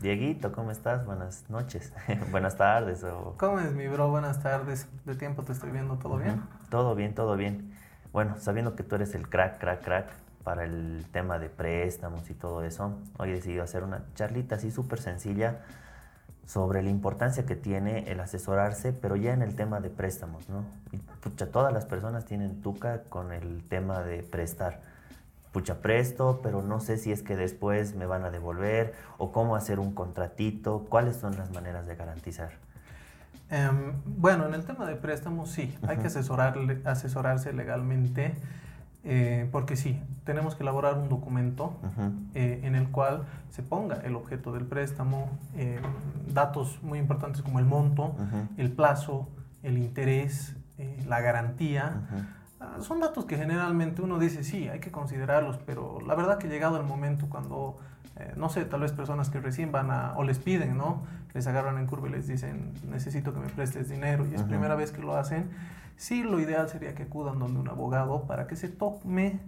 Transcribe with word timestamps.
Dieguito, 0.00 0.52
¿cómo 0.52 0.70
estás? 0.70 1.04
Buenas 1.04 1.44
noches, 1.48 1.92
buenas 2.30 2.56
tardes. 2.56 3.02
O... 3.02 3.34
¿Cómo 3.36 3.58
es 3.58 3.72
mi 3.72 3.88
bro? 3.88 4.08
Buenas 4.08 4.40
tardes. 4.40 4.86
De 5.04 5.16
tiempo 5.16 5.42
te 5.42 5.50
estoy 5.50 5.70
viendo, 5.70 5.96
¿todo 5.96 6.18
bien? 6.18 6.40
Todo 6.70 6.94
bien, 6.94 7.14
todo 7.14 7.36
bien. 7.36 7.72
Bueno, 8.12 8.36
sabiendo 8.38 8.76
que 8.76 8.84
tú 8.84 8.94
eres 8.94 9.16
el 9.16 9.28
crack, 9.28 9.58
crack, 9.58 9.82
crack 9.82 10.06
para 10.44 10.64
el 10.64 11.04
tema 11.10 11.40
de 11.40 11.48
préstamos 11.48 12.30
y 12.30 12.34
todo 12.34 12.62
eso, 12.62 12.96
hoy 13.18 13.30
he 13.30 13.34
decidido 13.34 13.64
hacer 13.64 13.82
una 13.82 14.04
charlita 14.14 14.54
así 14.54 14.70
súper 14.70 15.00
sencilla 15.00 15.58
sobre 16.46 16.82
la 16.84 16.90
importancia 16.90 17.44
que 17.44 17.56
tiene 17.56 18.10
el 18.10 18.20
asesorarse, 18.20 18.92
pero 18.92 19.16
ya 19.16 19.32
en 19.32 19.42
el 19.42 19.56
tema 19.56 19.80
de 19.80 19.90
préstamos, 19.90 20.48
¿no? 20.48 20.64
Y, 20.92 20.98
pucha, 20.98 21.50
todas 21.50 21.72
las 21.72 21.86
personas 21.86 22.24
tienen 22.24 22.62
tuca 22.62 23.02
con 23.08 23.32
el 23.32 23.64
tema 23.68 24.02
de 24.02 24.22
prestar 24.22 24.80
pucha, 25.52 25.80
presto, 25.80 26.40
pero 26.42 26.62
no 26.62 26.80
sé 26.80 26.98
si 26.98 27.12
es 27.12 27.22
que 27.22 27.36
después 27.36 27.94
me 27.94 28.06
van 28.06 28.24
a 28.24 28.30
devolver 28.30 28.94
o 29.16 29.32
cómo 29.32 29.56
hacer 29.56 29.78
un 29.80 29.92
contratito, 29.92 30.86
cuáles 30.88 31.16
son 31.16 31.36
las 31.36 31.50
maneras 31.52 31.86
de 31.86 31.96
garantizar. 31.96 32.50
Em, 33.50 33.94
bueno, 34.04 34.46
en 34.46 34.54
el 34.54 34.64
tema 34.64 34.84
de 34.84 34.94
préstamos 34.96 35.50
sí, 35.50 35.74
hay 35.86 35.96
que 35.96 36.08
asesorarle, 36.08 36.82
asesorarse 36.84 37.52
legalmente, 37.52 38.34
eh, 39.04 39.48
porque 39.52 39.76
sí, 39.76 40.02
tenemos 40.24 40.54
que 40.54 40.64
elaborar 40.64 40.98
un 40.98 41.08
documento 41.08 41.72
eh, 42.34 42.60
en 42.64 42.74
el 42.74 42.88
cual 42.90 43.24
se 43.50 43.62
ponga 43.62 43.96
el 44.04 44.16
objeto 44.16 44.52
del 44.52 44.66
préstamo, 44.66 45.30
em, 45.56 45.80
datos 46.34 46.82
muy 46.82 46.98
importantes 46.98 47.40
como 47.40 47.58
el 47.58 47.64
monto, 47.64 48.14
el 48.58 48.70
plazo, 48.70 49.28
el 49.62 49.78
interés, 49.78 50.54
eh, 50.76 51.02
la 51.08 51.20
garantía. 51.20 52.02
Ah, 52.60 52.78
son 52.80 52.98
datos 52.98 53.24
que 53.24 53.36
generalmente 53.36 54.02
uno 54.02 54.18
dice, 54.18 54.42
sí, 54.42 54.68
hay 54.68 54.80
que 54.80 54.90
considerarlos, 54.90 55.58
pero 55.58 56.00
la 56.04 56.16
verdad 56.16 56.38
que 56.38 56.48
llegado 56.48 56.76
el 56.76 56.84
momento 56.84 57.26
cuando, 57.28 57.76
eh, 58.16 58.32
no 58.36 58.48
sé, 58.48 58.64
tal 58.64 58.80
vez 58.80 58.90
personas 58.90 59.30
que 59.30 59.40
recién 59.40 59.70
van 59.70 59.92
a, 59.92 60.14
o 60.16 60.24
les 60.24 60.40
piden, 60.40 60.76
¿no? 60.76 61.04
Les 61.34 61.46
agarran 61.46 61.78
en 61.78 61.86
curva 61.86 62.08
y 62.08 62.12
les 62.12 62.26
dicen, 62.26 62.72
necesito 62.88 63.32
que 63.32 63.38
me 63.38 63.46
prestes 63.46 63.88
dinero, 63.88 64.26
y 64.26 64.34
es 64.34 64.42
primera 64.42 64.74
vez 64.74 64.90
que 64.90 65.00
lo 65.00 65.16
hacen, 65.16 65.48
sí, 65.96 66.24
lo 66.24 66.40
ideal 66.40 66.68
sería 66.68 66.96
que 66.96 67.04
acudan 67.04 67.38
donde 67.38 67.60
un 67.60 67.68
abogado 67.68 68.22
para 68.22 68.48
que 68.48 68.56
se 68.56 68.68
tome 68.68 69.38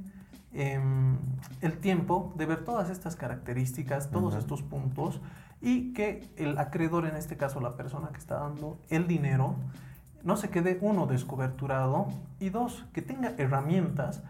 em, 0.52 1.16
el 1.62 1.78
tiempo 1.78 2.32
de 2.36 2.46
ver 2.46 2.64
todas 2.64 2.90
estas 2.90 3.16
características, 3.16 4.12
todos 4.12 4.36
estos 4.36 4.62
puntos, 4.62 5.20
y 5.60 5.92
que 5.94 6.28
el 6.36 6.58
acreedor, 6.58 7.06
en 7.06 7.16
este 7.16 7.36
caso 7.36 7.60
la 7.60 7.76
persona 7.76 8.10
que 8.12 8.18
está 8.18 8.36
dando 8.36 8.78
el 8.88 9.08
dinero, 9.08 9.56
no 10.22 10.36
se 10.36 10.50
quede 10.50 10.78
uno 10.80 11.06
descoberturado 11.06 12.08
y 12.38 12.50
dos, 12.50 12.84
que 12.92 13.02
tenga 13.02 13.32
herramientas 13.38 14.22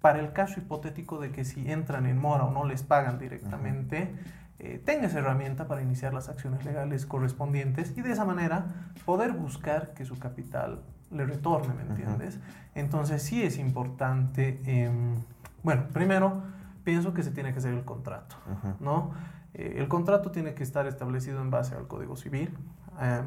para 0.00 0.20
el 0.20 0.32
caso 0.32 0.60
hipotético 0.60 1.18
de 1.18 1.30
que 1.30 1.44
si 1.44 1.70
entran 1.70 2.06
en 2.06 2.18
mora 2.18 2.44
o 2.44 2.50
no 2.50 2.64
les 2.64 2.82
pagan 2.82 3.18
directamente, 3.18 4.14
eh, 4.58 4.80
tenga 4.84 5.06
esa 5.06 5.18
herramienta 5.18 5.66
para 5.66 5.82
iniciar 5.82 6.14
las 6.14 6.28
acciones 6.28 6.64
legales 6.64 7.06
correspondientes 7.06 7.96
y 7.96 8.02
de 8.02 8.12
esa 8.12 8.24
manera 8.24 8.66
poder 9.04 9.32
buscar 9.32 9.94
que 9.94 10.04
su 10.04 10.18
capital 10.18 10.82
le 11.10 11.26
retorne, 11.26 11.74
¿me 11.74 11.82
entiendes? 11.82 12.38
Entonces 12.74 13.22
sí 13.22 13.42
es 13.42 13.58
importante, 13.58 14.60
em, 14.64 15.16
bueno, 15.62 15.84
primero 15.92 16.42
pienso 16.84 17.12
que 17.14 17.22
se 17.22 17.30
tiene 17.30 17.52
que 17.52 17.58
hacer 17.58 17.74
el 17.74 17.84
contrato, 17.84 18.36
¿no? 18.80 19.12
Eh, 19.54 19.76
el 19.78 19.88
contrato 19.88 20.30
tiene 20.30 20.54
que 20.54 20.62
estar 20.62 20.86
establecido 20.86 21.40
en 21.40 21.50
base 21.50 21.74
al 21.74 21.88
Código 21.88 22.16
Civil. 22.16 22.56
Em, 23.00 23.24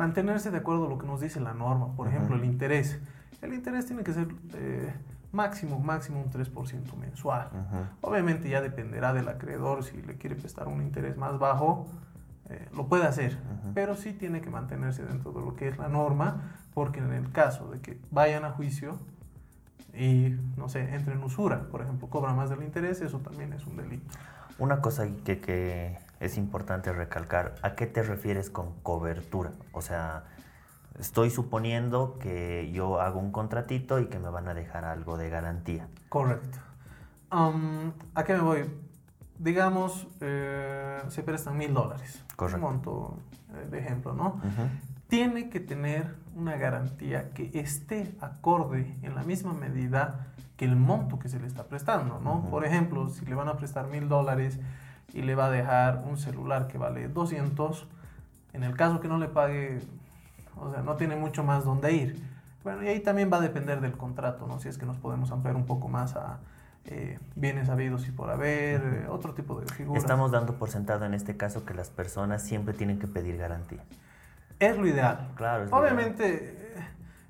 mantenerse 0.00 0.50
de 0.50 0.56
acuerdo 0.56 0.86
a 0.86 0.88
lo 0.88 0.96
que 0.96 1.06
nos 1.06 1.20
dice 1.20 1.40
la 1.40 1.52
norma, 1.52 1.94
por 1.94 2.08
ejemplo, 2.08 2.34
el 2.34 2.46
interés. 2.46 2.98
El 3.42 3.52
interés 3.52 3.84
tiene 3.84 4.02
que 4.02 4.14
ser 4.14 4.28
eh, 4.54 4.90
máximo, 5.30 5.78
máximo 5.78 6.22
un 6.22 6.30
3% 6.30 6.96
mensual. 6.96 7.50
Obviamente 8.00 8.48
ya 8.48 8.62
dependerá 8.62 9.12
del 9.12 9.28
acreedor 9.28 9.84
si 9.84 10.00
le 10.00 10.16
quiere 10.16 10.36
prestar 10.36 10.68
un 10.68 10.80
interés 10.80 11.18
más 11.18 11.38
bajo, 11.38 11.86
eh, 12.48 12.66
lo 12.74 12.86
puede 12.86 13.04
hacer, 13.04 13.36
pero 13.74 13.94
sí 13.94 14.14
tiene 14.14 14.40
que 14.40 14.48
mantenerse 14.48 15.04
dentro 15.04 15.32
de 15.32 15.40
lo 15.40 15.54
que 15.54 15.68
es 15.68 15.76
la 15.76 15.88
norma, 15.88 16.54
porque 16.72 17.00
en 17.00 17.12
el 17.12 17.30
caso 17.30 17.70
de 17.70 17.80
que 17.80 18.00
vayan 18.10 18.46
a 18.46 18.52
juicio 18.52 18.98
y, 19.92 20.34
no 20.56 20.70
sé, 20.70 20.94
entren 20.94 21.18
en 21.18 21.24
usura, 21.24 21.68
por 21.70 21.82
ejemplo, 21.82 22.08
cobra 22.08 22.32
más 22.32 22.48
del 22.48 22.62
interés, 22.62 23.02
eso 23.02 23.18
también 23.18 23.52
es 23.52 23.66
un 23.66 23.76
delito. 23.76 24.14
Una 24.58 24.80
cosa 24.80 25.06
que, 25.24 25.40
que 25.40 25.98
es 26.20 26.36
importante 26.36 26.92
recalcar, 26.92 27.54
¿a 27.62 27.74
qué 27.74 27.86
te 27.86 28.02
refieres 28.02 28.50
con 28.50 28.74
cobertura? 28.82 29.52
O 29.72 29.80
sea, 29.80 30.24
estoy 30.98 31.30
suponiendo 31.30 32.18
que 32.18 32.70
yo 32.72 33.00
hago 33.00 33.18
un 33.18 33.32
contratito 33.32 33.98
y 33.98 34.06
que 34.06 34.18
me 34.18 34.28
van 34.28 34.46
a 34.46 34.54
dejar 34.54 34.84
algo 34.84 35.16
de 35.16 35.30
garantía. 35.30 35.88
Correcto. 36.10 36.58
¿A 37.30 38.24
qué 38.24 38.34
me 38.34 38.40
voy? 38.40 38.70
Digamos, 39.38 40.06
eh, 40.20 41.00
se 41.08 41.22
prestan 41.22 41.56
mil 41.56 41.72
dólares. 41.72 42.22
Correcto. 42.36 42.66
Un 42.66 42.72
monto 42.72 43.18
eh, 43.54 43.68
de 43.70 43.78
ejemplo, 43.78 44.12
¿no? 44.12 44.40
Tiene 45.08 45.48
que 45.48 45.58
tener 45.58 46.14
una 46.36 46.56
garantía 46.56 47.30
que 47.30 47.50
esté 47.54 48.14
acorde 48.20 48.96
en 49.02 49.14
la 49.14 49.22
misma 49.22 49.54
medida 49.54 50.26
que 50.56 50.66
el 50.66 50.76
monto 50.76 51.18
que 51.18 51.30
se 51.30 51.40
le 51.40 51.46
está 51.46 51.64
prestando, 51.64 52.20
¿no? 52.20 52.42
Por 52.50 52.66
ejemplo, 52.66 53.08
si 53.08 53.24
le 53.24 53.34
van 53.34 53.48
a 53.48 53.56
prestar 53.56 53.86
mil 53.86 54.08
dólares 54.08 54.60
y 55.12 55.22
le 55.22 55.34
va 55.34 55.46
a 55.46 55.50
dejar 55.50 56.04
un 56.08 56.16
celular 56.16 56.68
que 56.68 56.78
vale 56.78 57.08
200, 57.08 57.86
en 58.52 58.64
el 58.64 58.76
caso 58.76 59.00
que 59.00 59.08
no 59.08 59.18
le 59.18 59.28
pague, 59.28 59.80
o 60.56 60.70
sea, 60.70 60.82
no 60.82 60.96
tiene 60.96 61.16
mucho 61.16 61.44
más 61.44 61.64
donde 61.64 61.92
ir. 61.92 62.22
Bueno, 62.62 62.82
y 62.82 62.88
ahí 62.88 63.00
también 63.00 63.30
va 63.32 63.38
a 63.38 63.40
depender 63.40 63.80
del 63.80 63.92
contrato, 63.92 64.46
¿no? 64.46 64.60
Si 64.60 64.68
es 64.68 64.76
que 64.76 64.86
nos 64.86 64.98
podemos 64.98 65.30
ampliar 65.30 65.56
un 65.56 65.64
poco 65.64 65.88
más 65.88 66.14
a 66.14 66.38
eh, 66.84 67.18
bienes 67.36 67.68
habidos 67.68 68.06
y 68.08 68.10
por 68.10 68.30
haber, 68.30 68.80
eh, 68.82 69.06
otro 69.08 69.34
tipo 69.34 69.60
de 69.60 69.66
figuras. 69.72 70.02
Estamos 70.02 70.30
dando 70.30 70.54
por 70.54 70.70
sentado 70.70 71.04
en 71.04 71.14
este 71.14 71.36
caso 71.36 71.64
que 71.64 71.74
las 71.74 71.90
personas 71.90 72.42
siempre 72.42 72.74
tienen 72.74 72.98
que 72.98 73.06
pedir 73.06 73.36
garantía. 73.36 73.82
Es 74.58 74.76
lo 74.76 74.86
ideal. 74.86 75.28
Claro, 75.36 75.64
es 75.64 75.72
Obviamente 75.72 76.54
eh, 76.76 76.84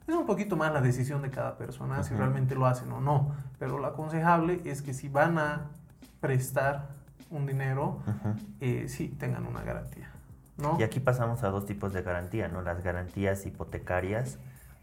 es 0.07 0.15
un 0.15 0.27
poquito 0.27 0.57
más 0.57 0.73
la 0.73 0.81
decisión 0.81 1.23
de 1.23 1.31
cada 1.31 1.57
persona 1.57 2.03
si 2.03 2.15
realmente 2.15 2.55
lo 2.55 2.67
hacen 2.67 2.91
o 2.91 3.01
no, 3.01 3.35
pero 3.59 3.79
lo 3.79 3.87
aconsejable 3.87 4.61
es 4.65 4.83
que 4.83 4.95
si 4.95 5.09
van 5.09 5.39
a 5.39 5.67
prestar 6.21 6.89
un 7.31 7.47
dinero, 7.47 8.03
eh, 8.61 8.87
sí 8.89 9.09
tengan 9.09 9.47
una 9.47 9.63
garantía. 9.63 10.11
¿no? 10.57 10.77
Y 10.79 10.83
aquí 10.83 11.01
pasamos 11.01 11.43
a 11.43 11.49
dos 11.49 11.67
tipos 11.67 11.93
de 11.93 12.03
garantía, 12.03 12.49
¿no? 12.49 12.63
Las 12.63 12.83
garantías 12.83 13.47
hipotecarias 13.47 14.39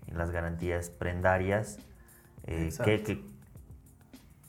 y 0.08 0.12
las 0.12 0.32
garantías 0.32 0.90
prendarias. 0.90 1.78
Eh, 2.46 2.70
¿qué, 2.84 3.24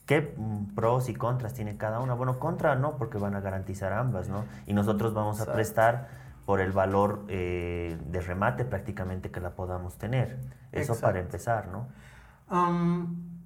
qué, 0.07 0.35
pros 0.75 1.09
y 1.09 1.15
contras 1.15 1.55
tiene 1.55 1.77
cada 1.77 2.01
una? 2.01 2.15
Bueno, 2.15 2.39
contra 2.39 2.75
no, 2.77 2.97
porque 2.97 3.19
van 3.19 3.35
a 3.35 3.41
garantizar 3.41 3.93
ambas, 3.93 4.29
¿no? 4.29 4.45
Y 4.67 4.73
nosotros 4.73 5.13
vamos 5.13 5.41
a 5.41 5.53
prestar 5.53 6.09
por 6.47 6.61
el 6.61 6.73
valor 6.73 7.27
eh, 7.29 7.99
de 8.07 8.21
remate 8.23 8.65
prácticamente 8.65 9.31
que 9.31 9.41
la 9.41 9.51
podamos 9.51 9.99
tener. 9.99 10.39
Eso 10.73 10.99
para 10.99 11.21
empezar, 11.21 11.69
¿no? 11.69 11.89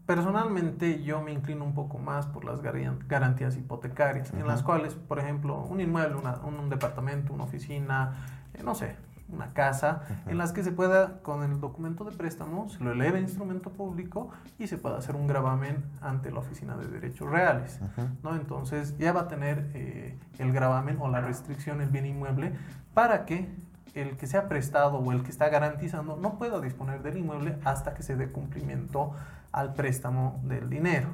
Personalmente 0.07 1.03
yo 1.03 1.23
me 1.23 1.33
inclino 1.33 1.65
un 1.65 1.75
poco 1.75 1.99
más 1.99 2.27
por 2.27 2.45
las 2.45 2.61
garantías 2.61 3.57
hipotecarias, 3.57 4.33
en 4.33 4.47
las 4.47 4.63
cuales, 4.63 4.95
por 4.95 5.21
ejemplo, 5.21 5.59
un 5.59 5.81
inmueble, 5.81 6.17
un, 6.17 6.69
departamento, 6.69 7.33
una 7.33 7.45
oficina, 7.45 8.13
eh, 8.55 8.63
no 8.65 8.75
sé, 8.75 8.97
una 9.29 9.53
casa, 9.53 10.03
en 10.27 10.39
las 10.39 10.53
que 10.53 10.63
se 10.63 10.73
pueda, 10.73 11.23
con 11.23 11.43
el 11.43 11.61
documento 11.61 12.05
de 12.05 12.17
préstamo, 12.17 12.69
se 12.69 12.83
lo 12.83 12.93
eleve 12.93 13.19
a 13.19 13.21
instrumento 13.21 13.71
público 13.71 14.31
y 14.59 14.67
se 14.67 14.77
pueda 14.77 14.99
hacer 14.99 15.15
un 15.15 15.27
gravamen 15.27 15.85
ante 16.01 16.31
la 16.31 16.41
Oficina 16.41 16.77
de 16.77 16.89
Derechos 16.89 17.31
Reales. 17.31 17.81
¿no? 18.23 18.34
Entonces 18.34 18.99
ya 18.99 19.13
va 19.13 19.23
a 19.23 19.29
tener 19.29 19.71
eh, 19.75 20.19
el 20.39 20.53
gravamen 20.53 20.99
o 21.01 21.09
la 21.09 21.21
restricción 21.21 21.81
el 21.81 21.89
bien 21.89 22.07
inmueble 22.07 22.53
para 22.93 23.25
que 23.25 23.49
el 23.95 24.17
que 24.17 24.27
sea 24.27 24.48
prestado 24.48 24.98
o 24.98 25.13
el 25.13 25.22
que 25.22 25.31
está 25.31 25.48
garantizando 25.48 26.16
no 26.16 26.39
pueda 26.39 26.60
disponer 26.60 27.03
del 27.03 27.19
inmueble 27.19 27.59
hasta 27.65 27.95
que 27.95 28.03
se 28.03 28.16
dé 28.16 28.31
cumplimiento 28.31 29.13
al 29.53 29.75
préstamo 29.75 30.41
del 30.45 30.69
dinero. 30.69 31.09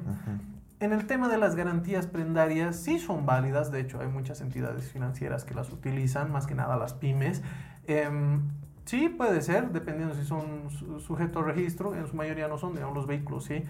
En 0.79 0.93
el 0.93 1.07
tema 1.07 1.27
de 1.27 1.37
las 1.37 1.55
garantías 1.55 2.07
prendarias 2.07 2.77
sí 2.77 2.99
son 2.99 3.25
válidas, 3.25 3.69
de 3.69 3.81
hecho 3.81 3.99
hay 3.99 4.07
muchas 4.07 4.39
entidades 4.39 4.89
financieras 4.89 5.43
que 5.43 5.53
las 5.53 5.71
utilizan, 5.71 6.31
más 6.31 6.47
que 6.47 6.55
nada 6.55 6.77
las 6.77 6.93
pymes. 6.93 7.43
Em, 7.85 8.43
sí 8.85 9.09
puede 9.09 9.41
ser, 9.41 9.71
dependiendo 9.71 10.15
si 10.15 10.23
son 10.23 10.69
sujetos 11.01 11.43
a 11.43 11.45
registro, 11.45 11.95
en 11.95 12.07
su 12.07 12.15
mayoría 12.15 12.47
no 12.47 12.57
son, 12.57 12.73
digamos 12.73 12.95
los 12.95 13.07
vehículos 13.07 13.43
sí, 13.43 13.63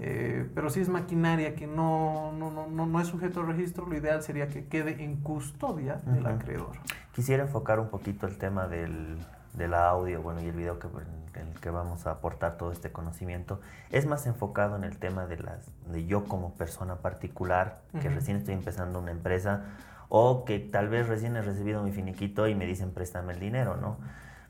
eh, 0.00 0.50
pero 0.56 0.68
si 0.68 0.80
es 0.80 0.88
maquinaria 0.88 1.54
que 1.54 1.68
no, 1.68 2.32
no, 2.32 2.50
no, 2.50 2.86
no, 2.86 3.00
es 3.00 3.06
sujeto 3.06 3.42
a 3.42 3.46
registro, 3.46 3.86
lo 3.86 3.96
ideal 3.96 4.22
sería 4.24 4.48
que 4.48 4.66
quede 4.66 5.04
en 5.04 5.16
custodia 5.16 5.96
del 6.04 6.26
acreedor. 6.26 6.72
Quisiera 7.14 7.44
enfocar 7.44 7.78
un 7.78 7.88
poquito 7.90 8.26
el 8.26 8.38
tema 8.38 8.66
del, 8.66 9.18
del 9.56 9.74
audio, 9.74 10.22
bueno, 10.22 10.40
y 10.42 10.46
el 10.46 10.52
video 10.52 10.78
que, 10.78 10.88
en 11.34 11.48
el 11.48 11.60
que 11.60 11.70
vamos 11.70 12.06
a 12.06 12.12
aportar 12.12 12.56
todo 12.56 12.72
este 12.72 12.92
conocimiento, 12.92 13.60
es 13.90 14.06
más 14.06 14.26
enfocado 14.26 14.76
en 14.76 14.84
el 14.84 14.98
tema 14.98 15.26
de, 15.26 15.38
las, 15.38 15.66
de 15.90 16.06
yo 16.06 16.24
como 16.24 16.54
persona 16.54 16.96
particular, 16.96 17.80
que 18.00 18.08
recién 18.08 18.36
estoy 18.36 18.54
empezando 18.54 18.98
una 18.98 19.10
empresa, 19.10 19.64
o 20.08 20.44
que 20.44 20.58
tal 20.58 20.88
vez 20.88 21.08
recién 21.08 21.36
he 21.36 21.42
recibido 21.42 21.82
mi 21.82 21.92
finiquito 21.92 22.46
y 22.46 22.54
me 22.54 22.66
dicen 22.66 22.92
préstame 22.92 23.32
el 23.32 23.40
dinero, 23.40 23.76
¿no? 23.76 23.96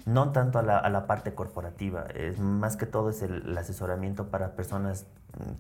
no 0.07 0.31
tanto 0.31 0.61
a 0.61 0.63
la, 0.63 0.79
a 0.79 0.89
la 0.89 1.07
parte 1.07 1.35
corporativa, 1.35 2.07
es 2.15 2.39
más 2.39 2.77
que 2.77 2.87
todo 2.87 3.11
es 3.11 3.23
el, 3.23 3.57
asesoramiento 3.59 4.29
para 4.29 4.53
personas 4.53 5.05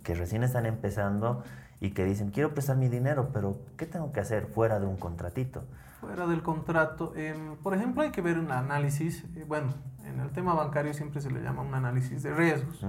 que 0.04 0.14
recién 0.14 0.44
están 0.44 0.66
empezando 0.66 1.42
y 1.80 1.90
que 1.90 2.04
dicen, 2.04 2.30
quiero 2.30 2.54
prestar 2.54 2.76
mi 2.76 2.88
dinero, 2.88 3.30
pero 3.34 3.58
¿qué 3.76 3.86
tengo 3.86 4.12
que 4.12 4.20
hacer 4.20 4.46
fuera 4.46 4.78
de 4.78 4.86
un 4.86 4.96
contratito? 4.96 5.64
Fuera 6.06 6.26
del 6.28 6.42
contrato, 6.42 7.12
em, 7.16 7.56
por 7.56 7.74
ejemplo, 7.74 8.02
hay 8.02 8.10
que 8.12 8.22
ver 8.22 8.38
un 8.38 8.52
análisis, 8.52 9.24
eh, 9.34 9.44
bueno, 9.46 9.74
en 10.04 10.20
el 10.20 10.30
tema 10.30 10.54
bancario 10.54 10.94
siempre 10.94 11.20
se 11.20 11.32
le 11.32 11.42
llama 11.42 11.62
un 11.62 11.74
análisis 11.74 12.22
de 12.22 12.32
riesgos, 12.32 12.80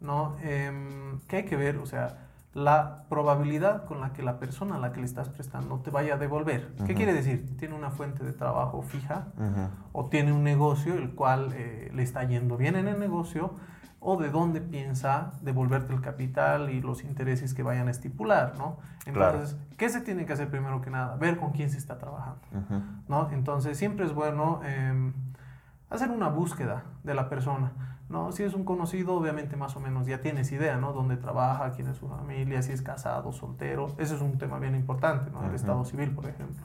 ¿no? 0.00 0.36
Em, 0.40 1.20
¿Qué 1.28 1.36
hay 1.36 1.44
que 1.44 1.56
ver? 1.56 1.76
O 1.76 1.84
sea, 1.84 2.26
la 2.54 3.04
probabilidad 3.10 3.84
con 3.84 4.00
la 4.00 4.14
que 4.14 4.22
la 4.22 4.38
persona 4.38 4.76
a 4.76 4.78
la 4.78 4.94
que 4.94 5.00
le 5.00 5.06
estás 5.06 5.28
prestando 5.28 5.80
te 5.80 5.90
vaya 5.90 6.14
a 6.14 6.16
devolver. 6.16 6.72
¿Qué 6.86 6.94
quiere 6.94 7.12
decir? 7.12 7.54
¿Tiene 7.58 7.74
una 7.74 7.90
fuente 7.90 8.24
de 8.24 8.32
trabajo 8.32 8.80
fija 8.80 9.26
o 9.92 10.06
tiene 10.06 10.32
un 10.32 10.42
negocio 10.42 10.94
el 10.94 11.10
cual 11.10 11.52
eh, 11.52 11.90
le 11.92 12.02
está 12.02 12.24
yendo 12.24 12.56
bien 12.56 12.76
en 12.76 12.88
el 12.88 12.98
negocio 12.98 13.52
o 14.08 14.16
de 14.16 14.30
dónde 14.30 14.60
piensa 14.60 15.32
devolverte 15.42 15.92
el 15.92 16.00
capital 16.00 16.70
y 16.70 16.80
los 16.80 17.02
intereses 17.02 17.54
que 17.54 17.64
vayan 17.64 17.88
a 17.88 17.90
estipular, 17.90 18.54
¿no? 18.56 18.76
Entonces, 19.04 19.56
¿qué 19.76 19.88
se 19.88 20.00
tiene 20.00 20.26
que 20.26 20.32
hacer 20.32 20.48
primero 20.48 20.80
que 20.80 20.90
nada? 20.90 21.16
Ver 21.16 21.38
con 21.38 21.50
quién 21.50 21.70
se 21.70 21.78
está 21.78 21.98
trabajando, 21.98 22.40
¿no? 23.08 23.28
Entonces, 23.32 23.76
siempre 23.76 24.06
es 24.06 24.14
bueno 24.14 24.60
em, 24.64 25.12
hacer 25.90 26.10
una 26.10 26.28
búsqueda 26.28 26.84
de 27.02 27.14
la 27.14 27.28
persona. 27.28 27.72
¿no? 28.08 28.30
Si 28.30 28.44
es 28.44 28.54
un 28.54 28.64
conocido, 28.64 29.16
obviamente 29.16 29.56
más 29.56 29.74
o 29.74 29.80
menos 29.80 30.06
ya 30.06 30.20
tienes 30.20 30.52
idea, 30.52 30.76
¿no? 30.76 30.92
Dónde 30.92 31.16
trabaja, 31.16 31.72
quién 31.72 31.88
es 31.88 31.96
su 31.96 32.06
familia, 32.06 32.62
si 32.62 32.70
es 32.70 32.82
casado, 32.82 33.32
soltero. 33.32 33.88
Ese 33.98 34.14
es 34.14 34.20
un 34.20 34.38
tema 34.38 34.60
bien 34.60 34.76
importante, 34.76 35.32
¿no? 35.32 35.44
El 35.44 35.56
estado 35.56 35.84
civil, 35.84 36.12
por 36.12 36.26
ejemplo. 36.26 36.64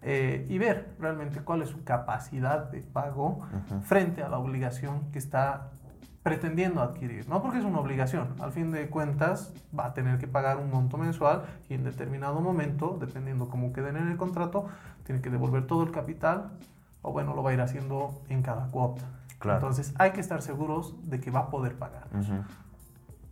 Eh, 0.00 0.46
y 0.48 0.56
ver 0.56 0.94
realmente 0.98 1.42
cuál 1.42 1.60
es 1.60 1.68
su 1.68 1.84
capacidad 1.84 2.70
de 2.70 2.80
pago 2.80 3.40
frente 3.82 4.22
a 4.22 4.30
la 4.30 4.38
obligación 4.38 5.10
que 5.12 5.18
está 5.18 5.72
pretendiendo 6.22 6.82
adquirir, 6.82 7.28
no 7.28 7.42
porque 7.42 7.58
es 7.58 7.64
una 7.64 7.80
obligación, 7.80 8.34
al 8.40 8.52
fin 8.52 8.70
de 8.72 8.88
cuentas 8.88 9.54
va 9.76 9.86
a 9.86 9.94
tener 9.94 10.18
que 10.18 10.26
pagar 10.26 10.58
un 10.58 10.70
monto 10.70 10.98
mensual 10.98 11.44
y 11.68 11.74
en 11.74 11.84
determinado 11.84 12.40
momento, 12.40 12.98
dependiendo 13.00 13.48
cómo 13.48 13.72
queden 13.72 13.96
en 13.96 14.08
el 14.08 14.16
contrato, 14.18 14.66
tiene 15.04 15.22
que 15.22 15.30
devolver 15.30 15.66
todo 15.66 15.82
el 15.82 15.90
capital 15.92 16.50
o 17.02 17.12
bueno, 17.12 17.34
lo 17.34 17.42
va 17.42 17.50
a 17.50 17.54
ir 17.54 17.60
haciendo 17.60 18.20
en 18.28 18.42
cada 18.42 18.66
cuota. 18.66 19.02
Entonces 19.42 19.94
hay 19.98 20.10
que 20.10 20.20
estar 20.20 20.42
seguros 20.42 20.94
de 21.08 21.20
que 21.20 21.30
va 21.30 21.40
a 21.40 21.50
poder 21.50 21.74
pagar. 21.76 22.06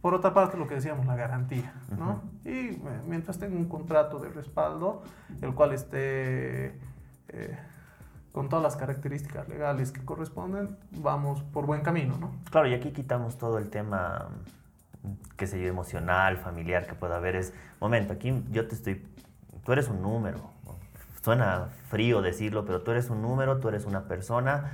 Por 0.01 0.15
otra 0.15 0.33
parte, 0.33 0.57
lo 0.57 0.67
que 0.67 0.77
decíamos, 0.77 1.05
la 1.07 1.17
garantía. 1.17 1.75
¿no? 1.99 2.23
Y 2.45 2.51
eh, 2.51 2.79
mientras 3.07 3.39
tenga 3.39 3.57
un 3.57 3.69
contrato 3.69 4.19
de 4.19 4.31
respaldo, 4.31 5.03
el 5.43 5.55
cual 5.55 5.73
esté 5.73 6.79
eh, 7.29 7.59
con 8.33 8.49
todas 8.49 8.63
las 8.63 8.77
características 8.77 9.49
legales 9.49 9.91
que 9.91 10.05
corresponden, 10.05 10.77
vamos 10.93 11.43
por 11.43 11.67
buen 11.67 11.83
camino. 11.83 12.17
¿no? 12.19 12.33
Claro, 12.51 12.69
y 12.69 12.75
aquí 12.75 12.93
quitamos 12.93 13.39
todo 13.39 13.59
el 13.59 13.71
tema, 13.71 14.29
qué 15.37 15.47
sé 15.47 15.61
yo, 15.61 15.69
emocional, 15.69 16.37
familiar 16.37 16.87
que 16.87 16.95
pueda 16.95 17.17
haber. 17.17 17.37
Es, 17.37 17.53
momento, 17.81 18.13
aquí 18.13 18.45
yo 18.51 18.67
te 18.69 18.75
estoy, 18.75 19.07
tú 19.65 19.73
eres 19.73 19.89
un 19.89 20.03
número. 20.03 20.51
Suena 21.23 21.69
frío 21.89 22.23
decirlo, 22.23 22.65
pero 22.65 22.83
tú 22.83 22.93
eres 22.93 23.11
un 23.11 23.23
número, 23.23 23.59
tú 23.59 23.69
eres 23.69 23.85
una 23.85 24.05
persona 24.05 24.71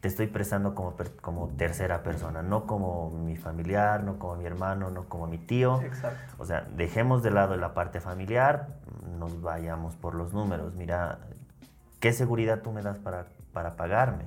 te 0.00 0.06
estoy 0.06 0.28
prestando 0.28 0.74
como, 0.74 0.94
como 1.20 1.48
tercera 1.48 2.02
persona, 2.02 2.42
no 2.42 2.66
como 2.66 3.10
mi 3.10 3.36
familiar, 3.36 4.04
no 4.04 4.18
como 4.18 4.36
mi 4.36 4.44
hermano, 4.44 4.90
no 4.90 5.08
como 5.08 5.26
mi 5.26 5.38
tío. 5.38 5.82
Exacto. 5.82 6.34
O 6.38 6.44
sea, 6.44 6.66
dejemos 6.76 7.22
de 7.22 7.32
lado 7.32 7.56
la 7.56 7.74
parte 7.74 8.00
familiar, 8.00 8.68
nos 9.18 9.42
vayamos 9.42 9.96
por 9.96 10.14
los 10.14 10.32
números. 10.32 10.74
Mira, 10.74 11.18
¿qué 12.00 12.12
seguridad 12.12 12.60
tú 12.62 12.72
me 12.72 12.82
das 12.82 12.98
para, 12.98 13.26
para 13.52 13.76
pagarme? 13.76 14.24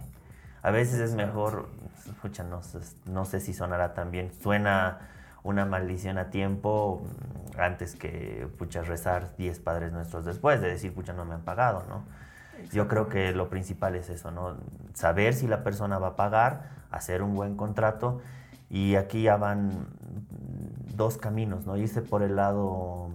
A 0.63 0.71
veces 0.71 0.99
es 0.99 1.15
mejor, 1.15 1.69
escucha, 2.07 2.43
no, 2.43 2.61
no 3.05 3.25
sé 3.25 3.39
si 3.39 3.53
sonará 3.53 3.93
también, 3.93 4.31
suena 4.41 4.99
una 5.43 5.65
maldición 5.65 6.17
a 6.17 6.29
tiempo 6.29 7.01
antes 7.57 7.95
que, 7.95 8.47
pucha, 8.57 8.83
rezar 8.83 9.35
10 9.37 9.59
padres 9.59 9.91
nuestros 9.91 10.25
después, 10.25 10.61
de 10.61 10.69
decir, 10.69 10.93
pucha, 10.93 11.13
no 11.13 11.25
me 11.25 11.33
han 11.33 11.41
pagado, 11.41 11.83
¿no? 11.89 12.03
Yo 12.71 12.87
creo 12.87 13.09
que 13.09 13.31
lo 13.31 13.49
principal 13.49 13.95
es 13.95 14.09
eso, 14.09 14.29
¿no? 14.29 14.55
Saber 14.93 15.33
si 15.33 15.47
la 15.47 15.63
persona 15.63 15.97
va 15.97 16.09
a 16.09 16.15
pagar, 16.15 16.69
hacer 16.91 17.23
un 17.23 17.35
buen 17.35 17.55
contrato 17.55 18.21
y 18.69 18.95
aquí 18.95 19.23
ya 19.23 19.37
van 19.37 19.87
dos 20.95 21.17
caminos, 21.17 21.65
¿no? 21.65 21.75
Irse 21.75 22.01
por 22.01 22.21
el 22.21 22.35
lado 22.35 23.09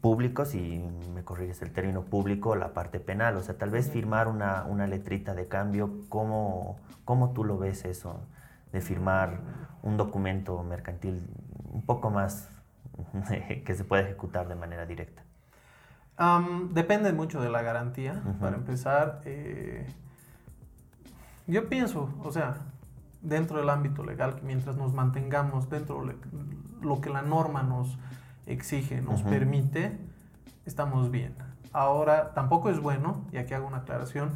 público, 0.00 0.44
si 0.44 0.84
me 1.14 1.24
corriges 1.24 1.62
el 1.62 1.72
término 1.72 2.02
público, 2.02 2.56
la 2.56 2.74
parte 2.74 3.00
penal, 3.00 3.36
o 3.36 3.42
sea, 3.42 3.56
tal 3.56 3.70
vez 3.70 3.90
firmar 3.90 4.28
una, 4.28 4.64
una 4.64 4.86
letrita 4.86 5.34
de 5.34 5.48
cambio, 5.48 5.90
¿cómo, 6.08 6.76
¿cómo 7.04 7.32
tú 7.32 7.44
lo 7.44 7.58
ves 7.58 7.84
eso? 7.84 8.20
De 8.72 8.80
firmar 8.80 9.40
un 9.82 9.96
documento 9.96 10.62
mercantil 10.62 11.26
un 11.72 11.82
poco 11.82 12.10
más 12.10 12.48
que 13.64 13.74
se 13.74 13.84
pueda 13.84 14.02
ejecutar 14.02 14.48
de 14.48 14.54
manera 14.54 14.86
directa 14.86 15.24
depende 16.70 17.12
mucho 17.12 17.40
de 17.40 17.50
la 17.50 17.62
garantía. 17.62 18.22
Para 18.40 18.56
empezar, 18.56 19.20
eh, 19.24 19.86
yo 21.46 21.68
pienso, 21.68 22.10
o 22.22 22.32
sea, 22.32 22.56
dentro 23.22 23.58
del 23.58 23.68
ámbito 23.68 24.04
legal, 24.04 24.36
que 24.36 24.42
mientras 24.42 24.76
nos 24.76 24.92
mantengamos 24.92 25.68
dentro 25.68 26.04
de 26.04 26.14
lo 26.82 27.00
que 27.00 27.10
la 27.10 27.22
norma 27.22 27.62
nos 27.62 27.98
exige, 28.46 29.00
nos 29.00 29.22
permite, 29.22 29.96
estamos 30.66 31.10
bien. 31.10 31.34
Ahora, 31.72 32.32
tampoco 32.34 32.70
es 32.70 32.80
bueno, 32.80 33.24
y 33.32 33.36
aquí 33.36 33.54
hago 33.54 33.66
una 33.66 33.78
aclaración, 33.78 34.32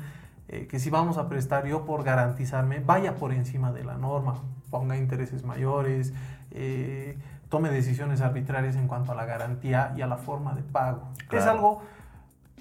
eh, 0.48 0.66
que 0.66 0.78
si 0.78 0.90
vamos 0.90 1.18
a 1.18 1.28
prestar 1.28 1.66
yo 1.66 1.84
por 1.84 2.02
garantizarme, 2.04 2.80
vaya 2.80 3.16
por 3.16 3.32
encima 3.32 3.72
de 3.72 3.84
la 3.84 3.96
norma, 3.96 4.34
ponga 4.70 4.96
intereses 4.96 5.44
mayores, 5.44 6.12
eh, 6.50 7.16
tome 7.48 7.70
decisiones 7.70 8.20
arbitrarias 8.20 8.76
en 8.76 8.88
cuanto 8.88 9.12
a 9.12 9.14
la 9.14 9.24
garantía 9.24 9.92
y 9.96 10.02
a 10.02 10.06
la 10.06 10.16
forma 10.16 10.54
de 10.54 10.62
pago. 10.62 11.08
Es 11.30 11.44
algo 11.44 11.82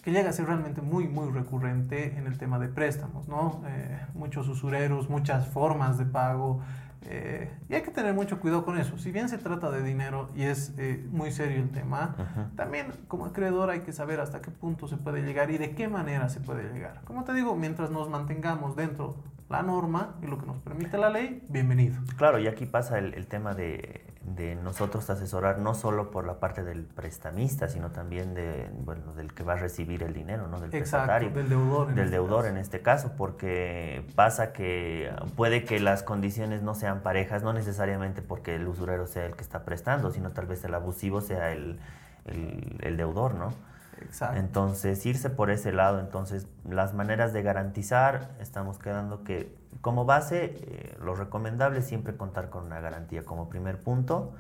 que 0.04 0.12
llega 0.12 0.30
a 0.30 0.34
ser 0.34 0.46
realmente 0.46 0.82
muy, 0.82 1.08
muy 1.08 1.30
recurrente 1.32 2.18
en 2.18 2.28
el 2.28 2.38
tema 2.38 2.60
de 2.60 2.70
préstamos, 2.70 3.28
¿no? 3.28 3.62
Eh, 3.68 4.00
muchos 4.14 4.48
usureros, 4.48 5.10
muchas 5.10 5.48
formas 5.48 5.98
de 5.98 6.06
pago, 6.06 6.62
eh, 7.04 7.50
y 7.70 7.76
hay 7.76 7.82
que 7.82 7.92
tener 7.92 8.14
mucho 8.14 8.40
cuidado 8.40 8.66
con 8.66 8.78
eso. 8.78 8.98
Si 8.98 9.12
bien 9.12 9.30
se 9.30 9.38
trata 9.38 9.70
de 9.72 9.84
dinero 9.84 10.30
y 10.36 10.44
es 10.44 10.74
eh, 10.78 11.06
muy 11.10 11.32
serio 11.32 11.58
el 11.58 11.70
tema, 11.70 12.52
también 12.56 12.88
como 13.08 13.26
acreedor 13.26 13.70
hay 13.70 13.82
que 13.82 13.94
saber 13.94 14.20
hasta 14.20 14.42
qué 14.42 14.52
punto 14.52 14.88
se 14.88 14.98
puede 14.98 15.22
llegar 15.22 15.52
y 15.52 15.58
de 15.58 15.76
qué 15.76 15.88
manera 15.88 16.30
se 16.30 16.40
puede 16.40 16.72
llegar. 16.74 17.02
Como 17.06 17.24
te 17.24 17.34
digo, 17.34 17.56
mientras 17.56 17.92
nos 17.92 18.10
mantengamos 18.10 18.76
dentro 18.76 19.16
la 19.50 19.64
norma 19.64 20.16
y 20.22 20.28
lo 20.28 20.38
que 20.38 20.46
nos 20.46 20.58
permite 20.58 20.98
la 20.98 21.10
ley, 21.10 21.44
bienvenido. 21.50 21.96
Claro, 22.18 22.40
y 22.40 22.48
aquí 22.48 22.66
pasa 22.66 23.00
el 23.00 23.28
tema 23.28 23.54
de 23.54 24.08
de 24.28 24.56
nosotros 24.56 25.10
asesorar 25.10 25.60
no 25.60 25.74
solo 25.74 26.12
por 26.12 26.26
la 26.26 26.40
parte 26.40 26.64
del 26.64 26.84
prestamista, 26.84 27.70
sino 27.70 27.92
también 27.92 28.34
de, 28.34 28.70
bueno, 28.84 29.14
del 29.14 29.34
que 29.34 29.44
va 29.44 29.54
a 29.54 29.56
recibir 29.56 30.04
el 30.04 30.14
dinero, 30.14 30.48
¿no? 30.48 30.60
del 30.60 30.70
prestatario. 30.70 31.30
Del 31.30 31.48
deudor. 31.48 31.88
del 31.88 32.00
este 32.00 32.12
deudor 32.12 32.46
en 32.46 32.58
este 32.58 32.82
caso, 32.82 33.14
porque 33.18 34.06
pasa 34.16 34.52
que 34.52 35.14
puede 35.38 35.64
que 35.64 35.80
las 35.80 36.04
condiciones 36.04 36.62
no 36.62 36.76
sean 36.76 37.00
parejas, 37.02 37.42
no 37.42 37.54
necesariamente 37.54 38.22
porque 38.22 38.56
el 38.56 38.68
usurero 38.68 39.08
sea 39.08 39.26
el 39.26 39.36
que 39.36 39.44
está 39.44 39.64
prestando, 39.64 40.12
sino 40.12 40.32
tal 40.32 40.46
vez 40.46 40.62
el 40.66 40.74
abusivo 40.74 41.22
sea 41.22 41.54
el, 41.54 41.80
el 42.26 42.98
deudor, 42.98 43.34
¿no? 43.36 43.54
Exacto. 44.02 44.38
Entonces, 44.38 45.06
irse 45.06 45.30
por 45.30 45.50
ese 45.50 45.72
lado, 45.72 46.00
entonces, 46.00 46.48
las 46.68 46.94
maneras 46.94 47.34
de 47.34 47.42
garantizar, 47.42 48.30
estamos 48.40 48.78
quedando 48.78 49.24
que 49.24 49.56
como 49.82 50.06
base, 50.06 50.56
eh, 50.60 50.98
lo 51.02 51.16
recomendable 51.16 51.80
es 51.80 51.86
siempre 51.86 52.16
contar 52.16 52.50
con 52.50 52.66
una 52.66 52.80
garantía 52.80 53.24
como 53.24 53.50
primer 53.50 53.80
punto. 53.80 54.34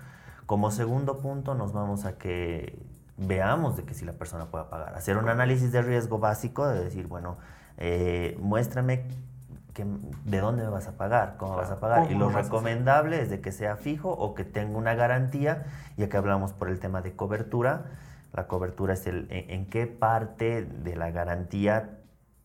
Como 0.45 0.71
segundo 0.71 1.19
punto, 1.19 1.53
nos 1.55 1.73
vamos 1.73 2.05
a 2.05 2.17
que 2.17 2.79
veamos 3.17 3.77
de 3.77 3.83
que 3.83 3.93
si 3.93 4.05
la 4.05 4.13
persona 4.13 4.45
pueda 4.45 4.69
pagar. 4.69 4.95
Hacer 4.95 5.17
un 5.17 5.29
análisis 5.29 5.71
de 5.71 5.81
riesgo 5.81 6.19
básico, 6.19 6.67
de 6.67 6.83
decir, 6.83 7.07
bueno, 7.07 7.37
eh, 7.77 8.37
muéstrame 8.39 9.05
que, 9.73 9.85
de 10.25 10.39
dónde 10.39 10.63
me 10.63 10.69
vas 10.69 10.87
a 10.87 10.97
pagar, 10.97 11.35
cómo 11.37 11.55
vas 11.55 11.71
a 11.71 11.79
pagar. 11.79 12.11
Y 12.11 12.15
lo 12.15 12.29
recomendable 12.29 13.21
es 13.21 13.29
de 13.29 13.41
que 13.41 13.51
sea 13.51 13.75
fijo 13.75 14.09
o 14.11 14.33
que 14.33 14.43
tenga 14.43 14.77
una 14.77 14.95
garantía, 14.95 15.65
ya 15.97 16.09
que 16.09 16.17
hablamos 16.17 16.53
por 16.53 16.69
el 16.69 16.79
tema 16.79 17.01
de 17.01 17.15
cobertura. 17.15 17.85
La 18.37 18.47
cobertura 18.47 18.93
es 18.93 19.07
el 19.07 19.25
en 19.31 19.65
qué 19.65 19.87
parte 19.87 20.63
de 20.63 20.95
la 20.95 21.09
garantía 21.09 21.97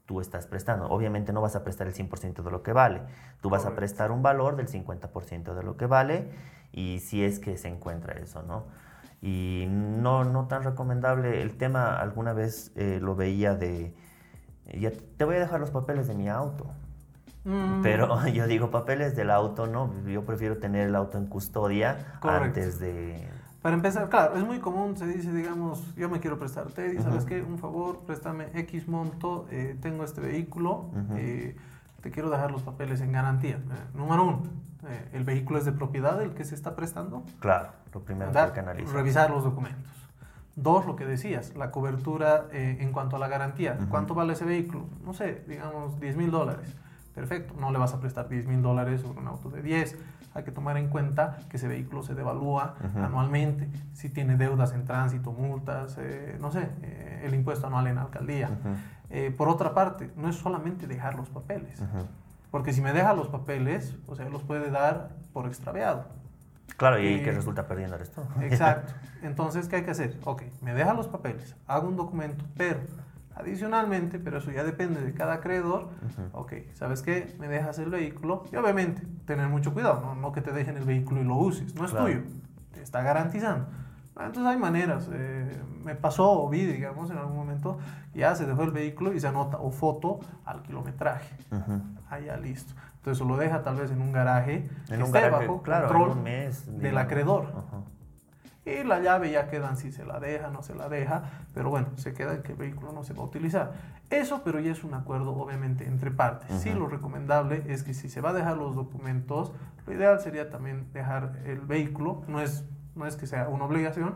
tú 0.06 0.22
estás 0.22 0.46
prestando. 0.46 0.86
Obviamente 0.86 1.34
no 1.34 1.42
vas 1.42 1.54
a 1.54 1.62
prestar 1.64 1.86
el 1.86 1.92
100% 1.92 2.42
de 2.42 2.50
lo 2.50 2.62
que 2.62 2.72
vale, 2.72 3.02
tú 3.42 3.50
vas 3.50 3.66
a 3.66 3.74
prestar 3.74 4.10
un 4.10 4.22
valor 4.22 4.56
del 4.56 4.68
50% 4.68 5.54
de 5.54 5.62
lo 5.62 5.76
que 5.76 5.84
vale 5.84 6.30
y 6.72 7.00
si 7.00 7.22
es 7.22 7.38
que 7.38 7.58
se 7.58 7.68
encuentra 7.68 8.14
eso, 8.14 8.42
¿no? 8.42 8.64
Y 9.20 9.66
no, 9.68 10.24
no 10.24 10.48
tan 10.48 10.64
recomendable, 10.64 11.42
el 11.42 11.58
tema 11.58 12.00
alguna 12.00 12.32
vez 12.32 12.72
eh, 12.74 12.98
lo 13.00 13.14
veía 13.14 13.54
de, 13.54 13.94
ya 14.72 14.92
te 15.18 15.26
voy 15.26 15.36
a 15.36 15.40
dejar 15.40 15.60
los 15.60 15.72
papeles 15.72 16.08
de 16.08 16.14
mi 16.14 16.30
auto. 16.30 16.72
Mm. 17.44 17.82
Pero 17.82 18.26
yo 18.32 18.46
digo 18.46 18.70
papeles 18.70 19.14
del 19.14 19.30
auto, 19.30 19.66
¿no? 19.66 19.92
Yo 20.06 20.24
prefiero 20.24 20.56
tener 20.56 20.88
el 20.88 20.96
auto 20.96 21.18
en 21.18 21.26
custodia 21.26 22.18
antes 22.22 22.80
de, 22.80 23.28
para 23.62 23.76
empezar, 23.76 24.08
claro, 24.08 24.36
es 24.36 24.44
muy 24.44 24.58
común, 24.58 24.96
se 24.96 25.06
dice, 25.06 25.32
digamos, 25.32 25.94
yo 25.94 26.08
me 26.08 26.18
quiero 26.18 26.38
prestarte, 26.38 26.94
y 26.94 26.98
sabes 26.98 27.24
qué, 27.24 27.42
un 27.42 27.58
favor, 27.58 28.00
préstame 28.00 28.48
X 28.54 28.88
monto, 28.88 29.46
eh, 29.50 29.76
tengo 29.80 30.02
este 30.02 30.20
vehículo, 30.20 30.86
eh, 31.16 31.56
te 32.00 32.10
quiero 32.10 32.28
dejar 32.28 32.50
los 32.50 32.62
papeles 32.62 33.00
en 33.00 33.12
garantía. 33.12 33.56
Eh, 33.56 33.96
número 33.96 34.24
uno, 34.24 34.42
eh, 34.88 35.10
¿el 35.12 35.24
vehículo 35.24 35.60
es 35.60 35.64
de 35.64 35.72
propiedad 35.72 36.18
del 36.18 36.34
que 36.34 36.44
se 36.44 36.56
está 36.56 36.74
prestando? 36.74 37.22
Claro, 37.38 37.68
lo 37.94 38.00
primero 38.00 38.32
hay 38.34 38.50
que 38.50 38.60
analizar. 38.60 38.94
Revisar 38.94 39.30
los 39.30 39.44
documentos. 39.44 39.92
Dos, 40.56 40.84
lo 40.84 40.96
que 40.96 41.06
decías, 41.06 41.54
la 41.56 41.70
cobertura 41.70 42.46
eh, 42.52 42.78
en 42.80 42.92
cuanto 42.92 43.16
a 43.16 43.18
la 43.18 43.28
garantía. 43.28 43.78
¿Cuánto 43.88 44.14
vale 44.14 44.34
ese 44.34 44.44
vehículo? 44.44 44.86
No 45.04 45.14
sé, 45.14 45.44
digamos 45.48 45.98
10 45.98 46.16
mil 46.16 46.30
dólares. 46.30 46.76
Perfecto, 47.14 47.54
no 47.58 47.70
le 47.70 47.78
vas 47.78 47.94
a 47.94 48.00
prestar 48.00 48.28
10 48.28 48.46
mil 48.46 48.60
dólares 48.60 49.00
sobre 49.00 49.20
un 49.20 49.28
auto 49.28 49.48
de 49.48 49.62
10. 49.62 49.96
Hay 50.34 50.44
que 50.44 50.50
tomar 50.50 50.76
en 50.76 50.88
cuenta 50.88 51.38
que 51.48 51.56
ese 51.56 51.68
vehículo 51.68 52.02
se 52.02 52.14
devalúa 52.14 52.74
anualmente. 52.96 53.68
Si 53.92 54.08
tiene 54.08 54.36
deudas 54.36 54.72
en 54.72 54.84
tránsito, 54.84 55.32
multas, 55.32 55.96
eh, 55.98 56.36
no 56.40 56.50
sé, 56.50 56.68
eh, 56.82 57.22
el 57.24 57.34
impuesto 57.34 57.66
anual 57.66 57.86
en 57.86 57.98
alcaldía. 57.98 58.50
por 59.36 59.48
otra 59.48 59.74
parte, 59.74 60.10
no 60.16 60.28
es 60.28 60.36
solamente 60.36 60.86
dejar 60.86 61.14
los 61.14 61.28
papeles. 61.28 61.82
Porque 62.50 62.72
si 62.72 62.80
me 62.80 62.92
deja 62.92 63.14
los 63.14 63.28
papeles, 63.28 63.96
o 64.06 64.14
sea, 64.14 64.28
los 64.28 64.42
puede 64.42 64.70
dar 64.70 65.10
por 65.32 65.46
extraviado. 65.46 66.06
Claro, 66.76 66.98
y 66.98 67.22
que 67.22 67.30
resulta 67.30 67.66
perdiendo 67.66 67.96
esto. 67.96 68.26
Exacto. 68.40 68.92
Entonces, 69.22 69.68
¿qué 69.68 69.76
hay 69.76 69.82
que 69.84 69.90
hacer? 69.90 70.18
Ok, 70.24 70.42
me 70.62 70.74
deja 70.74 70.94
los 70.94 71.08
papeles, 71.08 71.56
hago 71.66 71.88
un 71.88 71.96
documento, 71.96 72.44
pero 72.56 72.80
adicionalmente, 73.34 74.18
pero 74.18 74.38
eso 74.38 74.50
ya 74.50 74.64
depende 74.64 75.00
de 75.00 75.12
cada 75.14 75.34
acreedor, 75.34 75.90
ok, 76.32 76.52
¿sabes 76.74 77.02
qué? 77.02 77.34
Me 77.38 77.48
dejas 77.48 77.78
el 77.78 77.90
vehículo 77.90 78.44
y 78.52 78.56
obviamente 78.56 79.02
tener 79.26 79.48
mucho 79.48 79.72
cuidado, 79.72 80.14
no, 80.14 80.32
que 80.32 80.40
te 80.40 80.52
dejen 80.52 80.76
el 80.76 80.84
vehículo 80.84 81.20
y 81.20 81.24
lo 81.24 81.36
uses, 81.36 81.74
no 81.74 81.84
es 81.84 81.92
tuyo, 81.92 82.20
te 82.72 82.82
está 82.82 83.02
garantizando. 83.02 83.66
Ah, 84.14 84.26
entonces 84.26 84.52
hay 84.52 84.58
maneras, 84.58 85.08
eh, 85.10 85.62
me 85.84 85.94
pasó 85.94 86.42
o 86.42 86.48
vi, 86.48 86.66
digamos, 86.66 87.10
en 87.10 87.16
algún 87.16 87.36
momento, 87.36 87.78
ya 88.14 88.34
se 88.34 88.46
dejó 88.46 88.62
el 88.64 88.70
vehículo 88.70 89.14
y 89.14 89.20
se 89.20 89.28
anota 89.28 89.56
o 89.56 89.70
foto 89.70 90.20
al 90.44 90.62
kilometraje. 90.62 91.34
ahí 92.10 92.26
ya 92.26 92.36
listo. 92.36 92.74
Entonces 92.96 93.26
lo 93.26 93.36
deja 93.36 93.62
tal 93.62 93.76
vez 93.76 93.90
en 93.90 94.00
un 94.00 94.12
garaje 94.12 94.68
en 94.88 94.96
que 94.96 94.96
un 94.96 95.02
esté 95.02 95.28
bajo 95.28 95.62
claro, 95.62 95.88
control 95.88 96.18
un 96.18 96.22
mes, 96.22 96.78
del 96.78 96.98
acreedor. 96.98 97.52
Y 98.64 98.84
la 98.84 99.00
llave 99.00 99.30
ya 99.32 99.48
quedan 99.48 99.76
si 99.76 99.90
se 99.90 100.04
la 100.04 100.20
deja, 100.20 100.48
no 100.48 100.62
se 100.62 100.74
la 100.74 100.88
deja, 100.88 101.24
pero 101.52 101.70
bueno, 101.70 101.88
se 101.96 102.14
queda 102.14 102.42
que 102.42 102.52
el 102.52 102.58
vehículo 102.58 102.92
no 102.92 103.02
se 103.02 103.12
va 103.12 103.22
a 103.22 103.26
utilizar. 103.26 103.72
Eso, 104.08 104.42
pero 104.44 104.60
ya 104.60 104.70
es 104.70 104.84
un 104.84 104.94
acuerdo 104.94 105.34
obviamente 105.34 105.86
entre 105.86 106.12
partes. 106.12 106.60
Sí, 106.60 106.70
lo 106.70 106.86
recomendable 106.86 107.64
es 107.66 107.82
que 107.82 107.92
si 107.92 108.08
se 108.08 108.20
va 108.20 108.30
a 108.30 108.32
dejar 108.32 108.56
los 108.56 108.76
documentos, 108.76 109.52
lo 109.86 109.92
ideal 109.92 110.20
sería 110.20 110.48
también 110.48 110.92
dejar 110.92 111.40
el 111.44 111.60
vehículo, 111.60 112.22
no 112.28 112.40
es, 112.40 112.64
no 112.94 113.06
es 113.06 113.16
que 113.16 113.26
sea 113.26 113.48
una 113.48 113.64
obligación, 113.64 114.14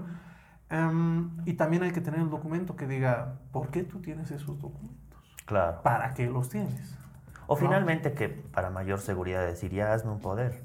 em, 0.71 1.31
y 1.45 1.55
también 1.55 1.83
hay 1.83 1.91
que 1.91 2.01
tener 2.01 2.21
el 2.21 2.31
documento 2.31 2.77
que 2.77 2.87
diga, 2.87 3.41
¿por 3.51 3.71
qué 3.71 3.83
tú 3.83 4.01
tienes 4.01 4.31
esos 4.31 4.61
documentos? 4.61 4.97
Claro. 5.45 5.83
¿Para 5.83 6.15
qué 6.15 6.27
los 6.27 6.51
tienes? 6.51 6.97
O 7.49 7.57
finalmente 7.57 8.13
que 8.13 8.29
para 8.29 8.71
mayor 8.71 9.01
seguridad 9.01 9.45
decir, 9.45 9.73
ya 9.73 9.93
hazme 9.93 10.13
un 10.13 10.21
poder. 10.21 10.63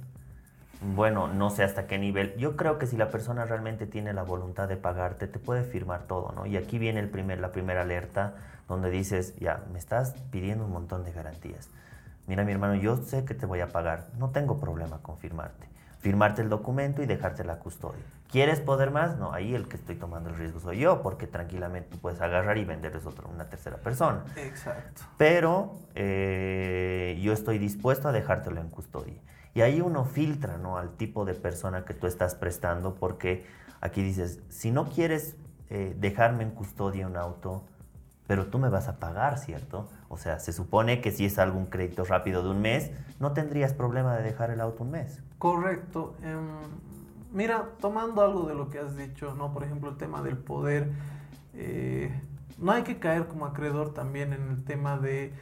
Bueno, 0.82 1.28
no 1.28 1.52
sé 1.52 1.64
hasta 1.64 1.86
qué 1.86 2.00
nivel. 2.00 2.36
Yo 2.38 2.56
creo 2.56 2.80
que 2.80 2.88
si 2.88 2.98
la 2.98 3.10
persona 3.10 3.46
realmente 3.46 3.86
tiene 3.86 4.14
la 4.14 4.24
voluntad 4.24 4.68
de 4.68 4.78
pagarte, 4.78 5.28
te 5.28 5.38
puede 5.38 5.64
firmar 5.64 6.08
todo, 6.08 6.32
¿no? 6.36 6.48
Y 6.48 6.58
aquí 6.58 6.80
viene 6.80 7.00
el 7.00 7.08
primer, 7.08 7.40
la 7.40 7.52
primera 7.52 7.84
alerta 7.84 8.34
donde 8.68 8.90
dices, 8.90 9.36
ya, 9.38 9.64
me 9.72 9.78
estás 9.78 10.16
pidiendo 10.32 10.66
un 10.66 10.72
montón 10.72 11.04
de 11.04 11.12
garantías. 11.12 11.70
Mira, 12.26 12.44
mi 12.44 12.52
hermano, 12.52 12.76
yo 12.76 12.98
sé 12.98 13.26
que 13.26 13.36
te 13.36 13.46
voy 13.46 13.60
a 13.60 13.68
pagar. 13.68 14.08
No 14.18 14.30
tengo 14.30 14.60
problema 14.60 15.00
con 15.04 15.18
firmarte. 15.18 15.68
Firmarte 16.00 16.42
el 16.42 16.50
documento 16.50 17.04
y 17.04 17.06
dejarte 17.06 17.44
la 17.44 17.60
custodia. 17.60 18.02
¿Quieres 18.32 18.60
poder 18.60 18.90
más? 18.90 19.18
No, 19.18 19.34
ahí 19.34 19.54
el 19.54 19.68
que 19.68 19.76
estoy 19.76 19.96
tomando 19.96 20.30
el 20.30 20.36
riesgo 20.36 20.60
soy 20.60 20.80
yo, 20.80 21.04
porque 21.04 21.28
tranquilamente 21.28 21.90
tú 21.92 22.00
puedes 22.00 22.22
agarrar 22.22 22.58
y 22.58 22.66
venderles 22.66 23.06
a 23.06 23.10
una 23.32 23.46
tercera 23.46 23.78
persona. 23.78 24.24
Exacto. 24.36 25.04
Pero 25.18 25.74
eh, 25.94 27.20
yo 27.22 27.34
estoy 27.34 27.60
dispuesto 27.60 28.08
a 28.08 28.12
dejártelo 28.12 28.62
en 28.62 28.70
custodia. 28.70 29.20
Y 29.54 29.62
ahí 29.62 29.82
uno 29.82 30.06
filtra 30.06 30.58
¿no? 30.58 30.78
al 30.78 30.92
tipo 30.96 31.26
de 31.26 31.34
persona 31.34 31.84
que 31.86 31.94
tú 31.94 32.08
estás 32.08 32.36
prestando, 32.36 32.96
porque 32.96 33.46
aquí 33.82 34.02
dices, 34.02 34.40
si 34.50 34.72
no 34.72 34.90
quieres 34.90 35.36
eh, 35.70 35.96
dejarme 36.00 36.44
en 36.44 36.52
custodia 36.52 37.08
un 37.08 37.18
auto, 37.18 37.64
pero 38.28 38.48
tú 38.48 38.60
me 38.60 38.70
vas 38.70 38.88
a 38.88 38.98
pagar, 38.98 39.38
¿cierto? 39.40 39.90
O 40.08 40.16
sea, 40.16 40.40
se 40.40 40.54
supone 40.54 41.02
que 41.02 41.12
si 41.12 41.26
es 41.26 41.38
algún 41.38 41.66
crédito 41.66 42.06
rápido 42.06 42.44
de 42.44 42.50
un 42.50 42.62
mes, 42.62 42.92
no 43.20 43.34
tendrías 43.34 43.74
problema 43.74 44.16
de 44.16 44.24
dejar 44.24 44.52
el 44.52 44.62
auto 44.62 44.84
un 44.84 44.92
mes. 44.92 45.22
Correcto. 45.38 46.16
Em, 46.24 46.48
mira, 47.34 47.70
tomando 47.82 48.22
algo 48.22 48.44
de 48.44 48.56
lo 48.56 48.70
que 48.70 48.80
has 48.80 48.96
dicho, 48.96 49.34
¿no? 49.36 49.54
Por 49.54 49.64
ejemplo, 49.64 49.90
el 49.90 49.98
tema 49.98 50.22
del 50.22 50.38
poder, 50.38 50.92
eh, 51.56 52.18
no 52.58 52.72
hay 52.72 52.84
que 52.84 53.00
caer 53.00 53.28
como 53.28 53.46
acreedor 53.46 53.94
también 53.94 54.32
en 54.32 54.50
el 54.50 54.64
tema 54.64 54.98
de 54.98 55.34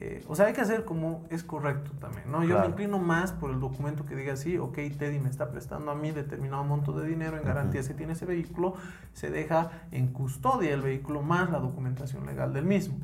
eh, 0.00 0.24
o 0.28 0.36
sea, 0.36 0.46
hay 0.46 0.52
que 0.52 0.60
hacer 0.60 0.84
como 0.84 1.24
es 1.28 1.42
correcto 1.42 1.90
también, 1.98 2.30
¿no? 2.30 2.44
Yo 2.44 2.60
me 2.60 2.66
inclino 2.66 3.00
más 3.00 3.32
por 3.32 3.50
el 3.50 3.58
documento 3.58 4.04
que 4.04 4.14
diga 4.14 4.36
sí, 4.36 4.56
ok, 4.56 4.76
Teddy 4.96 5.18
me 5.18 5.28
está 5.28 5.50
prestando 5.50 5.90
a 5.90 5.96
mí 5.96 6.12
determinado 6.12 6.62
monto 6.62 6.92
de 6.92 7.08
dinero 7.08 7.36
en 7.36 7.42
garantía 7.42 7.82
si 7.82 7.94
tiene 7.94 8.12
ese 8.12 8.24
vehículo, 8.24 8.74
se 9.12 9.28
deja 9.28 9.72
en 9.90 10.06
custodia 10.08 10.72
el 10.72 10.82
vehículo 10.82 11.22
más 11.22 11.50
la 11.50 11.58
documentación 11.58 12.26
legal 12.26 12.52
del 12.52 12.64
mismo. 12.64 12.96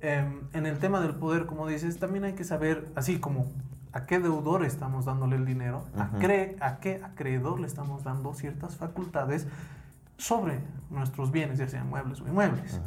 Em, 0.00 0.40
en 0.52 0.66
el 0.66 0.78
tema 0.78 1.00
del 1.00 1.14
poder, 1.14 1.46
como 1.46 1.66
dices, 1.66 1.98
también 1.98 2.24
hay 2.24 2.34
que 2.34 2.44
saber, 2.44 2.88
así 2.94 3.18
como 3.20 3.46
a 3.94 4.04
qué 4.04 4.18
deudor 4.18 4.66
estamos 4.66 5.06
dándole 5.06 5.36
el 5.36 5.46
dinero, 5.46 5.86
a, 5.96 6.10
a 6.60 6.78
qué 6.78 7.00
acreedor 7.02 7.58
le 7.58 7.66
estamos 7.66 8.04
dando 8.04 8.34
ciertas 8.34 8.76
facultades 8.76 9.46
sobre 10.18 10.58
nuestros 10.90 11.32
bienes, 11.32 11.56
ya 11.56 11.68
sean 11.68 11.88
muebles 11.88 12.20
o 12.20 12.28
inmuebles, 12.28 12.78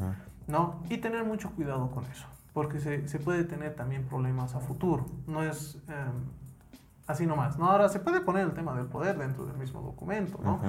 ¿no? 0.45 0.75
Y 0.91 0.99
tener 0.99 1.23
mucho 1.23 1.49
cuidado 1.49 1.89
con 1.89 2.05
eso 2.05 2.27
porque 2.57 2.79
se, 2.79 3.07
se, 3.07 3.19
puede 3.19 3.43
tener 3.43 3.75
también 3.75 4.05
problemas 4.05 4.55
a 4.55 4.59
futuro. 4.59 5.05
No 5.27 5.43
es 5.43 5.75
em, 5.87 6.25
así 7.05 7.27
nomás. 7.27 7.59
¿no? 7.59 7.69
Ahora 7.69 7.87
se 7.87 7.99
puede 7.99 8.19
poner 8.19 8.47
el 8.47 8.53
tema 8.53 8.75
del 8.75 8.87
poder 8.87 9.15
dentro 9.15 9.45
del 9.45 9.57
mismo 9.57 9.79
documento, 9.83 10.39
¿no? 10.43 10.59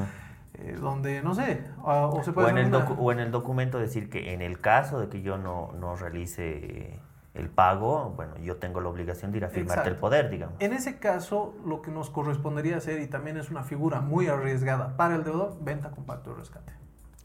Eh, 0.53 0.77
donde, 0.79 1.23
no 1.23 1.35
sé, 1.35 1.65
o, 1.83 2.23
se 2.23 2.33
puede... 2.33 2.49
O 2.49 2.51
en, 2.51 2.59
el 2.59 2.75
o 2.75 3.11
en 3.11 3.21
el 3.21 3.31
documento 3.31 3.79
decir 3.79 4.11
que 4.11 4.35
en 4.35 4.43
el 4.43 4.61
caso 4.61 5.01
de 5.01 5.09
que 5.09 5.23
yo 5.23 5.39
no, 5.39 5.73
no 5.81 5.97
realice 5.97 7.01
el 7.33 7.49
pago, 7.49 8.13
bueno, 8.15 8.37
yo 8.37 8.57
tengo 8.57 8.83
la 8.83 8.91
obligación 8.91 9.33
de 9.33 9.39
ir 9.39 9.47
a 9.47 9.49
firmarte 9.49 9.89
el 9.89 9.97
poder, 9.97 10.29
digamos. 10.29 10.57
En 10.59 10.75
ese 10.75 10.99
caso, 10.99 11.55
lo 11.65 11.81
que 11.81 11.91
nos 11.91 12.11
correspondería 12.11 12.77
hacer, 12.77 13.01
y 13.01 13.07
también 13.07 13.39
es 13.39 13.51
una 13.51 13.63
figura 13.63 14.03
muy 14.03 14.27
arriesgada 14.27 14.95
para 14.99 15.15
el 15.15 15.25
deudor, 15.25 15.57
venta 15.63 15.91
con 15.91 16.05
pacto 16.05 16.35
de 16.35 16.37
rescate. 16.37 16.75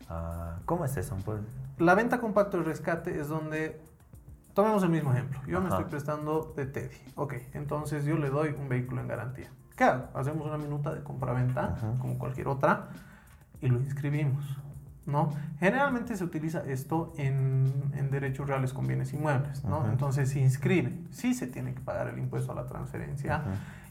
Ah, 0.07 0.59
¿Cómo 0.63 0.85
es 0.85 0.95
eso? 0.95 1.17
Pues? 1.25 1.41
La 1.79 1.95
venta 1.95 2.21
con 2.21 2.31
pacto 2.31 2.59
de 2.59 2.63
rescate 2.63 3.19
es 3.19 3.27
donde 3.27 3.81
Tomemos 4.53 4.83
el 4.83 4.89
mismo 4.89 5.11
ejemplo. 5.11 5.39
Yo 5.47 5.61
me 5.61 5.69
estoy 5.69 5.85
prestando 5.85 6.53
de 6.55 6.65
Teddy. 6.67 6.95
Ok, 7.15 7.33
entonces 7.53 8.05
yo 8.05 8.17
le 8.17 8.29
doy 8.29 8.55
un 8.57 8.69
vehículo 8.69 9.01
en 9.01 9.07
garantía. 9.07 9.49
¿Qué 9.75 9.83
hago? 9.83 10.09
Hacemos 10.13 10.45
una 10.45 10.57
minuta 10.57 10.93
de 10.93 11.01
compra-venta, 11.01 11.75
como 11.99 12.19
cualquier 12.19 12.47
otra, 12.47 12.89
y 13.61 13.67
lo 13.67 13.79
inscribimos. 13.79 14.45
¿no? 15.05 15.33
Generalmente 15.59 16.15
se 16.15 16.23
utiliza 16.23 16.63
esto 16.65 17.13
en, 17.17 17.91
en 17.95 18.11
derechos 18.11 18.47
reales 18.47 18.73
con 18.73 18.87
bienes 18.87 19.11
inmuebles. 19.13 19.63
¿no? 19.63 19.89
Entonces 19.89 20.29
se 20.29 20.39
inscribe. 20.39 20.97
Sí 21.11 21.33
se 21.33 21.47
tiene 21.47 21.73
que 21.73 21.81
pagar 21.81 22.07
el 22.07 22.19
impuesto 22.19 22.51
a 22.51 22.55
la 22.55 22.67
transferencia 22.67 23.41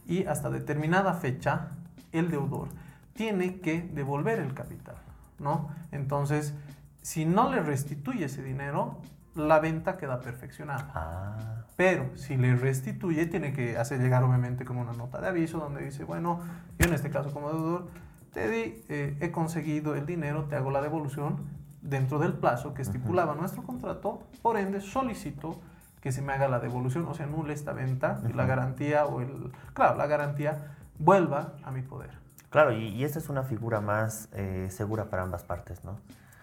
y 0.07 0.25
hasta 0.27 0.49
determinada 0.49 1.15
fecha 1.15 1.71
el 2.13 2.31
deudor 2.31 2.69
tiene 3.15 3.61
que 3.61 3.83
devolver 3.83 4.39
el 4.39 4.55
capital. 4.55 4.97
¿no? 5.39 5.71
Entonces, 5.91 6.55
si 7.03 7.25
no 7.25 7.51
le 7.51 7.61
restituye 7.61 8.27
ese 8.27 8.43
dinero, 8.43 8.99
la 9.35 9.61
venta 9.61 9.97
queda 9.97 10.21
perfeccionada. 10.21 10.91
Ah. 10.95 11.65
Pero 11.77 12.17
si 12.17 12.37
le 12.37 12.55
restituye, 12.55 13.27
tiene 13.27 13.53
que 13.53 13.79
hacer 13.79 14.01
llegar 14.01 14.23
obviamente 14.23 14.65
como 14.65 14.83
una 14.83 14.93
nota 14.93 15.21
de 15.21 15.29
aviso 15.29 15.59
donde 15.59 15.83
dice, 15.83 16.05
bueno, 16.05 16.41
yo 16.79 16.87
en 16.87 16.95
este 16.95 17.11
caso 17.11 17.33
como 17.33 17.51
deudor, 17.51 17.89
te 18.33 18.49
di, 18.49 18.85
eh, 18.89 19.17
he 19.21 19.31
conseguido 19.31 19.95
el 19.95 20.07
dinero, 20.07 20.45
te 20.45 20.57
hago 20.57 20.71
la 20.71 20.81
devolución 20.81 21.41
dentro 21.81 22.19
del 22.19 22.35
plazo 22.35 22.75
que 22.75 22.83
estipulaba 22.83 23.35
nuestro 23.35 23.63
contrato, 23.63 24.23
por 24.41 24.57
ende 24.57 24.81
solicito 24.81 25.61
que 26.01 26.13
se 26.13 26.23
me 26.23 26.33
haga 26.33 26.49
la 26.49 26.59
devolución 26.59 27.07
o 27.07 27.15
se 27.15 27.23
anule 27.23 27.55
esta 27.55 27.73
venta 27.73 28.21
y 28.29 28.33
la 28.33 28.47
garantía 28.47 29.07
o 29.07 29.21
el, 29.21 29.53
claro, 29.73 29.97
la 29.97 30.07
garantía 30.07 30.75
vuelva 30.99 31.55
a 31.65 31.71
mi 31.71 31.83
poder. 31.83 32.11
Claro, 32.51 32.73
y, 32.73 32.89
y 32.89 33.05
esta 33.05 33.19
es 33.19 33.29
una 33.29 33.45
figura 33.45 33.81
más 33.81 34.29
eh, 34.33 34.69
segura 34.71 35.07
para 35.07 35.23
ambas 35.23 35.43
partes, 35.43 35.85
¿no? 35.85 35.99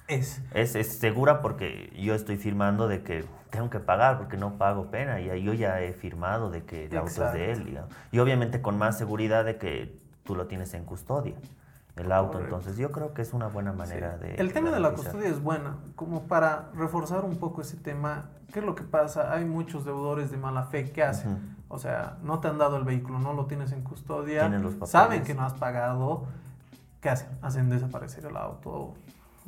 Es. 0.09 0.41
es. 0.53 0.87
segura 0.97 1.41
porque 1.41 1.93
yo 1.95 2.15
estoy 2.15 2.37
firmando 2.37 2.87
de 2.87 3.03
que 3.03 3.25
tengo 3.51 3.69
que 3.69 3.79
pagar 3.79 4.17
porque 4.17 4.37
no 4.37 4.57
pago 4.57 4.87
pena 4.87 5.21
y 5.21 5.43
yo 5.43 5.53
ya 5.53 5.81
he 5.81 5.93
firmado 5.93 6.49
de 6.49 6.63
que 6.63 6.85
el 6.85 6.97
auto 6.97 7.25
es 7.25 7.33
de 7.33 7.51
él. 7.51 7.79
Y 8.11 8.19
obviamente 8.19 8.61
con 8.61 8.77
más 8.77 8.97
seguridad 8.97 9.45
de 9.45 9.57
que 9.57 9.99
tú 10.23 10.35
lo 10.35 10.47
tienes 10.47 10.73
en 10.73 10.83
custodia, 10.83 11.35
el 11.95 12.11
auto. 12.11 12.39
Entonces 12.39 12.77
yo 12.77 12.91
creo 12.91 13.13
que 13.13 13.21
es 13.21 13.33
una 13.33 13.47
buena 13.47 13.71
manera 13.71 14.17
de... 14.17 14.35
El 14.35 14.51
tema 14.51 14.71
de 14.71 14.79
la 14.79 14.93
custodia 14.93 15.29
es 15.29 15.41
buena, 15.41 15.77
como 15.95 16.23
para 16.23 16.69
reforzar 16.73 17.23
un 17.23 17.37
poco 17.37 17.61
ese 17.61 17.77
tema. 17.77 18.29
¿Qué 18.51 18.59
es 18.59 18.65
lo 18.65 18.73
que 18.73 18.83
pasa? 18.83 19.33
Hay 19.33 19.45
muchos 19.45 19.85
deudores 19.85 20.31
de 20.31 20.37
mala 20.37 20.63
fe 20.63 20.91
que 20.91 21.03
hacen. 21.03 21.55
O 21.67 21.77
sea, 21.77 22.17
no 22.23 22.39
te 22.39 22.47
han 22.47 22.57
dado 22.57 22.77
el 22.77 22.83
vehículo, 22.83 23.19
no 23.19 23.33
lo 23.33 23.45
tienes 23.45 23.71
en 23.71 23.83
custodia, 23.83 24.49
saben 24.85 25.23
que 25.23 25.35
no 25.35 25.43
has 25.43 25.53
pagado. 25.53 26.25
¿Qué 26.99 27.09
hacen? 27.09 27.29
Hacen 27.41 27.69
desaparecer 27.69 28.25
el 28.25 28.35
auto 28.35 28.95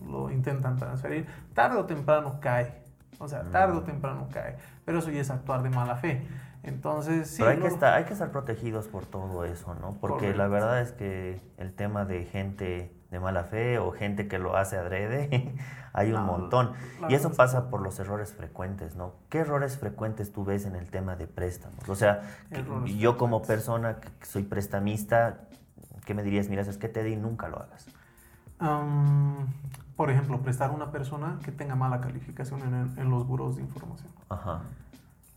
lo 0.06 0.30
intentan 0.30 0.78
transferir, 0.78 1.28
tarde 1.54 1.78
o 1.78 1.86
temprano 1.86 2.40
cae. 2.40 2.82
O 3.20 3.28
sea, 3.28 3.44
tarde 3.44 3.78
o 3.78 3.82
mm. 3.82 3.86
temprano 3.86 4.28
cae. 4.32 4.58
Pero 4.86 5.00
eso 5.00 5.12
ya 5.12 5.22
es 5.22 5.30
actuar 5.30 5.62
de 5.62 5.70
mala 5.70 5.96
fe. 5.96 6.28
Entonces, 6.64 7.30
sí. 7.30 7.38
Pero 7.40 7.52
hay, 7.52 7.58
que 7.58 7.68
estar, 7.68 7.94
hay 7.94 8.04
que 8.06 8.14
estar 8.14 8.32
protegidos 8.32 8.88
por 8.88 9.06
todo 9.06 9.46
eso, 9.46 9.76
¿no? 9.76 9.98
Porque 10.00 10.34
la 10.34 10.48
verdad 10.48 10.82
es 10.82 10.92
que 10.92 11.42
el 11.58 11.74
tema 11.74 12.06
de 12.06 12.26
gente 12.26 12.96
de 13.12 13.20
mala 13.20 13.44
fe 13.44 13.78
o 13.78 13.92
gente 13.92 14.28
que 14.28 14.40
lo 14.40 14.56
hace 14.56 14.78
adrede, 14.78 15.54
hay 15.94 16.14
un 16.14 16.24
montón. 16.24 16.74
Y 17.10 17.16
eso 17.16 17.32
pasa 17.34 17.70
por 17.70 17.82
los 17.82 18.00
errores 18.00 18.34
frecuentes, 18.34 18.96
¿no? 18.96 19.16
¿Qué 19.30 19.40
errores 19.40 19.78
frecuentes 19.78 20.32
tú 20.32 20.46
ves 20.46 20.66
en 20.66 20.76
el 20.76 20.90
tema 20.90 21.16
de 21.16 21.28
préstamos? 21.28 21.88
O 21.90 21.96
sea, 21.96 22.22
yo 22.86 23.18
como 23.18 23.42
persona 23.42 23.98
que 23.98 24.26
soy 24.26 24.44
prestamista, 24.44 25.42
¿qué 26.06 26.14
me 26.14 26.24
dirías? 26.24 26.48
Mira, 26.48 26.62
es 26.62 26.78
que 26.78 26.88
te 26.88 27.04
di, 27.04 27.18
nunca 27.18 27.50
lo 27.50 27.58
hagas. 27.58 27.88
Por 29.96 30.10
ejemplo, 30.10 30.42
prestar 30.42 30.70
a 30.70 30.74
una 30.74 30.92
persona 30.92 31.40
que 31.44 31.52
tenga 31.52 31.76
mala 31.76 32.02
calificación 32.02 32.62
en, 32.62 33.00
en 33.00 33.10
los 33.10 33.28
buros 33.28 33.58
de 33.58 33.62
información. 33.64 34.10
Ajá. 34.30 34.62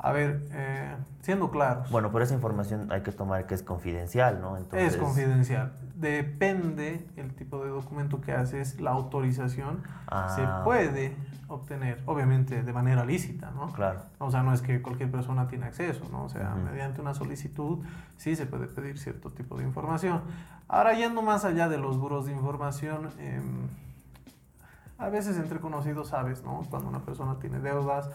A 0.05 0.13
ver, 0.13 0.47
eh, 0.53 0.95
siendo 1.23 1.51
claros. 1.51 1.91
Bueno, 1.91 2.11
por 2.11 2.21
esa 2.21 2.35
información 2.35 2.93
hay 2.93 3.01
que 3.01 3.11
tomar 3.11 3.47
que 3.47 3.55
es 3.55 3.63
confidencial, 3.63 4.39
¿no? 4.39 4.59
Es 4.59 4.99
confidencial. 4.99 5.73
Depende 5.95 7.09
el 7.17 7.35
tipo 7.35 7.65
de 7.65 7.71
documento 7.71 8.21
que 8.21 8.33
haces, 8.33 8.81
la 8.83 8.91
autorización 8.91 9.83
se 9.83 10.43
ah. 10.43 10.61
puede 10.63 11.17
obtener, 11.49 12.03
obviamente 12.05 12.63
de 12.63 12.73
manera 12.75 13.07
lícita, 13.07 13.51
¿no? 13.53 13.73
Claro. 13.73 14.01
O 14.19 14.31
sea, 14.31 14.43
no 14.43 14.53
es 14.53 14.61
que 14.61 14.83
cualquier 14.83 15.11
persona 15.11 15.49
tiene 15.49 15.65
acceso, 15.65 16.05
¿no? 16.13 16.25
O 16.25 16.29
sea, 16.29 16.55
mediante 16.55 17.01
una 17.01 17.15
solicitud 17.15 17.79
sí 18.19 18.37
se 18.37 18.45
puede 18.45 18.67
pedir 18.67 18.99
cierto 18.99 19.31
tipo 19.31 19.57
de 19.57 19.65
información. 19.65 20.21
Ahora, 20.69 20.93
yendo 20.93 21.23
más 21.23 21.47
allá 21.47 21.71
de 21.71 21.79
los 21.79 21.97
buros 21.97 22.27
de 22.27 22.33
información, 22.33 23.09
em, 23.19 23.69
a 24.99 25.09
veces 25.09 25.37
entre 25.39 25.61
conocidos 25.61 26.09
sabes, 26.09 26.43
¿no? 26.45 26.63
Cuando 26.71 26.89
una 26.89 27.01
persona 27.01 27.39
tiene 27.39 27.59
deudas, 27.61 28.11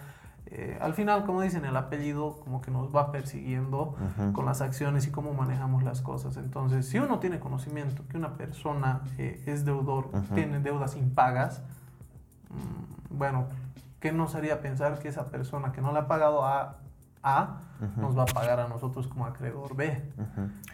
eh, 0.52 0.80
al 0.82 0.94
final, 0.96 1.26
como 1.26 1.42
dicen, 1.42 1.64
el 1.66 1.78
apellido 1.78 2.40
como 2.40 2.62
que 2.62 2.72
nos 2.72 2.96
va 2.96 3.12
persiguiendo 3.12 3.96
con 4.34 4.46
las 4.46 4.62
acciones 4.62 5.06
y 5.06 5.12
cómo 5.12 5.34
manejamos 5.34 5.84
las 5.84 6.02
cosas. 6.02 6.38
Entonces, 6.38 6.88
si 6.88 6.98
uno 6.98 7.20
tiene 7.20 7.40
conocimiento 7.40 8.04
que 8.10 8.18
una 8.18 8.36
persona 8.36 9.02
eh, 9.18 9.44
es 9.46 9.64
deudor, 9.64 10.10
tiene 10.34 10.60
deudas 10.60 10.96
impagas, 10.96 11.62
mm, 12.50 13.18
bueno, 13.18 13.46
¿qué 14.00 14.12
nos 14.12 14.34
haría 14.34 14.60
pensar 14.60 14.98
que 14.98 15.10
esa 15.10 15.26
persona 15.26 15.72
que 15.72 15.82
no 15.82 15.92
le 15.92 16.00
ha 16.00 16.08
pagado 16.08 16.44
a 16.46 16.78
A 17.22 17.62
nos 17.98 18.18
va 18.18 18.24
a 18.24 18.26
pagar 18.26 18.60
a 18.60 18.68
nosotros 18.68 19.08
como 19.08 19.26
acreedor 19.26 19.76
B? 19.76 20.02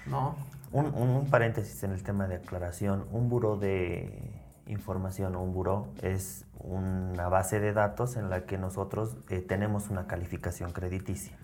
¿No? 0.06 0.36
Un, 0.72 0.86
un 0.86 1.30
paréntesis 1.30 1.84
en 1.84 1.92
el 1.92 2.02
tema 2.02 2.28
de 2.28 2.36
aclaración. 2.36 3.06
Un 3.12 3.30
buro 3.30 3.58
de 3.58 4.45
información 4.68 5.36
o 5.36 5.42
un 5.42 5.54
buró 5.54 5.88
es 6.02 6.46
una 6.60 7.30
base 7.30 7.60
de 7.60 7.74
datos 7.74 8.18
en 8.18 8.30
la 8.30 8.46
que 8.46 8.58
nosotros 8.58 9.18
eh, 9.30 9.42
tenemos 9.42 9.90
una 9.90 10.08
calificación 10.08 10.72
crediticia. 10.72 11.38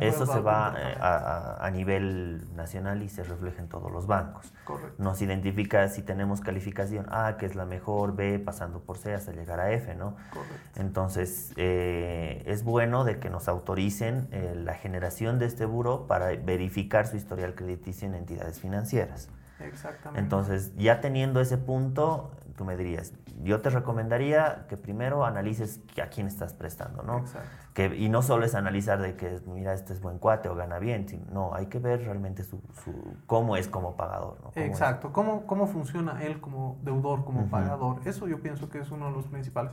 Eso 0.00 0.24
se 0.24 0.40
va 0.40 0.74
eh, 0.78 0.96
a, 1.00 1.68
nivel 1.70 2.46
nacional 2.54 3.02
y 3.02 3.08
se 3.08 3.24
refleja 3.24 3.60
en 3.60 3.68
todos 3.68 3.90
los 3.90 4.06
bancos. 4.06 4.52
Correcto. 4.64 4.94
Nos 5.02 5.20
identifica 5.20 5.88
si 5.88 6.00
tenemos 6.02 6.40
calificación 6.40 7.06
A, 7.10 7.36
que 7.36 7.44
es 7.44 7.56
la 7.56 7.66
mejor, 7.66 8.14
B, 8.14 8.38
pasando 8.38 8.80
por 8.80 8.96
C 8.98 9.14
hasta 9.14 9.32
llegar 9.32 9.58
a 9.58 9.72
F, 9.72 9.94
¿no? 9.96 10.14
Correcto. 10.32 10.80
Entonces, 10.80 11.52
eh, 11.56 12.44
es 12.46 12.62
bueno 12.62 13.04
de 13.04 13.18
que 13.18 13.30
nos 13.30 13.48
autoricen 13.48 14.28
la 14.64 14.74
generación 14.74 15.38
de 15.40 15.46
este 15.46 15.66
buro 15.66 16.06
para 16.06 16.28
verificar 16.28 17.06
su 17.08 17.16
historial 17.16 17.54
crediticio 17.54 18.06
en 18.06 18.14
entidades 18.14 18.60
financieras. 18.60 19.28
Exactamente. 19.60 20.20
Entonces, 20.20 20.74
ya 20.76 21.00
teniendo 21.00 21.40
ese 21.40 21.58
punto, 21.58 22.30
tú 22.56 22.64
me 22.64 22.76
dirías, 22.76 23.12
yo 23.42 23.60
te 23.60 23.70
recomendaría 23.70 24.66
que 24.68 24.76
primero 24.76 25.24
analices 25.24 25.80
a 26.02 26.06
quién 26.06 26.26
estás 26.26 26.54
prestando, 26.54 27.02
¿no? 27.02 27.18
Exacto. 27.18 27.50
Que, 27.74 27.96
y 27.96 28.08
no 28.08 28.22
solo 28.22 28.44
es 28.44 28.54
analizar 28.54 29.00
de 29.00 29.16
que, 29.16 29.40
mira, 29.46 29.74
este 29.74 29.92
es 29.92 30.00
buen 30.00 30.18
cuate 30.18 30.48
o 30.48 30.54
gana 30.54 30.78
bien, 30.78 31.08
sino, 31.08 31.24
no, 31.32 31.54
hay 31.54 31.66
que 31.66 31.80
ver 31.80 32.04
realmente 32.04 32.44
su, 32.44 32.60
su 32.84 33.16
cómo 33.26 33.56
es 33.56 33.68
como 33.68 33.96
pagador, 33.96 34.38
¿no? 34.42 34.52
Exacto, 34.54 35.12
cómo, 35.12 35.46
cómo 35.46 35.66
funciona 35.66 36.22
él 36.22 36.40
como 36.40 36.78
deudor, 36.82 37.24
como 37.24 37.46
pagador. 37.46 38.00
Eso 38.04 38.28
yo 38.28 38.40
pienso 38.40 38.68
que 38.68 38.78
es 38.78 38.90
uno 38.90 39.06
de 39.06 39.12
los 39.12 39.26
principales. 39.26 39.72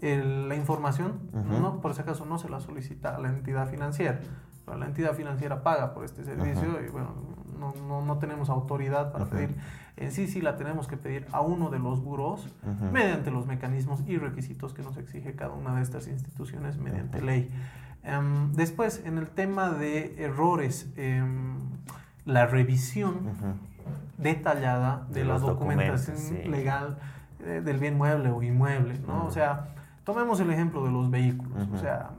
la 0.00 0.54
información, 0.54 1.18
¿no? 1.32 1.80
por 1.80 1.92
ese 1.92 2.04
caso, 2.04 2.26
no 2.26 2.38
se 2.38 2.50
la 2.50 2.60
solicita 2.60 3.16
a 3.16 3.18
la 3.18 3.28
entidad 3.28 3.68
financiera. 3.68 4.20
la 4.66 4.84
entidad 4.84 5.14
financiera 5.14 5.62
paga 5.62 5.94
por 5.94 6.04
este 6.04 6.24
servicio 6.24 6.82
y 6.84 6.90
bueno, 6.90 7.14
no, 7.58 7.74
no, 7.86 8.04
no 8.04 8.18
tenemos 8.18 8.48
autoridad 8.48 9.12
para 9.12 9.26
pedir. 9.26 9.54
En 9.96 10.12
sí 10.12 10.28
sí 10.28 10.40
la 10.40 10.56
tenemos 10.56 10.86
que 10.86 10.96
pedir 10.96 11.26
a 11.32 11.40
uno 11.40 11.70
de 11.70 11.78
los 11.78 12.02
buros 12.02 12.48
mediante 12.92 13.30
los 13.30 13.46
mecanismos 13.46 14.00
y 14.06 14.16
requisitos 14.16 14.72
que 14.72 14.82
nos 14.82 14.96
exige 14.96 15.34
cada 15.34 15.52
una 15.52 15.74
de 15.74 15.82
estas 15.82 16.06
instituciones 16.06 16.78
mediante 16.78 17.20
ley. 17.20 17.50
Em, 18.04 18.52
después, 18.52 19.02
en 19.04 19.18
el 19.18 19.28
tema 19.28 19.70
de 19.70 20.14
errores, 20.22 20.88
em, 20.96 21.56
la 22.24 22.46
revisión 22.46 23.18
detallada 24.18 25.06
de, 25.10 25.24
la 25.24 25.38
documentación 25.38 26.50
legal 26.50 26.98
eh, 27.44 27.62
del 27.64 27.78
bien 27.78 27.96
mueble 27.96 28.30
o 28.30 28.42
inmueble, 28.42 28.98
¿no? 29.06 29.26
O 29.26 29.30
sea, 29.30 29.68
tomemos 30.04 30.38
el 30.40 30.50
ejemplo 30.50 30.84
de 30.84 30.90
los 30.90 31.10
vehículos, 31.10 31.68
o 31.72 31.78
sea, 31.78 32.10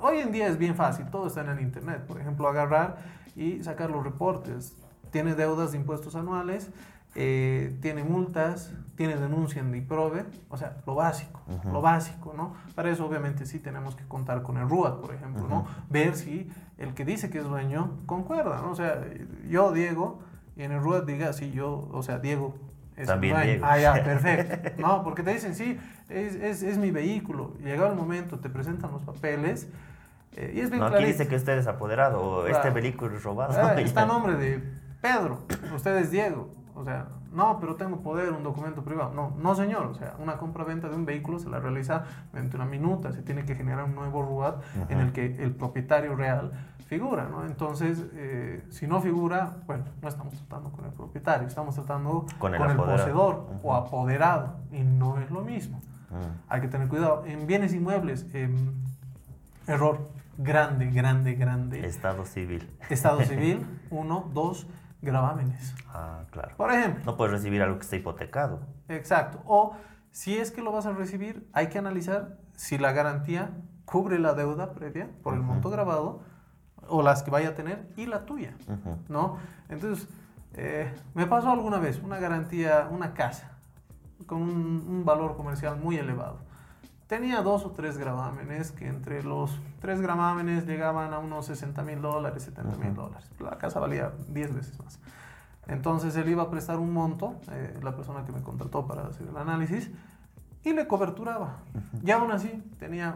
hoy 0.00 0.18
en 0.18 0.32
día 0.32 0.46
es 0.48 0.58
bien 0.58 0.74
fácil, 0.74 1.06
todo 1.06 1.26
está 1.26 1.40
en 1.42 1.50
el 1.50 1.60
internet, 1.60 2.02
por 2.06 2.20
ejemplo, 2.20 2.48
agarrar 2.48 2.96
y 3.36 3.62
sacar 3.62 3.90
los 3.90 4.02
reportes. 4.02 4.76
Tiene 5.10 5.34
deudas 5.34 5.72
de 5.72 5.78
impuestos 5.78 6.16
anuales, 6.16 6.70
eh, 7.14 7.76
tiene 7.80 8.04
multas, 8.04 8.72
tiene 8.96 9.16
denuncia 9.16 9.60
en 9.60 9.74
IPROVE, 9.74 10.24
o 10.50 10.56
sea, 10.56 10.78
lo 10.86 10.94
básico, 10.94 11.40
lo 11.64 11.80
básico, 11.80 12.34
¿no? 12.36 12.54
Para 12.74 12.90
eso 12.90 13.06
obviamente 13.06 13.46
sí 13.46 13.58
tenemos 13.58 13.94
que 13.94 14.04
contar 14.04 14.42
con 14.42 14.56
el 14.56 14.68
RUAT, 14.68 15.00
por 15.00 15.14
ejemplo, 15.14 15.46
¿no? 15.48 15.66
Ver 15.88 16.16
si 16.16 16.50
el 16.76 16.92
que 16.94 17.04
dice 17.04 17.30
que 17.30 17.38
es 17.38 17.44
dueño 17.44 17.92
concuerda, 18.06 18.60
¿no? 18.60 18.70
O 18.70 18.74
sea, 18.74 19.02
yo, 19.48 19.72
Diego, 19.72 20.20
y 20.56 20.62
en 20.62 20.72
el 20.72 20.80
RUAT 20.80 21.06
diga, 21.06 21.32
sí, 21.32 21.52
yo, 21.52 21.88
o 21.92 22.02
sea, 22.02 22.18
Diego 22.18 22.54
es 22.96 23.06
También 23.06 23.40
Diego. 23.42 23.66
Ah, 23.66 23.78
ya, 23.78 23.92
perfecto. 24.04 24.80
No, 24.80 25.02
porque 25.02 25.22
te 25.22 25.32
dicen, 25.32 25.54
sí, 25.54 25.78
es, 26.08 26.34
es, 26.34 26.62
es 26.62 26.78
mi 26.78 26.90
vehículo. 26.90 27.54
Llegado 27.62 27.90
el 27.90 27.96
momento, 27.96 28.38
te 28.40 28.48
presentan 28.48 28.90
los 28.90 29.02
papeles. 29.02 29.68
Eh, 30.36 30.52
y 30.54 30.60
es 30.60 30.70
bien 30.70 30.80
No, 30.80 30.86
aquí 30.86 31.04
dice 31.04 31.26
que 31.26 31.36
usted 31.36 31.58
es 31.58 31.66
apoderado 31.66 32.20
o 32.20 32.46
este 32.46 32.70
vehículo 32.70 33.16
es 33.16 33.22
robado. 33.22 33.54
Ah, 33.56 33.74
está 33.80 34.02
a 34.02 34.06
nombre 34.06 34.34
de 34.34 34.62
Pedro, 35.00 35.40
usted 35.74 35.96
es 35.96 36.10
Diego. 36.10 36.50
O 36.74 36.84
sea, 36.84 37.06
no, 37.32 37.58
pero 37.58 37.76
tengo 37.76 38.00
poder, 38.00 38.32
un 38.32 38.42
documento 38.42 38.82
privado. 38.82 39.12
No, 39.12 39.34
no 39.38 39.54
señor. 39.54 39.86
O 39.86 39.94
sea, 39.94 40.14
una 40.18 40.36
compra-venta 40.36 40.88
de 40.88 40.96
un 40.96 41.04
vehículo 41.04 41.38
se 41.38 41.48
la 41.48 41.58
realiza 41.58 42.04
mediante 42.32 42.56
una 42.56 42.66
minuta. 42.66 43.12
Se 43.12 43.22
tiene 43.22 43.44
que 43.44 43.54
generar 43.54 43.84
un 43.84 43.94
nuevo 43.94 44.22
RUAD 44.22 44.54
en 44.88 45.00
el 45.00 45.12
que 45.12 45.42
el 45.42 45.54
propietario 45.54 46.16
real 46.16 46.52
figura, 46.86 47.28
¿no? 47.28 47.44
Entonces, 47.44 48.04
eh, 48.14 48.64
si 48.70 48.86
no 48.86 49.00
figura, 49.00 49.56
bueno, 49.66 49.84
no 50.00 50.08
estamos 50.08 50.34
tratando 50.34 50.70
con 50.70 50.84
el 50.84 50.92
propietario, 50.92 51.48
estamos 51.48 51.74
tratando 51.74 52.26
con 52.38 52.54
el, 52.54 52.76
poseedor 52.76 53.46
o 53.62 53.74
apoderado. 53.74 54.56
Y 54.72 54.82
no 54.82 55.18
es 55.18 55.30
lo 55.30 55.42
mismo. 55.42 55.80
Hay 56.48 56.60
que 56.60 56.68
tener 56.68 56.88
cuidado. 56.88 57.24
En 57.26 57.46
bienes 57.46 57.74
inmuebles, 57.74 58.26
em, 58.32 58.72
error 59.66 60.08
grande, 60.38 60.90
grande, 60.90 61.34
grande. 61.34 61.86
Estado 61.86 62.24
civil. 62.24 62.70
Estado 62.88 63.20
civil, 63.24 63.66
uno, 63.90 64.30
dos 64.32 64.66
gravámenes. 65.02 65.74
Ah, 65.88 66.24
claro. 66.30 66.56
Por 66.56 66.72
ejemplo. 66.72 67.04
No 67.04 67.16
puedes 67.16 67.32
recibir 67.32 67.62
algo 67.62 67.78
que 67.78 67.84
esté 67.84 67.96
hipotecado. 67.96 68.60
Exacto. 68.88 69.42
O 69.46 69.76
si 70.10 70.36
es 70.36 70.50
que 70.50 70.62
lo 70.62 70.72
vas 70.72 70.86
a 70.86 70.92
recibir, 70.92 71.48
hay 71.52 71.68
que 71.68 71.78
analizar 71.78 72.38
si 72.54 72.78
la 72.78 72.92
garantía 72.92 73.50
cubre 73.84 74.18
la 74.18 74.34
deuda 74.34 74.72
previa 74.72 75.10
por 75.22 75.34
el 75.34 75.40
monto 75.40 75.70
grabado 75.70 76.22
o 76.88 77.02
las 77.02 77.22
que 77.22 77.30
vaya 77.30 77.50
a 77.50 77.54
tener 77.54 77.88
y 77.96 78.06
la 78.06 78.24
tuya, 78.24 78.56
¿no? 79.08 79.38
Entonces, 79.68 80.08
eh, 80.54 80.92
me 81.14 81.26
pasó 81.26 81.50
alguna 81.50 81.78
vez 81.78 82.00
una 82.02 82.18
garantía, 82.18 82.88
una 82.90 83.12
casa 83.12 83.58
con 84.26 84.42
un 84.42 85.04
valor 85.04 85.36
comercial 85.36 85.78
muy 85.78 85.96
elevado 85.96 86.46
tenía 87.06 87.42
dos 87.42 87.64
o 87.64 87.70
tres 87.70 87.98
gravámenes 87.98 88.72
que 88.72 88.86
entre 88.86 89.22
los 89.22 89.58
tres 89.86 90.00
gravámenes 90.00 90.66
llegaban 90.66 91.14
a 91.14 91.20
unos 91.20 91.46
60 91.46 91.80
mil 91.84 92.02
dólares, 92.02 92.42
70 92.42 92.76
mil 92.76 92.92
dólares. 92.92 93.30
La 93.38 93.56
casa 93.56 93.78
valía 93.78 94.10
10 94.30 94.52
veces 94.52 94.80
más. 94.80 94.98
Entonces 95.68 96.16
él 96.16 96.28
iba 96.28 96.42
a 96.42 96.50
prestar 96.50 96.78
un 96.78 96.92
monto, 96.92 97.36
eh, 97.52 97.78
la 97.84 97.94
persona 97.94 98.24
que 98.24 98.32
me 98.32 98.42
contrató 98.42 98.84
para 98.84 99.06
hacer 99.06 99.28
el 99.28 99.36
análisis, 99.36 99.88
y 100.64 100.72
le 100.72 100.88
coberturaba. 100.88 101.58
Y 102.04 102.10
aún 102.10 102.32
así 102.32 102.48
tenía 102.80 103.14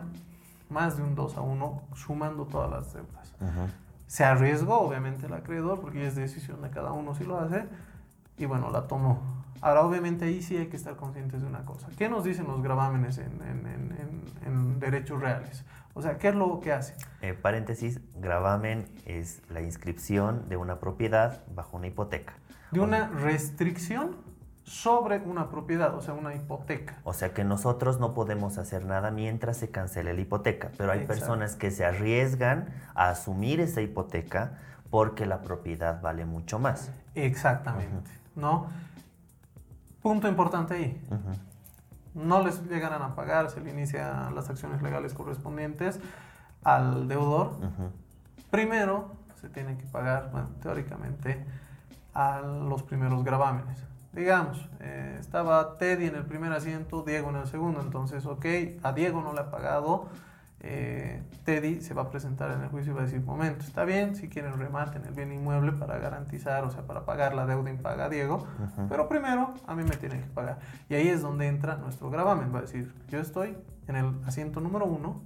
más 0.68 0.96
de 0.96 1.02
un 1.02 1.16
2 1.16 1.38
a 1.38 1.40
1 1.40 1.82
sumando 1.96 2.46
todas 2.46 2.70
las 2.70 2.94
deudas. 2.94 3.34
Se 4.06 4.24
arriesgó 4.24 4.78
obviamente 4.78 5.26
el 5.26 5.34
acreedor 5.34 5.80
porque 5.80 6.06
es 6.06 6.14
decisión 6.14 6.62
de 6.62 6.70
cada 6.70 6.92
uno 6.92 7.16
si 7.16 7.24
lo 7.24 7.40
hace, 7.40 7.66
y 8.38 8.44
bueno, 8.44 8.70
la 8.70 8.86
tomó. 8.86 9.18
Ahora, 9.60 9.82
obviamente 9.82 10.24
ahí 10.24 10.40
sí 10.40 10.56
hay 10.56 10.68
que 10.68 10.76
estar 10.76 10.94
conscientes 10.94 11.42
de 11.42 11.48
una 11.48 11.64
cosa. 11.64 11.88
¿Qué 11.98 12.08
nos 12.08 12.22
dicen 12.22 12.46
los 12.46 12.62
gravámenes 12.62 13.18
en, 13.18 14.78
derechos 14.78 15.20
reales? 15.20 15.64
O 15.94 16.02
sea, 16.02 16.18
¿qué 16.18 16.28
es 16.28 16.34
lo 16.34 16.60
que 16.60 16.72
hace? 16.72 16.94
Eh, 17.20 17.34
paréntesis, 17.34 18.00
gravamen 18.16 18.86
es 19.06 19.42
la 19.50 19.60
inscripción 19.60 20.48
de 20.48 20.56
una 20.56 20.78
propiedad 20.78 21.42
bajo 21.54 21.76
una 21.76 21.88
hipoteca. 21.88 22.34
De 22.70 22.80
una 22.80 23.08
restricción 23.08 24.16
sobre 24.64 25.18
una 25.18 25.50
propiedad, 25.50 25.94
o 25.96 26.00
sea, 26.00 26.14
una 26.14 26.32
hipoteca. 26.32 27.00
O 27.02 27.12
sea 27.12 27.34
que 27.34 27.42
nosotros 27.42 27.98
no 27.98 28.14
podemos 28.14 28.56
hacer 28.56 28.84
nada 28.84 29.10
mientras 29.10 29.56
se 29.56 29.70
cancele 29.70 30.14
la 30.14 30.20
hipoteca, 30.20 30.70
pero 30.78 30.92
hay 30.92 31.06
personas 31.06 31.56
que 31.56 31.72
se 31.72 31.84
arriesgan 31.84 32.68
a 32.94 33.10
asumir 33.10 33.58
esa 33.60 33.80
hipoteca 33.80 34.58
porque 34.88 35.26
la 35.26 35.42
propiedad 35.42 36.00
vale 36.00 36.24
mucho 36.24 36.60
más. 36.60 36.90
Exactamente, 37.16 38.10
¿no? 38.36 38.68
Punto 40.02 40.28
importante 40.28 40.74
ahí. 40.74 41.00
No 42.14 42.42
les 42.42 42.62
llegarán 42.68 43.02
a 43.02 43.14
pagar, 43.14 43.50
se 43.50 43.60
le 43.60 43.70
inician 43.70 44.34
las 44.34 44.50
acciones 44.50 44.82
legales 44.82 45.14
correspondientes 45.14 46.00
al 46.64 47.08
deudor. 47.08 47.52
Primero 48.50 49.12
se 49.40 49.48
tienen 49.48 49.78
que 49.78 49.86
pagar, 49.86 50.30
bueno, 50.32 50.48
teóricamente, 50.62 51.44
a 52.14 52.40
los 52.40 52.82
primeros 52.82 53.24
gravámenes. 53.24 53.82
Digamos, 54.12 54.68
eh, 54.80 55.16
estaba 55.20 55.78
Teddy 55.78 56.06
en 56.06 56.16
el 56.16 56.26
primer 56.26 56.52
asiento, 56.52 57.02
Diego 57.02 57.30
en 57.30 57.36
el 57.36 57.46
segundo, 57.46 57.80
entonces, 57.80 58.26
ok, 58.26 58.44
a 58.82 58.92
Diego 58.92 59.22
no 59.22 59.32
le 59.32 59.40
ha 59.40 59.50
pagado, 59.50 60.08
eh, 60.62 61.22
Teddy 61.44 61.80
se 61.80 61.94
va 61.94 62.02
a 62.02 62.10
presentar 62.10 62.50
en 62.50 62.60
el 62.60 62.68
juicio 62.68 62.92
y 62.92 62.94
va 62.94 63.02
a 63.02 63.04
decir, 63.04 63.22
momento, 63.22 63.64
está 63.64 63.84
bien, 63.84 64.14
si 64.14 64.28
quieren 64.28 64.58
rematen 64.58 65.04
el 65.06 65.14
bien 65.14 65.32
inmueble 65.32 65.72
para 65.72 65.98
garantizar, 65.98 66.64
o 66.64 66.70
sea, 66.70 66.82
para 66.82 67.04
pagar 67.06 67.34
la 67.34 67.46
deuda 67.46 67.70
impaga 67.70 68.06
a 68.06 68.08
Diego, 68.10 68.46
pero 68.88 69.08
primero 69.08 69.54
a 69.66 69.74
mí 69.74 69.84
me 69.84 69.96
tienen 69.96 70.20
que 70.22 70.28
pagar. 70.28 70.58
Y 70.88 70.94
ahí 70.94 71.08
es 71.08 71.22
donde 71.22 71.48
entra 71.48 71.76
nuestro 71.76 72.10
gravamen, 72.10 72.54
va 72.54 72.58
a 72.58 72.62
decir, 72.62 72.94
yo 73.08 73.20
estoy 73.20 73.56
en 73.88 73.96
el 73.96 74.14
asiento 74.26 74.60
número 74.60 74.84
uno 74.84 75.22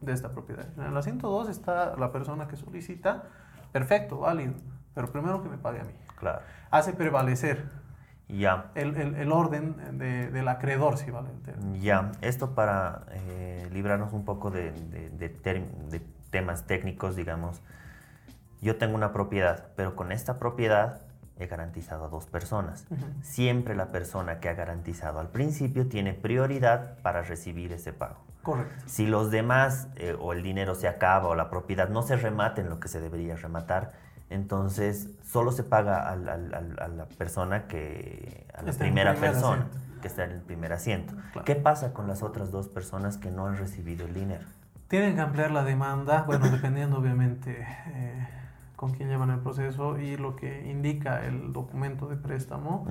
de 0.00 0.12
esta 0.12 0.30
propiedad. 0.30 0.66
En 0.76 0.84
el 0.84 0.96
asiento 0.96 1.30
dos 1.30 1.48
está 1.48 1.96
la 1.96 2.10
persona 2.10 2.48
que 2.48 2.56
solicita, 2.56 3.24
perfecto, 3.70 4.18
válido, 4.18 4.54
pero 4.94 5.12
primero 5.12 5.40
que 5.42 5.48
me 5.48 5.58
pague 5.58 5.80
a 5.80 5.84
mí. 5.84 5.92
Claro. 6.18 6.40
Hace 6.72 6.92
prevalecer 6.94 7.64
ya. 8.28 8.70
El, 8.74 8.96
el, 8.96 9.32
orden 9.32 9.98
de, 9.98 10.30
del 10.30 10.48
acreedor, 10.48 10.98
si 10.98 11.10
vale 11.10 11.30
Ya, 11.80 12.12
esto 12.20 12.54
para 12.54 13.06
eh, 13.10 13.68
librarnos 13.72 14.12
un 14.12 14.24
poco 14.24 14.50
de, 14.50 14.72
de, 14.72 16.02
temas 16.30 16.66
técnicos, 16.66 17.16
digamos. 17.16 17.62
Yo 18.60 18.76
tengo 18.76 18.94
una 18.94 19.12
propiedad, 19.12 19.68
pero 19.76 19.96
con 19.96 20.12
esta 20.12 20.38
propiedad 20.38 21.00
he 21.38 21.46
garantizado 21.46 22.04
a 22.04 22.08
dos 22.08 22.26
personas. 22.26 22.86
Siempre 23.22 23.74
la 23.74 23.86
persona 23.86 24.40
que 24.40 24.48
ha 24.48 24.54
garantizado 24.54 25.20
al 25.20 25.28
principio 25.28 25.88
tiene 25.88 26.12
prioridad 26.12 26.98
para 27.00 27.22
recibir 27.22 27.72
ese 27.72 27.92
pago. 27.92 28.16
Correcto. 28.42 28.84
Si 28.86 29.06
los 29.06 29.30
demás 29.30 29.88
eh, 29.96 30.16
o 30.18 30.32
el 30.32 30.42
dinero 30.42 30.74
se 30.74 30.88
acaba 30.88 31.28
o 31.28 31.34
la 31.34 31.48
propiedad 31.48 31.88
no 31.88 32.02
se 32.02 32.16
remate 32.16 32.60
en 32.60 32.68
lo 32.68 32.80
que 32.80 32.88
se 32.88 33.00
debería 33.00 33.36
rematar, 33.36 33.92
entonces, 34.30 35.08
solo 35.24 35.52
se 35.52 35.62
paga 35.62 36.08
a 36.08 36.16
la 36.16 37.06
persona 37.16 37.66
que, 37.66 38.46
a 38.54 38.62
la 38.62 38.72
primera 38.72 39.14
persona 39.14 39.66
que 40.00 40.08
está 40.08 40.24
en 40.24 40.32
el 40.32 40.40
primer 40.40 40.72
asiento. 40.72 41.14
¿Qué 41.44 41.54
pasa 41.54 41.92
con 41.92 42.06
las 42.06 42.22
otras 42.22 42.50
dos 42.50 42.68
personas 42.68 43.16
que 43.16 43.30
no 43.30 43.46
han 43.46 43.56
recibido 43.56 44.06
el 44.06 44.14
dinero? 44.14 44.44
Tienen 44.88 45.14
que 45.14 45.20
ampliar 45.20 45.50
la 45.50 45.64
demanda, 45.64 46.22
bueno, 46.22 46.48
dependiendo 46.48 46.98
obviamente 46.98 47.66
eh, 47.88 48.28
con 48.78 48.92
quién 48.92 49.08
llevan 49.08 49.30
el 49.30 49.40
proceso 49.40 49.98
y 49.98 50.16
lo 50.16 50.36
que 50.36 50.70
indica 50.70 51.26
el 51.26 51.52
documento 51.52 52.06
de 52.06 52.14
préstamo, 52.14 52.86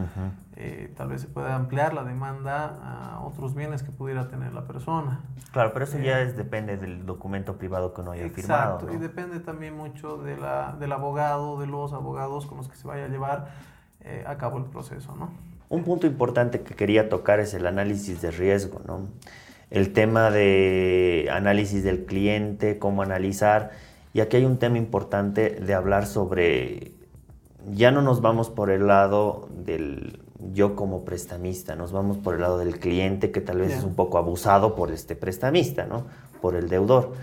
eh, 0.57 0.93
tal 0.97 1.07
vez 1.07 1.21
se 1.21 1.29
pueda 1.29 1.55
ampliar 1.55 1.93
la 1.93 2.03
demanda 2.03 2.77
a 2.83 3.21
otros 3.21 3.55
bienes 3.55 3.83
que 3.83 3.91
pudiera 3.91 4.27
tener 4.27 4.51
la 4.51 4.67
persona. 4.67 5.21
Claro, 5.53 5.71
pero 5.71 5.85
eso 5.85 5.97
ya 5.97 6.19
eh, 6.19 6.25
es, 6.25 6.35
depende 6.35 6.75
del 6.75 7.05
documento 7.05 7.57
privado 7.57 7.93
que 7.93 8.01
uno 8.01 8.11
haya 8.11 8.27
firmado. 8.27 8.73
Exacto, 8.73 8.93
y 8.93 8.97
depende 8.97 9.39
también 9.39 9.77
mucho 9.77 10.17
de 10.17 10.35
la, 10.35 10.75
del 10.77 10.91
abogado, 10.91 11.57
de 11.57 11.67
los 11.67 11.93
abogados 11.93 12.47
con 12.47 12.57
los 12.57 12.67
que 12.67 12.75
se 12.75 12.85
vaya 12.85 13.05
a 13.05 13.07
llevar 13.07 13.47
eh, 14.01 14.25
a 14.27 14.35
cabo 14.35 14.57
el 14.57 14.65
proceso, 14.65 15.15
¿no? 15.15 15.29
Un 15.69 15.85
punto 15.85 16.05
importante 16.05 16.63
que 16.63 16.75
quería 16.75 17.07
tocar 17.07 17.39
es 17.39 17.53
el 17.53 17.65
análisis 17.65 18.21
de 18.21 18.31
riesgo, 18.31 18.81
¿no? 18.85 19.07
El 19.69 19.93
tema 19.93 20.31
de 20.31 21.29
análisis 21.31 21.85
del 21.85 22.03
cliente, 22.03 22.77
cómo 22.77 23.03
analizar 23.03 23.71
y 24.17 24.19
aquí 24.19 24.37
hay 24.37 24.45
un 24.45 24.57
tema 24.57 24.79
importante 24.79 25.51
de 25.51 25.75
hablar 25.75 26.07
sobre, 26.07 26.93
ya 27.71 27.91
no 27.91 28.01
nos 28.01 28.19
vamos 28.19 28.49
por 28.49 28.71
el 28.71 28.87
lado 28.87 29.47
del 29.51 30.21
yo 30.51 30.75
como 30.75 31.05
prestamista, 31.05 31.75
nos 31.75 31.91
vamos 31.91 32.17
por 32.17 32.33
el 32.33 32.41
lado 32.41 32.57
del 32.57 32.79
cliente 32.79 33.29
que 33.29 33.41
tal 33.41 33.59
vez 33.59 33.73
es 33.73 33.83
un 33.83 33.93
poco 33.93 34.17
abusado 34.17 34.73
por 34.73 34.91
este 34.91 35.15
prestamista, 35.15 35.85
¿no? 35.85 36.07
Por 36.41 36.55
el 36.55 36.67
deudor. 36.67 37.13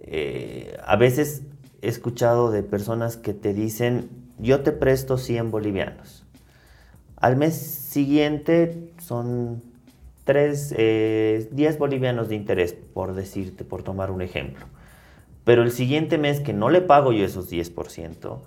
Eh, 0.00 0.74
a 0.82 0.96
veces 0.96 1.42
he 1.82 1.88
escuchado 1.88 2.50
de 2.50 2.62
personas 2.62 3.18
que 3.18 3.34
te 3.34 3.52
dicen, 3.52 4.08
yo 4.38 4.62
te 4.62 4.72
presto 4.72 5.18
100 5.18 5.50
bolivianos. 5.50 6.24
Al 7.16 7.36
mes 7.36 7.56
siguiente 7.56 8.90
son 9.00 9.62
3, 10.24 10.70
10 10.70 10.78
eh, 10.78 11.76
bolivianos 11.78 12.30
de 12.30 12.36
interés, 12.36 12.72
por 12.72 13.12
decirte, 13.12 13.64
por 13.64 13.82
tomar 13.82 14.10
un 14.10 14.22
ejemplo. 14.22 14.64
Pero 15.44 15.62
el 15.62 15.72
siguiente 15.72 16.18
mes 16.18 16.40
que 16.40 16.52
no 16.52 16.70
le 16.70 16.80
pago 16.80 17.12
yo 17.12 17.24
esos 17.24 17.50
10%, 17.50 18.38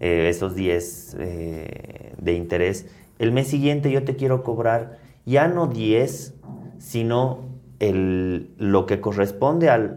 eh, 0.00 0.28
esos 0.28 0.54
10 0.54 1.16
eh, 1.18 2.12
de 2.18 2.32
interés, 2.34 2.86
el 3.18 3.32
mes 3.32 3.48
siguiente 3.48 3.90
yo 3.90 4.04
te 4.04 4.16
quiero 4.16 4.42
cobrar 4.42 4.98
ya 5.26 5.46
no 5.48 5.66
10, 5.66 6.34
sino 6.78 7.48
el, 7.80 8.50
lo 8.56 8.86
que 8.86 9.00
corresponde 9.00 9.68
al, 9.68 9.96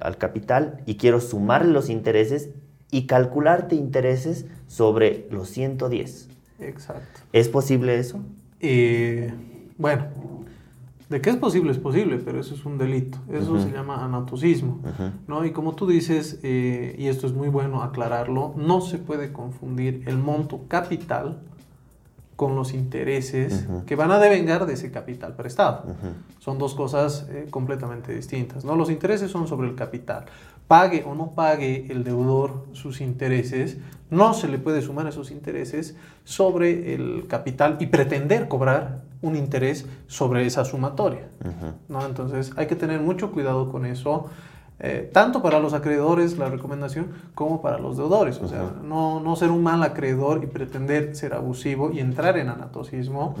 al, 0.00 0.16
capital 0.16 0.80
y 0.86 0.96
quiero 0.96 1.20
sumarle 1.20 1.72
los 1.72 1.90
intereses 1.90 2.50
y 2.90 3.06
calcularte 3.06 3.74
intereses 3.74 4.46
sobre 4.66 5.26
los 5.30 5.48
110. 5.50 6.28
Exacto. 6.60 7.20
¿Es 7.32 7.48
posible 7.48 7.98
eso? 7.98 8.20
Eh, 8.60 9.32
bueno, 9.76 10.06
de 11.12 11.20
que 11.20 11.30
es 11.30 11.36
posible, 11.36 11.70
es 11.70 11.78
posible, 11.78 12.18
pero 12.18 12.40
eso 12.40 12.54
es 12.54 12.64
un 12.64 12.78
delito. 12.78 13.18
Eso 13.30 13.60
se 13.60 13.70
llama 13.70 14.04
anatocismo. 14.04 14.80
¿no? 15.28 15.44
Y 15.44 15.52
como 15.52 15.74
tú 15.74 15.86
dices, 15.86 16.40
eh, 16.42 16.96
y 16.98 17.06
esto 17.06 17.26
es 17.26 17.34
muy 17.34 17.48
bueno 17.48 17.82
aclararlo, 17.82 18.54
no 18.56 18.80
se 18.80 18.98
puede 18.98 19.32
confundir 19.32 20.02
el 20.06 20.16
monto 20.16 20.62
capital 20.66 21.38
con 22.34 22.56
los 22.56 22.72
intereses 22.72 23.68
que 23.86 23.94
van 23.94 24.10
a 24.10 24.18
devengar 24.18 24.66
de 24.66 24.72
ese 24.72 24.90
capital 24.90 25.36
prestado. 25.36 25.84
Son 26.40 26.58
dos 26.58 26.74
cosas 26.74 27.26
eh, 27.30 27.46
completamente 27.50 28.12
distintas. 28.12 28.64
¿no? 28.64 28.74
Los 28.74 28.90
intereses 28.90 29.30
son 29.30 29.46
sobre 29.46 29.68
el 29.68 29.76
capital. 29.76 30.24
Pague 30.66 31.04
o 31.06 31.14
no 31.14 31.32
pague 31.32 31.86
el 31.90 32.02
deudor 32.02 32.64
sus 32.72 33.02
intereses, 33.02 33.76
no 34.10 34.32
se 34.32 34.48
le 34.48 34.58
puede 34.58 34.80
sumar 34.80 35.06
esos 35.06 35.30
intereses 35.30 35.94
sobre 36.24 36.94
el 36.94 37.26
capital 37.28 37.76
y 37.78 37.86
pretender 37.86 38.48
cobrar 38.48 39.11
un 39.22 39.36
interés 39.36 39.86
sobre 40.08 40.44
esa 40.44 40.64
sumatoria. 40.64 41.28
¿no? 41.88 42.04
Entonces 42.04 42.52
hay 42.56 42.66
que 42.66 42.76
tener 42.76 43.00
mucho 43.00 43.30
cuidado 43.30 43.70
con 43.70 43.86
eso, 43.86 44.26
eh, 44.80 45.08
tanto 45.12 45.42
para 45.42 45.60
los 45.60 45.74
acreedores, 45.74 46.36
la 46.36 46.48
recomendación, 46.48 47.06
como 47.34 47.62
para 47.62 47.78
los 47.78 47.96
deudores. 47.96 48.40
O 48.40 48.48
sea, 48.48 48.72
no, 48.82 49.20
no, 49.20 49.36
ser 49.36 49.50
un 49.50 49.62
mal 49.62 49.82
acreedor 49.84 50.42
y 50.42 50.48
pretender 50.48 51.14
ser 51.14 51.34
abusivo 51.34 51.92
y 51.92 52.00
entrar 52.00 52.36
en 52.36 52.48
anatosismo. 52.48 53.36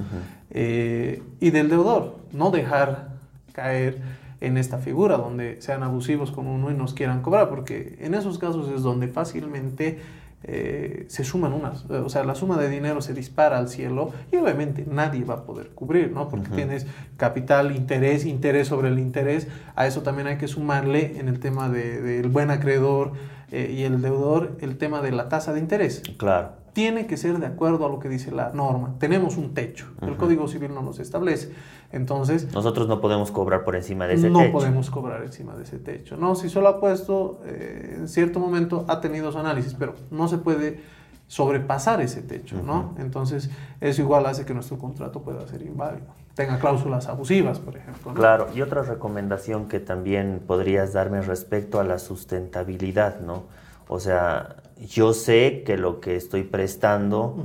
Eh, 0.50 1.22
y 1.40 1.50
del 1.50 1.68
deudor, 1.68 2.16
no 2.32 2.50
dejar 2.50 3.08
caer 3.52 4.00
en 4.40 4.56
esta 4.56 4.78
figura 4.78 5.16
donde 5.16 5.62
sean 5.62 5.82
abusivos 5.82 6.32
con 6.32 6.46
uno 6.46 6.70
y 6.70 6.74
nos 6.74 6.94
quieran 6.94 7.22
cobrar, 7.22 7.48
porque 7.48 7.96
en 8.00 8.14
esos 8.14 8.38
casos 8.38 8.68
es 8.68 8.82
donde 8.82 9.08
fácilmente 9.08 10.00
eh, 10.44 11.06
se 11.08 11.24
suman 11.24 11.52
unas, 11.52 11.84
o 11.84 12.08
sea, 12.08 12.24
la 12.24 12.34
suma 12.34 12.56
de 12.58 12.68
dinero 12.68 13.00
se 13.00 13.14
dispara 13.14 13.58
al 13.58 13.68
cielo 13.68 14.10
y 14.30 14.36
obviamente 14.36 14.84
nadie 14.88 15.24
va 15.24 15.34
a 15.34 15.44
poder 15.44 15.70
cubrir, 15.70 16.10
¿no? 16.12 16.28
Porque 16.28 16.50
tienes 16.50 16.86
capital, 17.16 17.74
interés, 17.74 18.24
interés 18.24 18.68
sobre 18.68 18.88
el 18.88 18.98
interés, 18.98 19.48
a 19.76 19.86
eso 19.86 20.02
también 20.02 20.26
hay 20.26 20.38
que 20.38 20.48
sumarle 20.48 21.18
en 21.18 21.28
el 21.28 21.40
tema 21.40 21.68
del 21.68 22.28
buen 22.28 22.50
acreedor 22.50 23.12
eh, 23.50 23.74
y 23.76 23.82
el 23.82 24.00
deudor 24.02 24.56
el 24.60 24.78
tema 24.78 25.02
de 25.02 25.12
la 25.12 25.28
tasa 25.28 25.52
de 25.52 25.60
interés. 25.60 26.02
Claro 26.16 26.62
tiene 26.72 27.06
que 27.06 27.16
ser 27.16 27.38
de 27.38 27.46
acuerdo 27.46 27.84
a 27.84 27.88
lo 27.88 27.98
que 27.98 28.08
dice 28.08 28.30
la 28.30 28.50
norma. 28.50 28.94
Tenemos 28.98 29.36
un 29.36 29.54
techo, 29.54 29.92
el 30.00 30.16
Código 30.16 30.48
Civil 30.48 30.72
no 30.72 30.82
nos 30.82 30.98
establece. 31.00 31.52
Entonces... 31.92 32.52
Nosotros 32.52 32.88
no 32.88 33.00
podemos 33.00 33.30
cobrar 33.30 33.64
por 33.64 33.76
encima 33.76 34.06
de 34.06 34.14
ese 34.14 34.28
techo. 34.28 34.42
No 34.42 34.50
podemos 34.52 34.90
cobrar 34.90 35.22
encima 35.22 35.54
de 35.54 35.64
ese 35.64 35.78
techo. 35.78 36.16
No, 36.16 36.34
si 36.34 36.48
solo 36.48 36.68
ha 36.68 36.80
puesto, 36.80 37.40
eh, 37.44 37.96
en 37.98 38.08
cierto 38.08 38.40
momento 38.40 38.84
ha 38.88 39.00
tenido 39.00 39.30
su 39.30 39.38
análisis, 39.38 39.74
pero 39.74 39.94
no 40.10 40.26
se 40.26 40.38
puede 40.38 40.80
sobrepasar 41.26 42.00
ese 42.00 42.20
techo, 42.20 42.62
¿no? 42.62 42.94
Entonces, 42.98 43.48
eso 43.80 44.02
igual 44.02 44.26
hace 44.26 44.44
que 44.44 44.52
nuestro 44.52 44.78
contrato 44.78 45.22
pueda 45.22 45.46
ser 45.48 45.62
inválido. 45.62 46.06
Tenga 46.34 46.58
cláusulas 46.58 47.08
abusivas, 47.08 47.58
por 47.58 47.76
ejemplo. 47.76 48.12
Claro, 48.14 48.48
y 48.54 48.60
otra 48.60 48.82
recomendación 48.82 49.66
que 49.68 49.80
también 49.80 50.42
podrías 50.46 50.92
darme 50.92 51.22
respecto 51.22 51.80
a 51.80 51.84
la 51.84 51.98
sustentabilidad, 51.98 53.20
¿no? 53.20 53.44
O 53.88 53.98
sea, 53.98 54.56
yo 54.76 55.14
sé 55.14 55.62
que 55.64 55.76
lo 55.76 56.00
que 56.00 56.16
estoy 56.16 56.42
prestando, 56.42 57.36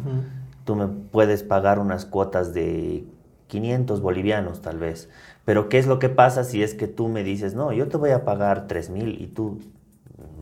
tú 0.66 0.76
me 0.76 0.88
puedes 0.88 1.44
pagar 1.44 1.80
unas 1.80 2.06
cuotas 2.06 2.54
de 2.54 3.06
500 3.48 4.02
bolivianos 4.02 4.62
tal 4.62 4.78
vez. 4.78 5.10
Pero 5.46 5.70
¿qué 5.70 5.80
es 5.80 5.88
lo 5.88 6.00
que 6.00 6.10
pasa 6.10 6.44
si 6.44 6.62
es 6.62 6.74
que 6.74 6.88
tú 6.88 7.08
me 7.08 7.24
dices, 7.24 7.54
no, 7.54 7.72
yo 7.72 7.88
te 7.88 7.98
voy 7.98 8.12
a 8.12 8.26
pagar 8.26 8.68
3 8.68 8.90
mil 8.90 9.22
y 9.22 9.28
tú 9.28 9.60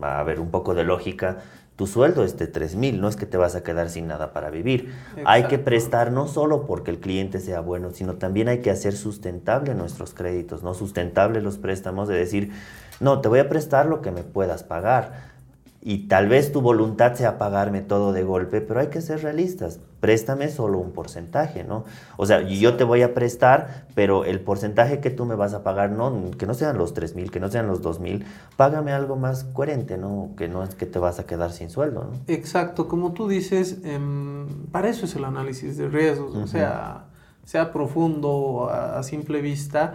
va 0.02 0.16
a 0.16 0.20
haber 0.20 0.40
un 0.40 0.50
poco 0.50 0.74
de 0.74 0.84
lógica, 0.84 1.38
tu 1.76 1.86
sueldo 1.86 2.24
es 2.24 2.38
de 2.38 2.46
3 2.46 2.74
mil, 2.74 3.00
no 3.00 3.08
es 3.08 3.16
que 3.16 3.26
te 3.26 3.36
vas 3.36 3.54
a 3.54 3.62
quedar 3.62 3.90
sin 3.90 4.06
nada 4.06 4.32
para 4.32 4.50
vivir. 4.50 4.94
Hay 5.26 5.44
que 5.44 5.58
prestar 5.58 6.10
no 6.10 6.26
solo 6.26 6.66
porque 6.66 6.90
el 6.90 7.00
cliente 7.00 7.38
sea 7.38 7.60
bueno, 7.60 7.90
sino 7.92 8.14
también 8.14 8.48
hay 8.48 8.60
que 8.60 8.70
hacer 8.70 8.94
sustentable 8.94 9.74
nuestros 9.74 10.14
créditos, 10.14 10.62
no 10.62 10.72
sustentable 10.72 11.42
los 11.42 11.58
préstamos, 11.58 12.08
de 12.08 12.16
decir, 12.16 12.52
no, 12.98 13.20
te 13.20 13.28
voy 13.28 13.40
a 13.40 13.48
prestar 13.48 13.86
lo 13.86 14.00
que 14.00 14.10
me 14.10 14.22
puedas 14.22 14.62
pagar 14.62 15.35
y 15.80 16.08
tal 16.08 16.28
vez 16.28 16.52
tu 16.52 16.60
voluntad 16.60 17.14
sea 17.14 17.38
pagarme 17.38 17.80
todo 17.80 18.12
de 18.12 18.24
golpe, 18.24 18.60
pero 18.60 18.80
hay 18.80 18.88
que 18.88 19.00
ser 19.00 19.22
realistas. 19.22 19.78
Préstame 20.00 20.48
solo 20.48 20.78
un 20.78 20.92
porcentaje, 20.92 21.64
¿no? 21.64 21.84
O 22.16 22.26
sea, 22.26 22.42
yo 22.42 22.76
te 22.76 22.84
voy 22.84 23.02
a 23.02 23.14
prestar, 23.14 23.86
pero 23.94 24.24
el 24.24 24.40
porcentaje 24.40 25.00
que 25.00 25.10
tú 25.10 25.26
me 25.26 25.34
vas 25.34 25.54
a 25.54 25.62
pagar, 25.62 25.90
no, 25.90 26.30
que 26.36 26.46
no 26.46 26.54
sean 26.54 26.76
los 26.76 26.92
3 26.92 27.14
mil, 27.14 27.30
que 27.30 27.40
no 27.40 27.48
sean 27.48 27.66
los 27.66 27.82
2 27.82 28.00
mil, 28.00 28.24
págame 28.56 28.92
algo 28.92 29.16
más 29.16 29.44
coherente, 29.44 29.96
¿no? 29.96 30.30
Que 30.36 30.48
no 30.48 30.62
es 30.62 30.74
que 30.74 30.86
te 30.86 30.98
vas 30.98 31.18
a 31.18 31.26
quedar 31.26 31.52
sin 31.52 31.70
sueldo, 31.70 32.08
¿no? 32.10 32.18
Exacto, 32.26 32.88
como 32.88 33.12
tú 33.12 33.28
dices, 33.28 33.78
em, 33.84 34.66
para 34.72 34.88
eso 34.88 35.06
es 35.06 35.14
el 35.14 35.24
análisis 35.24 35.76
de 35.76 35.88
riesgos, 35.88 36.34
o 36.34 36.46
sea, 36.46 37.04
sea 37.44 37.72
profundo 37.72 38.70
a 38.70 39.02
simple 39.04 39.40
vista 39.40 39.94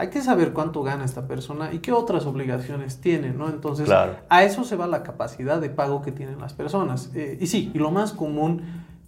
hay 0.00 0.08
que 0.08 0.22
saber 0.22 0.54
cuánto 0.54 0.82
gana 0.82 1.04
esta 1.04 1.26
persona 1.26 1.74
y 1.74 1.80
qué 1.80 1.92
otras 1.92 2.24
obligaciones 2.24 3.02
tiene, 3.02 3.32
¿no? 3.32 3.50
Entonces, 3.50 3.86
a 3.90 4.42
eso 4.44 4.64
se 4.64 4.74
va 4.74 4.86
la 4.86 5.02
capacidad 5.02 5.60
de 5.60 5.68
pago 5.68 6.00
que 6.00 6.10
tienen 6.10 6.40
las 6.40 6.54
personas. 6.54 7.10
Eh, 7.14 7.36
y 7.38 7.46
sí, 7.48 7.70
y 7.74 7.78
lo 7.78 7.90
más 7.90 8.12
común 8.12 8.62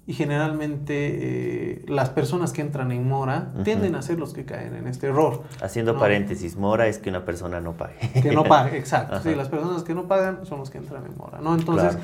y 0.07 0.13
generalmente 0.13 0.93
eh, 0.95 1.85
las 1.89 2.11
personas 2.11 2.53
que 2.53 2.61
entran 2.61 2.93
en 2.93 3.09
mora 3.09 3.53
tienden 3.65 3.95
a 3.95 4.03
ser 4.03 4.19
los 4.19 4.35
que 4.35 4.45
caen 4.45 4.75
en 4.75 4.87
este 4.87 5.07
error. 5.07 5.45
Haciendo 5.63 5.99
paréntesis, 5.99 6.57
mora 6.57 6.87
es 6.89 6.99
que 6.99 7.09
una 7.09 7.25
persona 7.25 7.59
no 7.63 7.73
pague. 7.73 7.97
Que 8.21 8.33
no 8.33 8.45
pague, 8.45 8.77
exacto. 8.79 9.19
Sí, 9.23 9.35
las 9.35 9.49
personas 9.49 9.85
que 9.85 9.95
no 9.95 10.09
pagan 10.09 10.45
son 10.45 10.59
los 10.59 10.69
que 10.69 10.77
entran 10.77 11.07
en 11.07 11.17
mora, 11.17 11.41
¿no? 11.41 11.55
Entonces, 11.55 11.97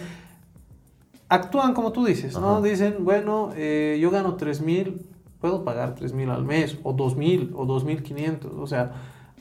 actúan 1.29 1.75
como 1.75 1.93
tú 1.93 2.07
dices, 2.07 2.39
¿no? 2.41 2.63
Dicen, 2.63 3.05
bueno, 3.05 3.51
eh, 3.55 3.99
yo 4.01 4.11
gano 4.11 4.37
3 4.37 4.63
mil 4.63 5.07
puedo 5.41 5.65
pagar 5.65 5.95
3 5.95 6.13
mil 6.13 6.31
al 6.31 6.45
mes, 6.45 6.79
o 6.83 6.93
2 6.93 7.17
mil, 7.17 7.53
o 7.55 7.67
2.500. 7.67 8.59
O 8.59 8.67
sea, 8.67 8.93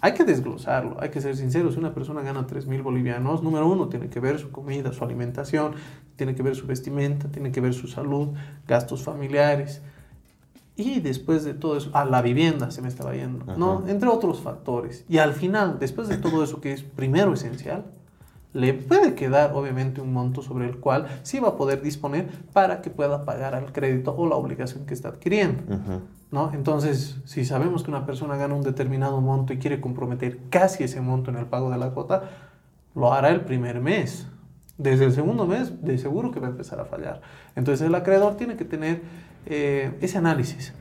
hay 0.02 0.14
que 0.14 0.24
desglosarlo, 0.24 0.98
hay 1.00 1.10
que 1.10 1.22
ser 1.22 1.36
sinceros. 1.36 1.74
Si 1.74 1.80
una 1.80 1.94
persona 1.94 2.22
gana 2.22 2.46
3 2.46 2.68
mil 2.68 2.82
bolivianos, 2.82 3.44
número 3.44 3.68
uno, 3.68 3.88
tiene 3.88 4.10
que 4.10 4.20
ver 4.20 4.40
su 4.40 4.52
comida, 4.52 4.94
su 4.94 5.04
alimentación, 5.04 5.74
tiene 6.16 6.36
que 6.36 6.44
ver 6.44 6.56
su 6.56 6.68
vestimenta, 6.68 7.30
tiene 7.30 7.52
que 7.52 7.62
ver 7.62 7.74
su 7.74 7.88
salud, 7.88 8.30
gastos 8.68 9.04
familiares. 9.04 9.82
Y 10.76 11.00
después 11.00 11.44
de 11.44 11.56
todo 11.56 11.78
eso, 11.78 11.90
a 11.94 12.06
la 12.06 12.22
vivienda 12.22 12.70
se 12.70 12.84
me 12.84 12.88
estaba 12.88 13.16
yendo, 13.16 13.58
¿no? 13.58 13.84
Entre 13.88 14.08
otros 14.08 14.42
factores. 14.42 15.06
Y 15.10 15.18
al 15.18 15.34
final, 15.34 15.80
después 15.80 16.08
de 16.08 16.18
todo 16.18 16.44
eso 16.44 16.62
que 16.62 16.72
es 16.72 16.84
primero 16.84 17.34
esencial, 17.34 17.86
le 18.54 18.74
puede 18.74 19.14
quedar 19.14 19.52
obviamente 19.54 20.02
un 20.02 20.14
monto 20.14 20.42
sobre 20.42 20.68
el 20.68 20.78
cual 20.78 21.08
sí 21.24 21.40
va 21.40 21.50
a 21.50 21.58
poder 21.58 21.82
disponer 21.82 22.28
para 22.54 22.82
que 22.82 22.90
pueda 22.90 23.26
pagar 23.26 23.56
al 23.56 23.72
crédito 23.72 24.16
o 24.18 24.28
la 24.28 24.36
obligación 24.36 24.86
que 24.86 24.94
está 24.94 25.10
adquiriendo. 25.10 25.64
¿no? 26.32 26.52
Entonces, 26.54 27.18
si 27.26 27.46
sabemos 27.46 27.84
que 27.84 27.92
una 27.92 28.06
persona 28.06 28.36
gana 28.36 28.56
un 28.56 28.64
determinado 28.64 29.22
monto 29.22 29.54
y 29.54 29.58
quiere 29.58 29.80
comprometer 29.80 30.40
casi 30.50 30.84
ese 30.84 31.02
monto 31.02 31.30
en 31.30 31.38
el 31.38 31.46
pago 31.46 31.70
de 31.70 31.78
la 31.78 31.92
cuota, 31.92 32.24
lo 32.96 33.14
hará 33.14 33.30
el 33.30 33.42
primer 33.42 33.80
mes. 33.82 34.28
Desde 34.78 35.06
el 35.06 35.12
segundo 35.12 35.46
mes, 35.46 35.84
de 35.84 35.98
seguro 35.98 36.32
que 36.32 36.40
va 36.40 36.48
a 36.48 36.52
empezar 36.52 36.80
a 36.80 36.86
fallar. 36.86 37.22
Entonces, 37.56 37.86
el 37.86 37.96
acreedor 37.96 38.38
tiene 38.38 38.56
que 38.58 38.66
tener 38.66 39.02
eh, 39.46 39.98
ese 40.02 40.18
análisis. 40.18 40.74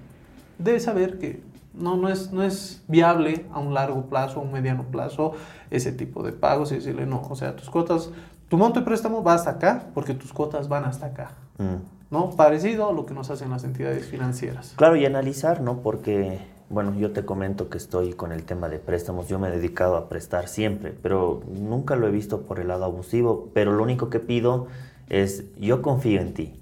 Debe 0.59 0.81
saber 0.81 1.19
que 1.19 1.43
no, 1.77 1.97
no, 1.97 2.09
es, 2.09 2.33
no 2.33 2.43
es 2.43 2.83
viable 2.89 3.47
a 3.53 3.59
un 3.59 3.75
largo 3.75 4.07
plazo, 4.07 4.41
a 4.41 4.43
un 4.43 4.53
mediano 4.53 4.85
plazo, 4.85 5.33
ese 5.71 5.93
tipo 5.93 6.23
de 6.23 6.33
pagos 6.33 6.73
y 6.73 6.77
decirle, 6.77 7.07
no, 7.07 7.23
o 7.29 7.37
sea, 7.37 7.57
tus 7.57 7.71
cuotas, 7.71 8.11
tu 8.49 8.57
monto 8.57 8.81
de 8.81 8.87
préstamo 8.87 9.23
va 9.23 9.35
hasta 9.35 9.51
acá 9.51 9.87
porque 9.95 10.15
tus 10.15 10.33
cuotas 10.33 10.69
van 10.69 10.85
hasta 10.85 11.07
acá. 11.07 11.33
Mm. 11.59 11.97
¿No? 12.11 12.31
Parecido 12.31 12.89
a 12.89 12.93
lo 12.93 13.05
que 13.05 13.15
nos 13.15 13.31
hacen 13.31 13.51
las 13.51 13.65
entidades 13.65 14.07
financieras. 14.07 14.75
Claro, 14.77 14.95
y 14.97 15.05
analizar, 15.05 15.61
¿no? 15.61 15.79
Porque, 15.79 16.39
bueno, 16.71 16.95
yo 16.95 17.11
te 17.11 17.25
comento 17.25 17.69
que 17.69 17.79
estoy 17.79 18.13
con 18.13 18.31
el 18.31 18.45
tema 18.45 18.69
de 18.69 18.79
préstamos, 18.79 19.27
yo 19.29 19.41
me 19.41 19.49
he 19.49 19.51
dedicado 19.51 19.97
a 19.97 20.09
prestar 20.09 20.47
siempre, 20.47 20.95
pero 21.03 21.43
nunca 21.49 21.97
lo 21.97 22.07
he 22.07 22.13
visto 22.13 22.43
por 22.43 22.61
el 22.61 22.69
lado 22.69 22.85
abusivo, 22.85 23.49
pero 23.55 23.73
lo 23.73 23.83
único 23.83 24.09
que 24.09 24.21
pido 24.21 24.69
es, 25.09 25.45
yo 25.59 25.83
confío 25.83 26.21
en 26.21 26.33
ti, 26.33 26.55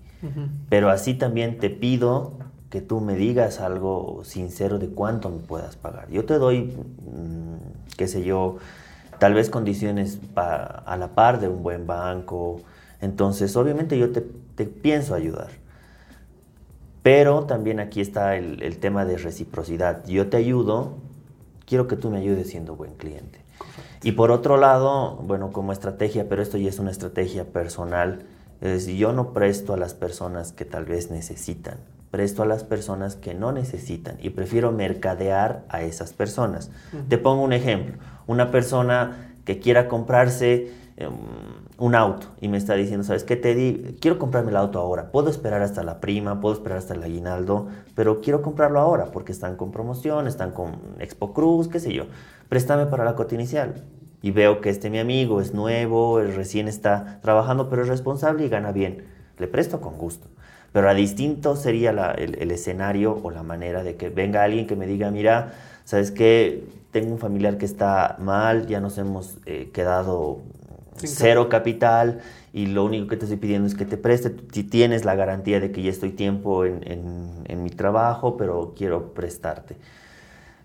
pero 0.70 0.88
así 0.88 1.12
también 1.12 1.58
te 1.58 1.68
pido 1.68 2.32
que 2.74 2.80
tú 2.80 3.00
me 3.00 3.14
digas 3.14 3.60
algo 3.60 4.22
sincero 4.24 4.80
de 4.80 4.88
cuánto 4.88 5.30
me 5.30 5.38
puedas 5.38 5.76
pagar. 5.76 6.10
Yo 6.10 6.24
te 6.24 6.38
doy, 6.38 6.62
mm, 6.62 7.94
qué 7.96 8.08
sé 8.08 8.24
yo, 8.24 8.56
tal 9.20 9.32
vez 9.32 9.48
condiciones 9.48 10.18
a 10.34 10.96
la 10.98 11.14
par 11.14 11.38
de 11.38 11.46
un 11.46 11.62
buen 11.62 11.86
banco. 11.86 12.62
Entonces, 13.00 13.54
obviamente 13.54 13.96
yo 13.96 14.10
te, 14.10 14.22
pienso 14.64 15.14
ayudar. 15.14 15.50
Pero 17.04 17.44
también 17.44 17.78
aquí 17.78 18.00
está 18.00 18.34
el, 18.34 18.76
tema 18.78 19.04
de 19.04 19.18
reciprocidad. 19.18 20.04
Yo 20.08 20.28
te 20.28 20.36
ayudo, 20.36 20.94
quiero 21.66 21.86
que 21.86 21.94
tú 21.94 22.10
me 22.10 22.18
ayudes 22.18 22.50
siendo 22.50 22.74
buen 22.74 22.94
cliente. 22.94 23.38
Y 24.02 24.12
por 24.12 24.32
otro 24.32 24.56
lado, 24.56 25.14
bueno, 25.22 25.52
como 25.52 25.70
estrategia, 25.70 26.28
pero 26.28 26.42
esto 26.42 26.58
ya 26.58 26.70
es 26.70 26.80
una 26.80 26.90
estrategia 26.90 27.44
personal, 27.44 28.24
es 28.60 28.88
yo 28.88 29.12
no 29.12 29.32
presto 29.32 29.74
a 29.74 29.76
las 29.76 29.94
personas 29.94 30.50
que 30.50 30.64
tal 30.64 30.86
vez 30.86 31.12
necesitan 31.12 31.78
presto 32.14 32.44
a 32.44 32.46
las 32.46 32.62
personas 32.62 33.16
que 33.16 33.34
no 33.34 33.50
necesitan 33.50 34.18
y 34.22 34.30
prefiero 34.30 34.70
mercadear 34.70 35.64
a 35.68 35.82
esas 35.82 36.12
personas. 36.12 36.70
Te 37.08 37.18
pongo 37.18 37.42
un 37.42 37.52
ejemplo, 37.52 37.96
una 38.28 38.52
persona 38.52 39.34
que 39.44 39.58
quiera 39.58 39.88
comprarse 39.88 40.70
em, 40.96 41.10
un 41.76 41.96
auto 41.96 42.28
y 42.40 42.46
me 42.46 42.56
está 42.56 42.74
diciendo, 42.74 43.02
¿sabes 43.02 43.24
qué 43.24 43.34
te 43.34 43.56
di? 43.56 43.96
Quiero 44.00 44.20
comprarme 44.20 44.52
el 44.52 44.56
auto 44.58 44.78
ahora, 44.78 45.10
puedo 45.10 45.28
esperar 45.28 45.62
hasta 45.62 45.82
la 45.82 45.98
prima, 45.98 46.40
puedo 46.40 46.54
esperar 46.54 46.78
hasta 46.78 46.94
el 46.94 47.02
aguinaldo, 47.02 47.66
pero 47.96 48.20
quiero 48.20 48.42
comprarlo 48.42 48.78
ahora 48.78 49.06
porque 49.06 49.32
están 49.32 49.56
con 49.56 49.72
promoción, 49.72 50.28
están 50.28 50.52
con 50.52 50.76
Expo 51.00 51.34
Cruz, 51.34 51.66
qué 51.66 51.80
sé 51.80 51.92
yo. 51.92 52.04
Préstame 52.48 52.86
para 52.86 53.04
la 53.04 53.16
cuota 53.16 53.34
inicial. 53.34 53.74
Y 54.22 54.30
veo 54.30 54.60
que 54.60 54.70
este 54.70 54.88
mi 54.88 55.00
amigo 55.00 55.40
es 55.40 55.52
nuevo, 55.52 56.20
recién 56.20 56.68
está 56.68 57.18
trabajando, 57.22 57.68
pero 57.68 57.82
es 57.82 57.88
responsable 57.88 58.46
y 58.46 58.48
gana 58.48 58.70
bien. 58.70 59.04
Le 59.36 59.48
presto 59.48 59.80
con 59.80 59.98
gusto. 59.98 60.28
Pero 60.74 60.90
a 60.90 60.94
distinto 60.94 61.54
sería 61.54 61.92
el, 62.18 62.50
escenario 62.50 63.16
o 63.22 63.30
la 63.30 63.44
manera 63.44 63.84
de 63.84 63.94
que 63.94 64.08
venga 64.08 64.42
alguien 64.42 64.66
que 64.66 64.74
me 64.74 64.88
diga, 64.88 65.08
mira, 65.12 65.54
¿sabes 65.84 66.10
qué? 66.10 66.64
Tengo 66.90 67.12
un 67.12 67.20
familiar 67.20 67.58
que 67.58 67.64
está 67.64 68.16
mal, 68.18 68.66
ya 68.66 68.80
nos 68.80 68.98
hemos 68.98 69.38
eh, 69.46 69.70
quedado 69.72 70.40
cero 70.96 71.48
capital 71.48 72.22
y 72.52 72.66
lo 72.66 72.84
único 72.84 73.06
que 73.06 73.16
te 73.16 73.24
estoy 73.26 73.38
pidiendo 73.38 73.68
es 73.68 73.76
que 73.76 73.84
te 73.84 73.96
preste. 73.96 74.34
Si 74.50 74.64
tienes 74.64 75.04
la 75.04 75.14
garantía 75.14 75.60
de 75.60 75.70
que 75.70 75.80
ya 75.80 75.90
estoy 75.90 76.10
tiempo 76.10 76.64
en, 76.64 76.82
en 77.46 77.62
mi 77.62 77.70
trabajo, 77.70 78.36
pero 78.36 78.74
quiero 78.76 79.14
prestarte. 79.14 79.76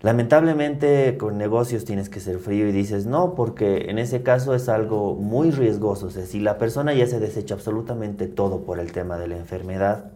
Lamentablemente 0.02 1.18
con 1.18 1.36
negocios 1.36 1.84
tienes 1.84 2.08
que 2.08 2.20
ser 2.20 2.38
frío 2.38 2.66
y 2.66 2.72
dices 2.72 3.04
no, 3.04 3.34
porque 3.34 3.90
en 3.90 3.98
ese 3.98 4.22
caso 4.22 4.54
es 4.54 4.70
algo 4.70 5.14
muy 5.14 5.50
riesgoso. 5.50 6.06
O 6.06 6.10
sea, 6.10 6.24
si 6.24 6.40
la 6.40 6.56
persona 6.56 6.94
ya 6.94 7.06
se 7.06 7.20
desecha 7.20 7.54
absolutamente 7.54 8.26
todo 8.26 8.62
por 8.62 8.78
el 8.78 8.92
tema 8.92 9.18
de 9.18 9.28
la 9.28 9.36
enfermedad, 9.36 10.06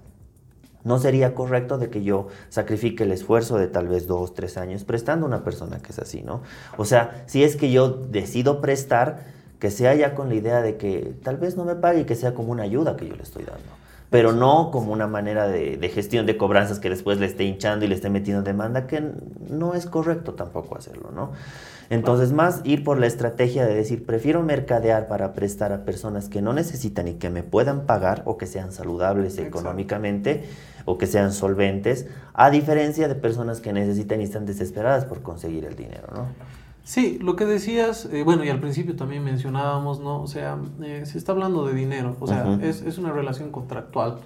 no 0.84 0.98
sería 0.98 1.34
correcto 1.34 1.76
de 1.76 1.90
que 1.90 2.02
yo 2.02 2.28
sacrifique 2.48 3.04
el 3.04 3.12
esfuerzo 3.12 3.58
de 3.58 3.66
tal 3.66 3.88
vez 3.88 4.06
dos, 4.06 4.32
tres 4.32 4.56
años 4.56 4.84
prestando 4.84 5.26
a 5.26 5.28
una 5.28 5.44
persona 5.44 5.78
que 5.80 5.92
es 5.92 5.98
así, 5.98 6.22
¿no? 6.22 6.40
O 6.78 6.86
sea, 6.86 7.22
si 7.26 7.44
es 7.44 7.56
que 7.56 7.70
yo 7.70 7.90
decido 7.90 8.62
prestar, 8.62 9.24
que 9.58 9.70
sea 9.70 9.94
ya 9.94 10.14
con 10.14 10.30
la 10.30 10.34
idea 10.34 10.62
de 10.62 10.78
que 10.78 11.14
tal 11.22 11.36
vez 11.36 11.56
no 11.56 11.64
me 11.66 11.74
pague 11.74 12.00
y 12.00 12.04
que 12.04 12.14
sea 12.14 12.34
como 12.34 12.52
una 12.52 12.62
ayuda 12.62 12.96
que 12.96 13.06
yo 13.06 13.16
le 13.16 13.22
estoy 13.22 13.44
dando 13.44 13.83
pero 14.14 14.30
no 14.30 14.70
como 14.70 14.92
una 14.92 15.08
manera 15.08 15.48
de, 15.48 15.90
gestión 15.92 16.24
de 16.24 16.36
cobranzas 16.36 16.78
que 16.78 16.88
después 16.88 17.18
le 17.18 17.26
esté 17.26 17.42
hinchando 17.42 17.84
y 17.84 17.88
le 17.88 17.96
esté 17.96 18.10
metiendo 18.10 18.44
demanda, 18.44 18.86
que 18.86 19.02
no 19.50 19.74
es 19.74 19.86
correcto 19.86 20.34
tampoco 20.34 20.78
hacerlo, 20.78 21.10
¿no? 21.12 21.32
Entonces, 21.90 22.30
más 22.30 22.60
ir 22.62 22.84
por 22.84 23.00
la 23.00 23.08
estrategia 23.08 23.66
de 23.66 23.74
decir, 23.74 24.06
prefiero 24.06 24.40
mercadear 24.44 25.08
para 25.08 25.32
prestar 25.32 25.72
a 25.72 25.84
personas 25.84 26.28
que 26.28 26.42
no 26.42 26.52
necesitan 26.52 27.08
y 27.08 27.14
que 27.14 27.28
me 27.28 27.42
puedan 27.42 27.86
pagar 27.86 28.22
o 28.24 28.38
que 28.38 28.46
sean 28.46 28.70
saludables 28.70 29.36
económicamente 29.38 30.44
o 30.84 30.96
que 30.96 31.08
sean 31.08 31.32
solventes, 31.32 32.06
a 32.34 32.50
diferencia 32.50 33.08
de 33.08 33.16
personas 33.16 33.60
que 33.60 33.72
necesitan 33.72 34.20
y 34.20 34.24
están 34.24 34.46
desesperadas 34.46 35.06
por 35.06 35.22
conseguir 35.22 35.64
el 35.64 35.74
dinero, 35.74 36.06
¿no? 36.14 36.28
Sí, 36.84 37.18
lo 37.18 37.34
que 37.34 37.46
decías, 37.46 38.04
eh, 38.12 38.22
bueno, 38.24 38.44
y 38.44 38.50
al 38.50 38.60
principio 38.60 38.94
también 38.94 39.24
mencionábamos, 39.24 40.00
¿no? 40.00 40.20
O 40.20 40.26
sea, 40.26 40.58
eh, 40.82 41.04
se 41.06 41.16
está 41.16 41.32
hablando 41.32 41.64
de 41.66 41.72
dinero, 41.72 42.14
o 42.20 42.26
sea, 42.26 42.58
es, 42.60 42.82
es, 42.82 42.98
una 42.98 43.10
relación 43.10 43.50
contractual, 43.50 44.18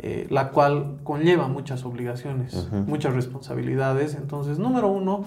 eh, 0.00 0.26
la 0.28 0.50
cual 0.50 0.98
conlleva 1.04 1.46
muchas 1.46 1.84
obligaciones, 1.84 2.68
muchas 2.88 3.14
responsabilidades. 3.14 4.16
Entonces, 4.16 4.58
número 4.58 4.88
uno, 4.88 5.26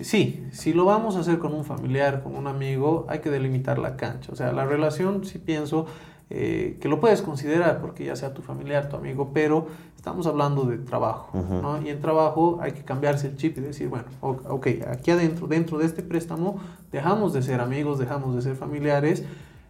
sí, 0.00 0.46
si 0.50 0.72
lo 0.72 0.86
vamos 0.86 1.16
a 1.16 1.20
hacer 1.20 1.38
con 1.38 1.52
un 1.52 1.66
familiar, 1.66 2.22
con 2.22 2.36
un 2.36 2.46
amigo, 2.46 3.04
hay 3.10 3.18
que 3.18 3.28
delimitar 3.28 3.78
la 3.78 3.96
cancha. 3.96 4.32
O 4.32 4.36
sea, 4.36 4.52
la 4.52 4.64
relación, 4.64 5.26
si 5.26 5.38
pienso, 5.38 5.84
eh, 6.30 6.78
que 6.80 6.88
lo 6.88 7.00
puedes 7.00 7.22
considerar 7.22 7.80
porque 7.80 8.04
ya 8.04 8.14
sea 8.14 8.32
tu 8.32 8.40
familiar, 8.40 8.88
tu 8.88 8.96
amigo, 8.96 9.32
pero 9.34 9.66
estamos 9.96 10.26
hablando 10.26 10.64
de 10.64 10.78
trabajo, 10.78 11.36
¿no? 11.36 11.82
Y 11.82 11.88
en 11.88 12.00
trabajo 12.00 12.58
hay 12.62 12.72
que 12.72 12.84
cambiarse 12.84 13.26
el 13.26 13.36
chip 13.36 13.58
y 13.58 13.60
decir, 13.60 13.88
bueno, 13.88 14.04
ok, 14.20 14.68
aquí 14.88 15.10
adentro, 15.10 15.46
dentro 15.46 15.78
de 15.78 15.86
este 15.86 16.02
préstamo, 16.02 16.60
dejamos 16.92 17.32
de 17.32 17.42
ser 17.42 17.60
amigos, 17.60 17.98
dejamos 17.98 18.34
de 18.34 18.42
ser 18.42 18.56
familiares 18.56 19.24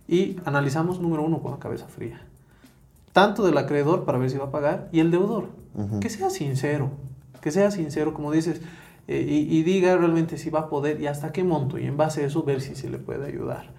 y 0.06 0.36
analizamos, 0.44 1.00
número 1.00 1.22
uno, 1.22 1.40
con 1.40 1.52
la 1.52 1.58
cabeza 1.58 1.86
fría. 1.86 2.20
Tanto 3.12 3.44
del 3.44 3.56
acreedor 3.58 4.04
para 4.04 4.18
ver 4.18 4.30
si 4.30 4.36
va 4.36 4.46
a 4.46 4.50
pagar 4.50 4.88
y 4.92 5.00
el 5.00 5.10
deudor. 5.10 5.48
Que 6.00 6.10
sea 6.10 6.30
sincero, 6.30 6.90
que 7.40 7.50
sea 7.50 7.70
sincero, 7.70 8.12
como 8.12 8.32
dices, 8.32 8.60
eh, 9.08 9.20
y, 9.22 9.62
diga 9.62 9.96
realmente 9.96 10.36
si 10.36 10.50
va 10.50 10.60
a 10.60 10.68
poder 10.68 11.00
y 11.00 11.06
hasta 11.06 11.32
qué 11.32 11.42
monto, 11.42 11.78
y 11.78 11.86
en 11.86 11.96
base 11.96 12.22
a 12.22 12.26
eso 12.26 12.42
ver 12.42 12.60
si 12.60 12.76
se 12.76 12.90
le 12.90 12.98
puede 12.98 13.26
ayudar, 13.26 13.70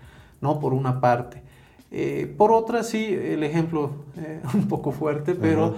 ¿no? 0.41 0.59
Por 0.59 0.73
una 0.73 0.99
parte. 0.99 1.43
Eh, 1.91 2.33
por 2.37 2.53
otra, 2.53 2.83
sí, 2.83 3.05
el 3.05 3.43
ejemplo 3.43 3.91
eh, 4.15 4.41
un 4.53 4.67
poco 4.67 4.91
fuerte, 4.91 5.35
pero 5.35 5.75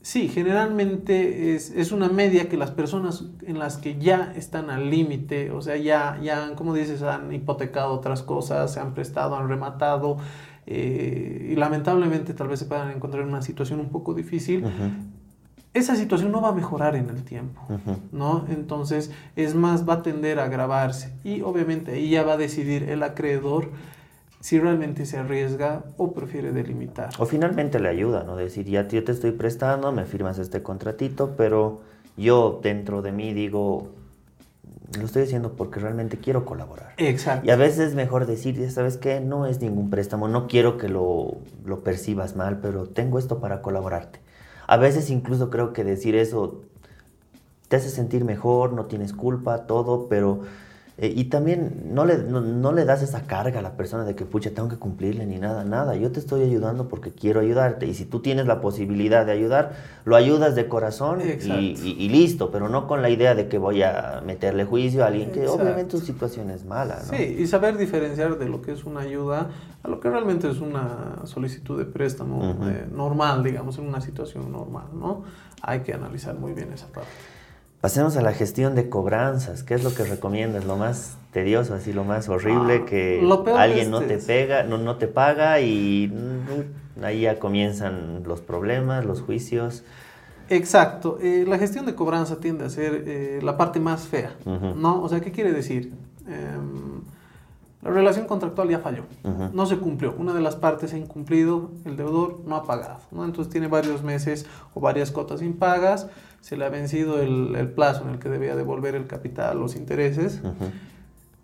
sí, 0.00 0.28
generalmente 0.28 1.56
es, 1.56 1.70
es, 1.70 1.90
una 1.90 2.08
media 2.08 2.48
que 2.48 2.56
las 2.56 2.70
personas 2.70 3.24
en 3.44 3.58
las 3.58 3.76
que 3.76 3.98
ya 3.98 4.32
están 4.36 4.70
al 4.70 4.90
límite, 4.90 5.50
o 5.50 5.60
sea, 5.60 5.76
ya, 5.76 6.20
ya, 6.22 6.54
como 6.54 6.72
dices, 6.72 7.02
han 7.02 7.32
hipotecado 7.32 7.92
otras 7.94 8.22
cosas, 8.22 8.72
se 8.72 8.78
han 8.78 8.94
prestado, 8.94 9.34
han 9.36 9.48
rematado, 9.48 10.18
eh, 10.68 11.50
y 11.50 11.56
lamentablemente 11.56 12.32
tal 12.32 12.46
vez 12.46 12.60
se 12.60 12.66
puedan 12.66 12.90
encontrar 12.90 13.24
en 13.24 13.30
una 13.30 13.42
situación 13.42 13.80
un 13.80 13.88
poco 13.88 14.14
difícil. 14.14 14.64
Esa 15.74 15.94
situación 15.94 16.32
no 16.32 16.40
va 16.40 16.48
a 16.48 16.52
mejorar 16.52 16.96
en 16.96 17.10
el 17.10 17.22
tiempo, 17.22 17.60
¿no? 18.10 18.46
Entonces, 18.48 19.10
es 19.36 19.54
más, 19.54 19.86
va 19.86 19.94
a 19.94 20.02
tender 20.02 20.40
a 20.40 20.44
agravarse. 20.44 21.12
Y 21.22 21.42
obviamente 21.42 21.92
ahí 21.92 22.08
ya 22.08 22.22
va 22.22 22.32
a 22.32 22.36
decidir 22.36 22.84
el 22.84 23.02
acreedor 23.02 23.70
si 24.46 24.60
realmente 24.60 25.06
se 25.06 25.18
arriesga 25.18 25.82
o 25.96 26.12
prefiere 26.12 26.52
delimitar. 26.52 27.10
O 27.18 27.26
finalmente 27.26 27.80
le 27.80 27.88
ayuda, 27.88 28.22
¿no? 28.22 28.36
Decir, 28.36 28.64
ya 28.64 28.86
yo 28.86 29.02
te 29.02 29.10
estoy 29.10 29.32
prestando, 29.32 29.90
me 29.90 30.04
firmas 30.04 30.38
este 30.38 30.62
contratito, 30.62 31.34
pero 31.36 31.80
yo 32.16 32.60
dentro 32.62 33.02
de 33.02 33.10
mí 33.10 33.34
digo, 33.34 33.88
lo 34.96 35.04
estoy 35.04 35.24
haciendo 35.24 35.54
porque 35.54 35.80
realmente 35.80 36.18
quiero 36.18 36.44
colaborar. 36.44 36.92
Exacto. 36.96 37.44
Y 37.44 37.50
a 37.50 37.56
veces 37.56 37.88
es 37.88 37.94
mejor 37.96 38.26
decir, 38.26 38.70
¿sabes 38.70 38.98
qué? 38.98 39.18
No 39.18 39.46
es 39.46 39.60
ningún 39.60 39.90
préstamo, 39.90 40.28
no 40.28 40.46
quiero 40.46 40.78
que 40.78 40.88
lo, 40.88 41.38
lo 41.64 41.80
percibas 41.80 42.36
mal, 42.36 42.60
pero 42.62 42.86
tengo 42.86 43.18
esto 43.18 43.40
para 43.40 43.62
colaborarte. 43.62 44.20
A 44.68 44.76
veces 44.76 45.10
incluso 45.10 45.50
creo 45.50 45.72
que 45.72 45.82
decir 45.82 46.14
eso 46.14 46.60
te 47.66 47.74
hace 47.74 47.90
sentir 47.90 48.24
mejor, 48.24 48.74
no 48.74 48.84
tienes 48.84 49.12
culpa, 49.12 49.66
todo, 49.66 50.06
pero 50.08 50.42
eh, 50.98 51.12
y 51.14 51.24
también 51.24 51.90
no 51.92 52.06
le, 52.06 52.16
no, 52.16 52.72
le 52.72 52.86
das 52.86 53.02
esa 53.02 53.26
carga 53.26 53.58
a 53.58 53.62
la 53.62 53.76
persona 53.76 54.04
de 54.04 54.14
que, 54.14 54.24
pucha, 54.24 54.52
tengo 54.52 54.70
que 54.70 54.76
cumplirle 54.76 55.26
ni 55.26 55.38
nada, 55.38 55.62
nada. 55.62 55.94
Yo 55.94 56.10
te 56.10 56.20
estoy 56.20 56.42
ayudando 56.42 56.88
porque 56.88 57.10
quiero 57.10 57.40
ayudarte. 57.40 57.86
Y 57.86 57.92
si 57.92 58.06
tú 58.06 58.20
tienes 58.20 58.46
la 58.46 58.62
posibilidad 58.62 59.26
de 59.26 59.32
ayudar, 59.32 59.74
lo 60.06 60.16
ayudas 60.16 60.54
de 60.54 60.68
corazón 60.68 61.20
y, 61.20 62.08
listo, 62.08 62.50
pero 62.50 62.70
no 62.70 62.86
con 62.86 63.02
la 63.02 63.10
idea 63.10 63.34
de 63.34 63.46
que 63.46 63.58
voy 63.58 63.82
a 63.82 64.22
meterle 64.24 64.64
juicio 64.64 65.04
a 65.04 65.08
alguien 65.08 65.32
que 65.32 65.46
obviamente 65.48 65.98
su 65.98 66.04
situación 66.06 66.50
es 66.50 66.64
mala. 66.64 67.02
¿no? 67.06 67.16
Sí, 67.16 67.36
y 67.40 67.46
saber 67.46 67.76
diferenciar 67.76 68.38
de 68.38 68.48
lo 68.48 68.62
que 68.62 68.72
es 68.72 68.84
una 68.84 69.00
ayuda 69.00 69.50
a 69.82 69.88
lo 69.88 70.00
que 70.00 70.08
realmente 70.08 70.50
es 70.50 70.60
una 70.60 71.16
solicitud 71.24 71.78
de 71.78 71.84
préstamo 71.84 72.56
eh, 72.62 72.86
normal, 72.90 73.44
digamos, 73.44 73.76
en 73.76 73.86
una 73.86 74.00
situación 74.00 74.50
normal, 74.50 74.86
¿no? 74.94 75.24
Hay 75.60 75.80
que 75.80 75.92
analizar 75.92 76.34
muy 76.34 76.54
bien 76.54 76.72
esa 76.72 76.86
parte. 76.86 77.10
Pasemos 77.86 78.16
a 78.16 78.20
la 78.20 78.32
gestión 78.32 78.74
de 78.74 78.88
cobranzas. 78.88 79.62
¿Qué 79.62 79.74
es 79.74 79.84
lo 79.84 79.94
que 79.94 80.02
recomiendas? 80.02 80.64
Lo 80.64 80.76
más 80.76 81.16
tedioso, 81.30 81.72
así 81.72 81.92
lo 81.92 82.02
más 82.02 82.28
horrible, 82.28 82.80
ah, 82.82 82.84
que 82.84 83.24
alguien 83.56 83.92
no 83.92 84.00
te 84.00 84.18
pega, 84.18 84.64
no, 84.64 84.76
no 84.76 84.96
te 84.96 85.06
paga 85.06 85.60
y 85.60 86.08
mm, 86.08 87.04
ahí 87.04 87.20
ya 87.20 87.38
comienzan 87.38 88.24
los 88.26 88.40
problemas, 88.40 89.04
los 89.04 89.22
juicios. 89.22 89.84
Exacto. 90.48 91.18
Eh, 91.22 91.44
la 91.46 91.58
gestión 91.58 91.86
de 91.86 91.94
cobranza 91.94 92.40
tiende 92.40 92.64
a 92.64 92.70
ser 92.70 93.04
eh, 93.06 93.38
la 93.40 93.56
parte 93.56 93.78
más 93.78 94.08
fea, 94.08 94.34
¿no? 94.44 95.00
O 95.00 95.08
sea, 95.08 95.20
¿qué 95.20 95.30
quiere 95.30 95.52
decir? 95.52 95.92
Em, 96.26 97.02
la 97.82 97.90
relación 97.92 98.26
contractual 98.26 98.68
ya 98.68 98.80
falló, 98.80 99.04
no 99.52 99.64
se 99.64 99.78
cumplió. 99.78 100.12
Una 100.18 100.34
de 100.34 100.40
las 100.40 100.56
partes 100.56 100.92
ha 100.92 100.98
incumplido, 100.98 101.70
el 101.84 101.96
deudor 101.96 102.40
no 102.46 102.56
ha 102.56 102.64
pagado, 102.64 102.98
¿no? 103.12 103.24
Entonces 103.24 103.52
tiene 103.52 103.68
varios 103.68 104.02
meses 104.02 104.44
o 104.74 104.80
varias 104.80 105.12
cotas 105.12 105.40
impagas 105.40 106.08
se 106.46 106.56
le 106.56 106.64
ha 106.64 106.68
vencido 106.68 107.20
el, 107.20 107.68
plazo 107.70 108.04
en 108.04 108.10
el 108.10 108.18
que 108.20 108.28
debía 108.28 108.54
devolver 108.54 108.94
el 108.94 109.08
capital, 109.08 109.58
los 109.58 109.74
intereses. 109.74 110.42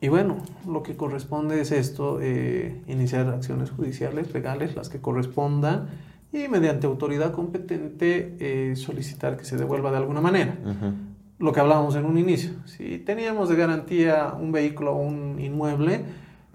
Y 0.00 0.06
bueno, 0.06 0.36
lo 0.64 0.84
que 0.84 0.94
corresponde 0.94 1.60
es 1.60 1.72
esto, 1.72 2.20
eh, 2.22 2.80
iniciar 2.86 3.26
acciones 3.26 3.72
judiciales, 3.72 4.32
legales, 4.32 4.76
las 4.76 4.88
que 4.88 5.00
correspondan, 5.00 5.88
y 6.32 6.46
mediante 6.46 6.86
autoridad 6.86 7.32
competente 7.32 8.36
eh, 8.38 8.76
solicitar 8.76 9.36
que 9.36 9.44
se 9.44 9.56
devuelva 9.56 9.90
de 9.90 9.96
alguna 9.96 10.20
manera. 10.20 10.56
Lo 11.40 11.52
que 11.52 11.58
hablábamos 11.58 11.96
en 11.96 12.04
un 12.04 12.16
inicio, 12.16 12.52
si 12.66 12.98
teníamos 13.00 13.48
de 13.48 13.56
garantía 13.56 14.32
un 14.38 14.52
vehículo 14.52 14.92
o 14.92 15.02
un 15.02 15.40
inmueble, 15.40 16.04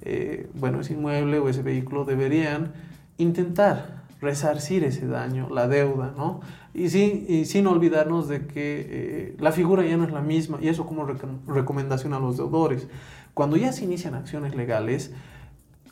eh, 0.04 0.48
bueno, 0.54 0.80
ese 0.80 0.94
inmueble 0.94 1.40
o 1.40 1.50
ese 1.50 1.64
vehículo 1.64 2.06
deberían 2.06 2.72
intentar 3.18 4.07
resarcir 4.20 4.84
ese 4.84 5.08
daño, 5.08 5.50
la 5.50 5.68
deuda, 5.68 6.14
¿no? 6.18 6.42
Y, 6.74 6.90
sí, 6.90 7.46
sin 7.46 7.68
olvidarnos 7.68 8.28
de 8.28 8.48
que 8.48 8.88
eh, 8.90 9.36
la 9.40 9.52
figura 9.52 9.86
ya 9.86 9.98
no 9.98 10.06
es 10.06 10.12
la 10.12 10.22
misma, 10.22 10.58
y 10.62 10.68
eso 10.68 10.86
como 10.86 11.08
recomendación 11.48 12.14
a 12.14 12.20
los 12.20 12.38
deudores. 12.38 12.88
Cuando 13.34 13.58
ya 13.58 13.72
se 13.72 13.84
inician 13.84 14.16
acciones 14.16 14.56
legales, 14.56 15.12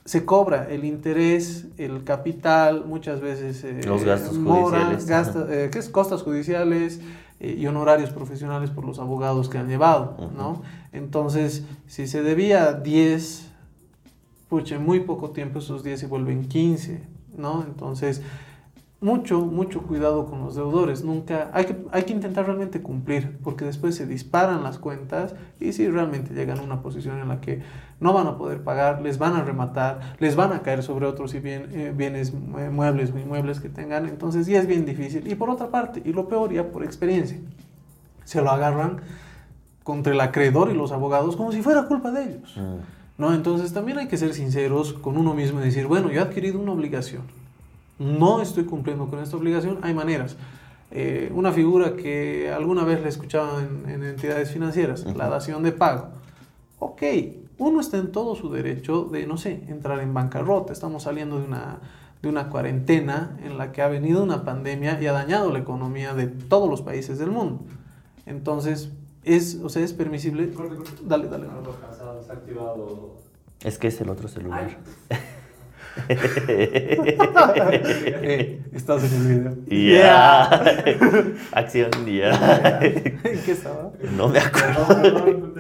se 0.06 0.26
cobra 0.26 0.68
el 0.70 0.86
interés, 0.86 1.68
el 1.78 2.04
capital, 2.04 2.86
muchas 2.86 3.22
veces... 3.22 3.64
Eh, 3.64 3.82
los 3.86 4.04
gastos 4.04 4.38
judiciales. 4.38 5.10
Eh, 5.50 5.70
¿qué 5.72 5.80
es? 5.80 5.90
Costas 5.90 6.22
judiciales 6.22 7.02
y 7.40 7.68
honorarios 7.68 8.12
profesionales 8.12 8.70
por 8.70 8.86
los 8.86 8.98
abogados 8.98 9.50
que 9.50 9.58
han 9.58 9.68
llevado, 9.68 10.32
¿no? 10.38 10.62
Entonces, 10.94 11.66
si 11.86 12.08
se 12.08 12.24
debía 12.24 12.72
10, 12.74 13.52
pucha, 14.48 14.76
en 14.76 14.86
muy 14.86 15.02
poco 15.02 15.32
tiempo 15.32 15.60
esos 15.60 15.84
10 15.84 16.00
se 16.00 16.08
vuelven 16.08 16.48
15, 16.48 17.04
¿no? 17.38 17.64
Entonces 17.64 18.22
mucho, 19.06 19.42
mucho 19.42 19.84
cuidado 19.84 20.26
con 20.26 20.42
los 20.42 20.56
deudores. 20.56 21.04
Nunca, 21.04 21.52
hay 21.54 21.66
que, 21.66 21.78
hay 21.92 22.04
que 22.04 22.14
intentar 22.14 22.46
realmente 22.46 22.82
cumplir, 22.82 23.38
porque 23.44 23.64
después 23.64 23.96
se 23.96 24.08
disparan 24.08 24.64
las 24.64 24.80
cuentas 24.80 25.36
y 25.60 25.74
si 25.74 25.88
realmente 25.88 26.34
llegan 26.34 26.60
a 26.60 26.64
una 26.64 26.82
posición 26.82 27.20
en 27.20 27.28
la 27.28 27.40
que 27.40 27.62
no 28.00 28.14
van 28.14 28.28
a 28.28 28.38
poder 28.38 28.64
pagar, 28.64 29.02
les 29.02 29.18
van 29.18 29.36
a 29.36 29.44
rematar, 29.44 30.16
les 30.20 30.36
van 30.36 30.54
a 30.54 30.62
caer 30.62 30.82
sobre 30.82 31.06
otros 31.06 31.36
y 31.36 31.42
eh, 31.44 31.94
bienes 31.96 32.34
muebles 32.34 33.12
o 33.12 33.20
inmuebles 33.20 33.60
que 33.60 33.70
tengan, 33.70 34.08
entonces 34.08 34.48
ya 34.48 34.60
es 34.60 34.68
bien 34.68 34.86
difícil. 34.86 35.28
Y 35.28 35.36
por 35.36 35.50
otra 35.50 35.68
parte, 35.68 36.02
y 36.04 36.12
lo 36.12 36.28
peor 36.28 36.52
ya 36.52 36.72
por 36.72 36.84
experiencia, 36.84 37.38
se 38.24 38.42
lo 38.42 38.50
agarran 38.50 39.02
contra 39.84 40.14
el 40.14 40.22
acreedor 40.22 40.72
y 40.72 40.74
los 40.74 40.92
abogados 40.92 41.36
como 41.36 41.52
si 41.52 41.62
fuera 41.62 41.84
culpa 41.84 42.12
de 42.12 42.24
ellos. 42.24 42.58
Mm. 42.58 42.95
¿No? 43.18 43.34
Entonces 43.34 43.74
también 43.74 43.98
hay 43.98 44.08
que 44.08 44.18
ser 44.18 44.34
sinceros 44.34 44.94
con 44.94 45.18
uno 45.18 45.34
mismo 45.34 45.62
y 45.62 45.66
decir, 45.66 45.88
bueno, 45.88 46.12
yo 46.12 46.20
he 46.20 46.24
adquirido 46.24 46.60
una 46.60 46.72
obligación 46.72 47.24
no 48.00 48.42
estoy 48.42 48.66
cumpliendo 48.66 49.08
con 49.08 49.20
esta 49.20 49.38
obligación, 49.38 49.80
hay 49.82 49.94
maneras. 49.94 50.36
Eh, 50.92 51.32
una 51.34 51.52
figura 51.52 51.96
que 51.96 52.52
alguna 52.52 52.84
vez 52.84 53.02
le 53.02 53.10
escuchaba 53.10 53.62
en, 53.62 53.90
en 53.90 54.04
entidades 54.04 54.52
financieras, 54.52 55.06
la 55.16 55.30
dación 55.30 55.64
de 55.64 55.72
pago. 55.72 56.10
Ok, 56.80 57.04
uno 57.58 57.80
está 57.80 57.98
en 57.98 58.12
todo 58.12 58.36
su 58.36 58.52
derecho 58.52 59.06
de, 59.06 59.26
no 59.26 59.38
sé, 59.38 59.64
entrar 59.68 60.00
en 60.02 60.14
bancarrota. 60.14 60.74
Estamos 60.74 61.04
saliendo 61.04 61.40
de 61.40 61.46
una, 61.46 61.80
de 62.22 62.30
una 62.30 62.50
cuarentena 62.50 63.38
en 63.44 63.58
la 63.58 63.72
que 63.72 63.82
ha 63.82 63.88
venido 63.88 64.24
una 64.24 64.44
pandemia 64.44 65.02
y 65.02 65.08
ha 65.08 65.14
dañado 65.14 65.52
la 65.52 65.60
economía 65.60 66.14
de 66.14 66.28
todos 66.28 66.70
los 66.70 66.82
países 66.82 67.18
del 67.18 67.32
mundo. 67.32 67.62
Entonces, 68.26 68.92
es, 69.26 69.60
o 69.64 69.70
sea, 69.70 69.84
es 69.84 69.94
permisible. 69.94 70.52
Dale, 71.04 71.28
dale. 71.28 71.48
Es 73.64 73.80
que 73.80 73.88
es 73.88 74.00
el 74.02 74.10
otro 74.10 74.28
celular. 74.28 74.78
Estás 78.74 79.14
en 79.14 79.14
el 79.14 79.56
video. 79.68 79.98
Ya. 79.98 80.44
Acción, 81.54 81.90
ya. 82.06 82.80
¿En 82.82 83.42
qué 83.44 83.52
estaba? 83.52 83.92
No 84.18 84.28
me 84.28 84.40
acuerdo. 84.40 85.54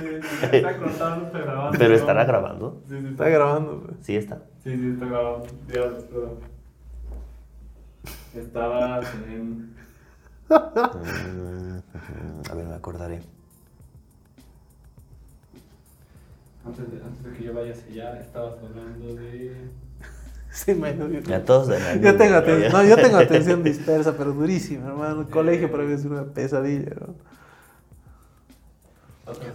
Pero 1.77 1.95
estará 1.95 2.25
grabando. 2.25 2.81
Sí, 2.87 2.95
sí, 2.99 3.07
está 3.07 3.29
grabando. 3.29 3.87
Sí, 4.01 4.17
está. 4.17 4.41
Sí, 4.63 4.75
sí, 4.75 4.89
está 4.93 5.05
grabando. 5.05 5.47
Dios, 5.67 6.03
perdón. 6.03 6.39
Estaba 8.35 8.99
en. 9.29 9.73
A 10.49 10.59
ver, 12.53 12.67
me 12.67 12.75
acordaré. 12.75 13.21
Antes 16.65 16.91
de, 16.91 16.97
antes 17.03 17.23
de 17.23 17.33
que 17.33 17.43
yo 17.43 17.53
vaya 17.53 17.73
hacia 17.73 17.91
allá, 17.91 18.21
estabas 18.21 18.55
hablando 18.63 19.15
de. 19.15 19.55
Sí, 20.51 20.73
menos. 20.73 21.11
Yo, 21.11 21.19
ya 21.19 21.43
todos 21.43 21.67
yo 21.67 22.15
tengo 22.15 22.35
atención, 22.37 22.71
no, 22.71 22.83
yo 22.85 22.95
tengo 22.95 23.17
atención 23.17 23.61
dispersa, 23.63 24.15
pero 24.15 24.31
durísima, 24.31 24.87
hermano. 24.87 25.21
El 25.21 25.27
colegio 25.27 25.69
para 25.69 25.83
mí 25.83 25.91
es 25.91 26.05
una 26.05 26.23
pesadilla, 26.23 26.91
¿no? 26.95 27.13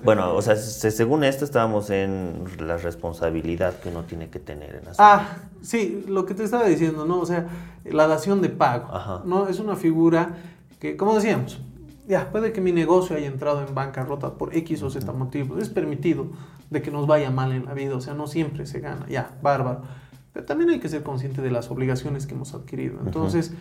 Bueno, 0.04 0.34
o 0.34 0.42
sea, 0.42 0.56
según 0.56 1.22
esto 1.22 1.44
estábamos 1.44 1.90
en 1.90 2.44
la 2.58 2.76
responsabilidad 2.76 3.78
que 3.78 3.88
uno 3.88 4.02
tiene 4.02 4.28
que 4.28 4.40
tener 4.40 4.74
en 4.74 4.82
Ah, 4.98 5.36
sí, 5.62 6.04
lo 6.08 6.26
que 6.26 6.34
te 6.34 6.42
estaba 6.42 6.66
diciendo, 6.66 7.06
¿no? 7.06 7.20
O 7.20 7.26
sea, 7.26 7.46
la 7.84 8.08
dación 8.08 8.42
de 8.42 8.48
pago, 8.48 9.22
¿no? 9.24 9.48
Es 9.48 9.60
una 9.60 9.76
figura 9.76 10.36
que, 10.80 10.96
como 10.96 11.14
decíamos, 11.14 11.60
ya, 12.08 12.30
puede 12.32 12.52
que 12.52 12.60
mi 12.60 12.72
negocio 12.72 13.16
haya 13.16 13.28
entrado 13.28 13.64
en 13.64 13.72
bancarrota 13.72 14.34
por 14.34 14.56
X 14.56 14.82
o 14.82 14.90
Z 14.90 15.12
motivos. 15.12 15.62
Es 15.62 15.68
permitido 15.68 16.26
de 16.70 16.82
que 16.82 16.90
nos 16.90 17.06
vaya 17.06 17.30
mal 17.30 17.52
en 17.52 17.66
la 17.66 17.74
vida, 17.74 17.96
o 17.96 18.00
sea, 18.00 18.14
no 18.14 18.26
siempre 18.26 18.64
se 18.66 18.80
gana, 18.80 19.06
ya, 19.08 19.32
bárbaro. 19.42 19.82
Pero 20.32 20.46
también 20.46 20.70
hay 20.70 20.78
que 20.78 20.88
ser 20.88 21.02
consciente 21.02 21.42
de 21.42 21.50
las 21.50 21.70
obligaciones 21.70 22.26
que 22.26 22.34
hemos 22.34 22.54
adquirido. 22.54 23.00
Entonces, 23.04 23.52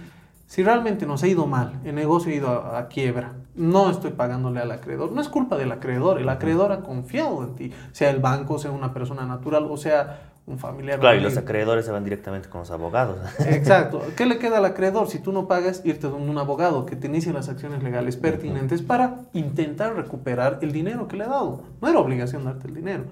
si 0.45 0.63
realmente 0.63 1.05
nos 1.05 1.23
ha 1.23 1.27
ido 1.27 1.47
mal, 1.47 1.79
el 1.83 1.95
negocio 1.95 2.31
ha 2.31 2.35
ido 2.35 2.49
a, 2.49 2.87
quiebra, 2.87 3.33
no 3.55 3.89
estoy 3.89 4.11
pagándole 4.11 4.59
al 4.59 4.71
acreedor, 4.71 5.11
no 5.11 5.21
es 5.21 5.29
culpa 5.29 5.57
del 5.57 5.71
acreedor, 5.71 6.19
el 6.19 6.29
acreedor 6.29 6.71
ha 6.71 6.81
confiado 6.81 7.43
en 7.43 7.55
ti, 7.55 7.71
sea 7.91 8.09
el 8.09 8.19
banco, 8.19 8.57
sea 8.57 8.71
una 8.71 8.93
persona 8.93 9.25
natural, 9.25 9.67
o 9.69 9.77
sea 9.77 10.31
un 10.49 10.59
familiar. 10.59 10.99
Claro, 10.99 11.17
y 11.17 11.21
los 11.21 11.37
acreedores 11.37 11.85
se 11.85 11.91
van 11.91 12.03
directamente 12.03 12.49
con 12.49 12.59
los 12.59 12.71
abogados. 12.71 13.17
Exacto. 13.45 14.01
¿Qué 14.17 14.25
le 14.25 14.39
queda 14.39 14.57
al 14.57 14.65
acreedor? 14.65 15.07
Si 15.07 15.19
tú 15.19 15.31
no 15.31 15.47
pagas, 15.47 15.81
irte 15.85 16.07
a 16.07 16.09
un 16.09 16.37
abogado 16.37 16.85
que 16.85 16.95
te 16.95 17.07
inicie 17.07 17.31
las 17.31 17.49
acciones 17.49 17.83
legales 17.83 18.17
pertinentes 18.17 18.81
para 18.81 19.21
intentar 19.33 19.95
recuperar 19.95 20.59
el 20.61 20.71
dinero 20.71 21.07
que 21.07 21.17
le 21.17 21.23
ha 21.25 21.29
dado. 21.29 21.63
No 21.81 21.87
era 21.87 21.99
obligación 21.99 22.43
darte 22.43 22.67
el 22.67 22.73
dinero, 22.73 23.03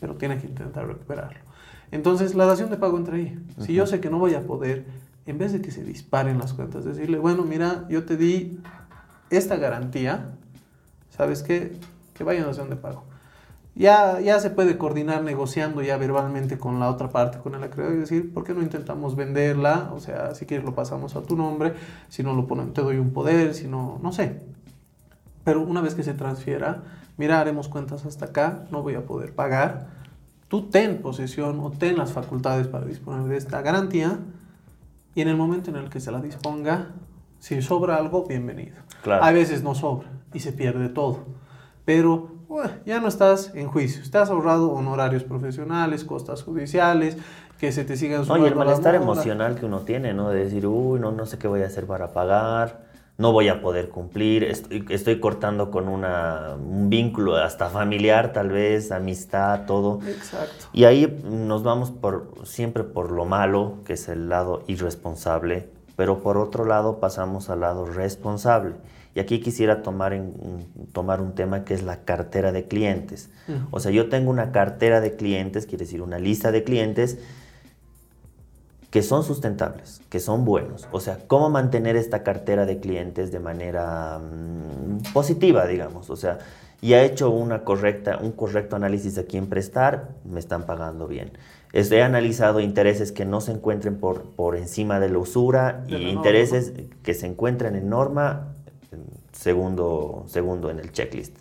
pero 0.00 0.14
tiene 0.14 0.38
que 0.38 0.46
intentar 0.46 0.86
recuperarlo. 0.86 1.38
Entonces, 1.90 2.34
la 2.34 2.46
dación 2.46 2.70
de 2.70 2.76
pago 2.76 2.98
entra 2.98 3.16
ahí. 3.16 3.38
Si 3.60 3.74
yo 3.74 3.86
sé 3.86 4.00
que 4.00 4.10
no 4.10 4.18
voy 4.18 4.34
a 4.34 4.42
poder 4.42 4.84
en 5.28 5.36
vez 5.36 5.52
de 5.52 5.60
que 5.60 5.70
se 5.70 5.84
disparen 5.84 6.38
las 6.38 6.54
cuentas, 6.54 6.86
decirle, 6.86 7.18
bueno, 7.18 7.42
mira, 7.42 7.84
yo 7.90 8.04
te 8.04 8.16
di 8.16 8.58
esta 9.28 9.56
garantía, 9.56 10.30
¿sabes 11.10 11.42
qué? 11.42 11.76
Que 12.14 12.24
vaya 12.24 12.48
a 12.48 12.50
de 12.50 12.76
pago. 12.76 13.04
Ya, 13.78 14.18
ya 14.20 14.40
se 14.40 14.50
puede 14.50 14.76
coordinar 14.76 15.22
negociando 15.22 15.82
ya 15.82 15.96
verbalmente 15.98 16.58
con 16.58 16.80
la 16.80 16.90
otra 16.90 17.10
parte, 17.10 17.38
con 17.38 17.54
el 17.54 17.62
acreedor, 17.62 17.94
y 17.94 17.98
decir, 17.98 18.34
¿por 18.34 18.42
qué 18.42 18.52
no 18.52 18.60
intentamos 18.60 19.14
venderla? 19.14 19.92
O 19.94 20.00
sea, 20.00 20.34
si 20.34 20.46
quieres 20.46 20.66
lo 20.66 20.74
pasamos 20.74 21.14
a 21.14 21.22
tu 21.22 21.36
nombre, 21.36 21.74
si 22.08 22.24
no 22.24 22.34
lo 22.34 22.48
ponen, 22.48 22.72
te 22.72 22.82
doy 22.82 22.96
un 22.96 23.12
poder, 23.12 23.54
si 23.54 23.68
no, 23.68 24.00
no 24.02 24.10
sé. 24.10 24.42
Pero 25.44 25.62
una 25.62 25.80
vez 25.80 25.94
que 25.94 26.02
se 26.02 26.12
transfiera, 26.12 26.82
mira, 27.18 27.40
haremos 27.40 27.68
cuentas 27.68 28.04
hasta 28.04 28.26
acá, 28.26 28.64
no 28.72 28.82
voy 28.82 28.96
a 28.96 29.06
poder 29.06 29.32
pagar. 29.32 29.86
Tú 30.48 30.68
ten 30.70 31.00
posesión 31.00 31.60
o 31.60 31.70
ten 31.70 31.96
las 31.96 32.10
facultades 32.10 32.66
para 32.66 32.84
disponer 32.84 33.28
de 33.28 33.36
esta 33.36 33.62
garantía 33.62 34.18
y 35.14 35.20
en 35.20 35.28
el 35.28 35.36
momento 35.36 35.70
en 35.70 35.76
el 35.76 35.88
que 35.88 36.00
se 36.00 36.10
la 36.10 36.20
disponga, 36.20 36.88
si 37.38 37.62
sobra 37.62 37.94
algo, 37.94 38.26
bienvenido. 38.26 38.74
A 39.08 39.30
veces 39.30 39.62
no 39.62 39.76
sobra 39.76 40.08
y 40.34 40.40
se 40.40 40.52
pierde 40.52 40.88
todo. 40.88 41.26
Pero 41.84 42.37
ya 42.84 43.00
no 43.00 43.08
estás 43.08 43.52
en 43.54 43.68
juicio. 43.68 44.02
Estás 44.02 44.30
ahorrado 44.30 44.70
honorarios 44.70 45.24
profesionales, 45.24 46.04
costas 46.04 46.42
judiciales, 46.42 47.16
que 47.58 47.72
se 47.72 47.84
te 47.84 47.96
sigan 47.96 48.24
subiendo. 48.24 48.46
y 48.46 48.50
el 48.50 48.56
malestar 48.56 48.94
emocional 48.94 49.56
que 49.56 49.66
uno 49.66 49.80
tiene, 49.80 50.14
¿no? 50.14 50.30
De 50.30 50.44
decir, 50.44 50.66
uy, 50.66 51.00
no, 51.00 51.12
no 51.12 51.26
sé 51.26 51.38
qué 51.38 51.48
voy 51.48 51.62
a 51.62 51.66
hacer 51.66 51.86
para 51.86 52.12
pagar 52.12 52.88
no 53.18 53.32
voy 53.32 53.48
a 53.48 53.60
poder 53.60 53.88
cumplir, 53.88 54.44
estoy, 54.44 55.18
cortando 55.18 55.72
con 55.72 55.88
una, 55.88 56.54
un 56.54 56.88
vínculo 56.88 57.36
hasta 57.36 57.68
familiar 57.68 58.32
tal 58.32 58.50
vez, 58.50 58.92
amistad, 58.92 59.66
todo. 59.66 59.98
Exacto. 60.06 60.66
Y 60.72 60.84
ahí 60.84 61.20
nos 61.24 61.64
vamos 61.64 61.90
por, 61.90 62.32
siempre 62.44 62.84
por 62.84 63.10
lo 63.10 63.24
malo, 63.24 63.78
que 63.84 63.94
es 63.94 64.08
el 64.08 64.28
lado 64.28 64.62
irresponsable, 64.68 65.68
pero 65.96 66.20
por 66.20 66.38
otro 66.38 66.64
lado 66.64 67.00
pasamos 67.00 67.50
al 67.50 67.60
lado 67.60 67.86
responsable. 67.86 68.76
Y 69.18 69.20
aquí 69.20 69.40
quisiera 69.40 69.82
tomar, 69.82 70.12
en, 70.12 70.32
tomar 70.92 71.20
un 71.20 71.34
tema 71.34 71.64
que 71.64 71.74
es 71.74 71.82
la 71.82 72.04
cartera 72.04 72.52
de 72.52 72.68
clientes. 72.68 73.30
O 73.72 73.80
sea, 73.80 73.90
yo 73.90 74.08
tengo 74.08 74.30
una 74.30 74.52
cartera 74.52 75.00
de 75.00 75.16
clientes, 75.16 75.66
quiere 75.66 75.86
decir 75.86 76.02
una 76.02 76.20
lista 76.20 76.52
de 76.52 76.62
clientes, 76.62 77.18
que 78.92 79.02
son 79.02 79.24
sustentables, 79.24 80.02
que 80.08 80.20
son 80.20 80.44
buenos. 80.44 80.86
O 80.92 81.00
sea, 81.00 81.18
cómo 81.26 81.50
mantener 81.50 81.96
esta 81.96 82.22
cartera 82.22 82.64
de 82.64 82.78
clientes 82.78 83.32
de 83.32 83.40
manera 83.40 84.20
mm, 84.20 85.12
positiva, 85.12 85.66
digamos. 85.66 86.10
O 86.10 86.16
sea, 86.16 86.38
ya 86.80 87.02
he 87.02 87.06
hecho 87.06 87.30
una 87.30 87.64
correcta, 87.64 88.18
un 88.22 88.30
correcto 88.30 88.76
análisis 88.76 89.18
aquí 89.18 89.36
en 89.36 89.48
Prestar, 89.48 90.10
me 90.24 90.38
están 90.38 90.64
pagando 90.64 91.08
bien. 91.08 91.32
He 91.72 92.02
analizado 92.02 92.60
intereses 92.60 93.10
que 93.10 93.24
no 93.24 93.40
se 93.40 93.50
encuentren 93.50 93.96
por, 93.96 94.30
por 94.36 94.54
encima 94.54 95.00
de 95.00 95.08
la 95.08 95.18
usura 95.18 95.84
y 95.88 95.96
intereses 95.96 96.72
que 97.02 97.14
se 97.14 97.26
encuentren 97.26 97.74
en 97.74 97.88
norma, 97.88 98.54
segundo, 99.32 100.24
segundo 100.26 100.70
en 100.70 100.78
el 100.78 100.92
checklist. 100.92 101.36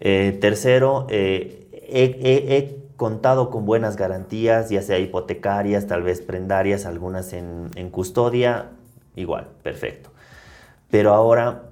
Eh, 0.00 0.36
tercero, 0.40 1.06
eh, 1.08 1.68
he 1.72 2.84
contado 2.96 3.50
con 3.50 3.66
buenas 3.66 3.96
garantías, 3.96 4.70
ya 4.70 4.82
sea 4.82 4.98
hipotecarias, 4.98 5.86
tal 5.86 6.02
vez 6.02 6.20
prendarias, 6.20 6.86
algunas 6.86 7.32
en, 7.32 7.90
custodia, 7.90 8.70
igual, 9.16 9.48
perfecto. 9.62 10.10
Pero 10.90 11.12
ahora, 11.12 11.70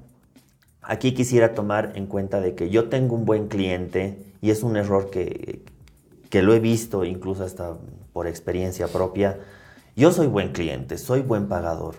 aquí 0.82 1.14
quisiera 1.14 1.54
tomar 1.54 1.92
en 1.94 2.06
cuenta 2.06 2.40
de 2.40 2.54
que 2.54 2.70
yo 2.70 2.88
tengo 2.88 3.14
un 3.14 3.24
buen 3.24 3.48
cliente 3.48 4.18
y 4.40 4.50
es 4.50 4.62
un 4.62 4.76
error 4.76 5.10
que, 5.10 5.62
que 6.28 6.42
lo 6.42 6.54
he 6.54 6.60
visto 6.60 7.04
incluso 7.04 7.44
hasta 7.44 7.76
por 8.12 8.26
experiencia 8.26 8.88
propia. 8.88 9.38
Yo 9.94 10.10
soy 10.10 10.26
buen 10.26 10.52
cliente, 10.52 10.98
soy 10.98 11.20
buen 11.20 11.46
pagador. 11.48 11.94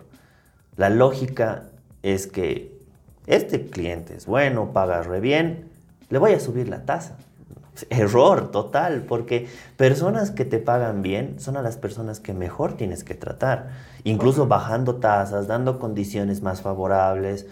La 0.76 0.90
lógica 0.90 1.70
es 2.02 2.28
que 2.28 2.73
este 3.28 3.66
cliente 3.66 4.16
es 4.16 4.26
bueno, 4.26 4.74
paga 4.74 5.02
re 5.04 5.20
bien, 5.20 5.70
le 6.10 6.20
voy 6.20 6.34
a 6.34 6.40
subir 6.40 6.70
la 6.70 6.86
tasa. 6.86 7.18
Error 7.90 8.52
total, 8.52 9.02
porque 9.08 9.48
personas 9.78 10.30
que 10.30 10.46
te 10.46 10.60
pagan 10.60 11.02
bien 11.02 11.40
son 11.40 11.58
a 11.58 11.64
las 11.64 11.78
personas 11.78 12.20
que 12.20 12.34
mejor 12.34 12.74
tienes 12.78 13.04
que 13.04 13.16
tratar, 13.16 13.72
incluso 14.04 14.46
bajando 14.46 14.98
tasas, 14.98 15.48
dando 15.48 15.80
condiciones 15.80 16.44
más 16.44 16.62
favorables, 16.62 17.48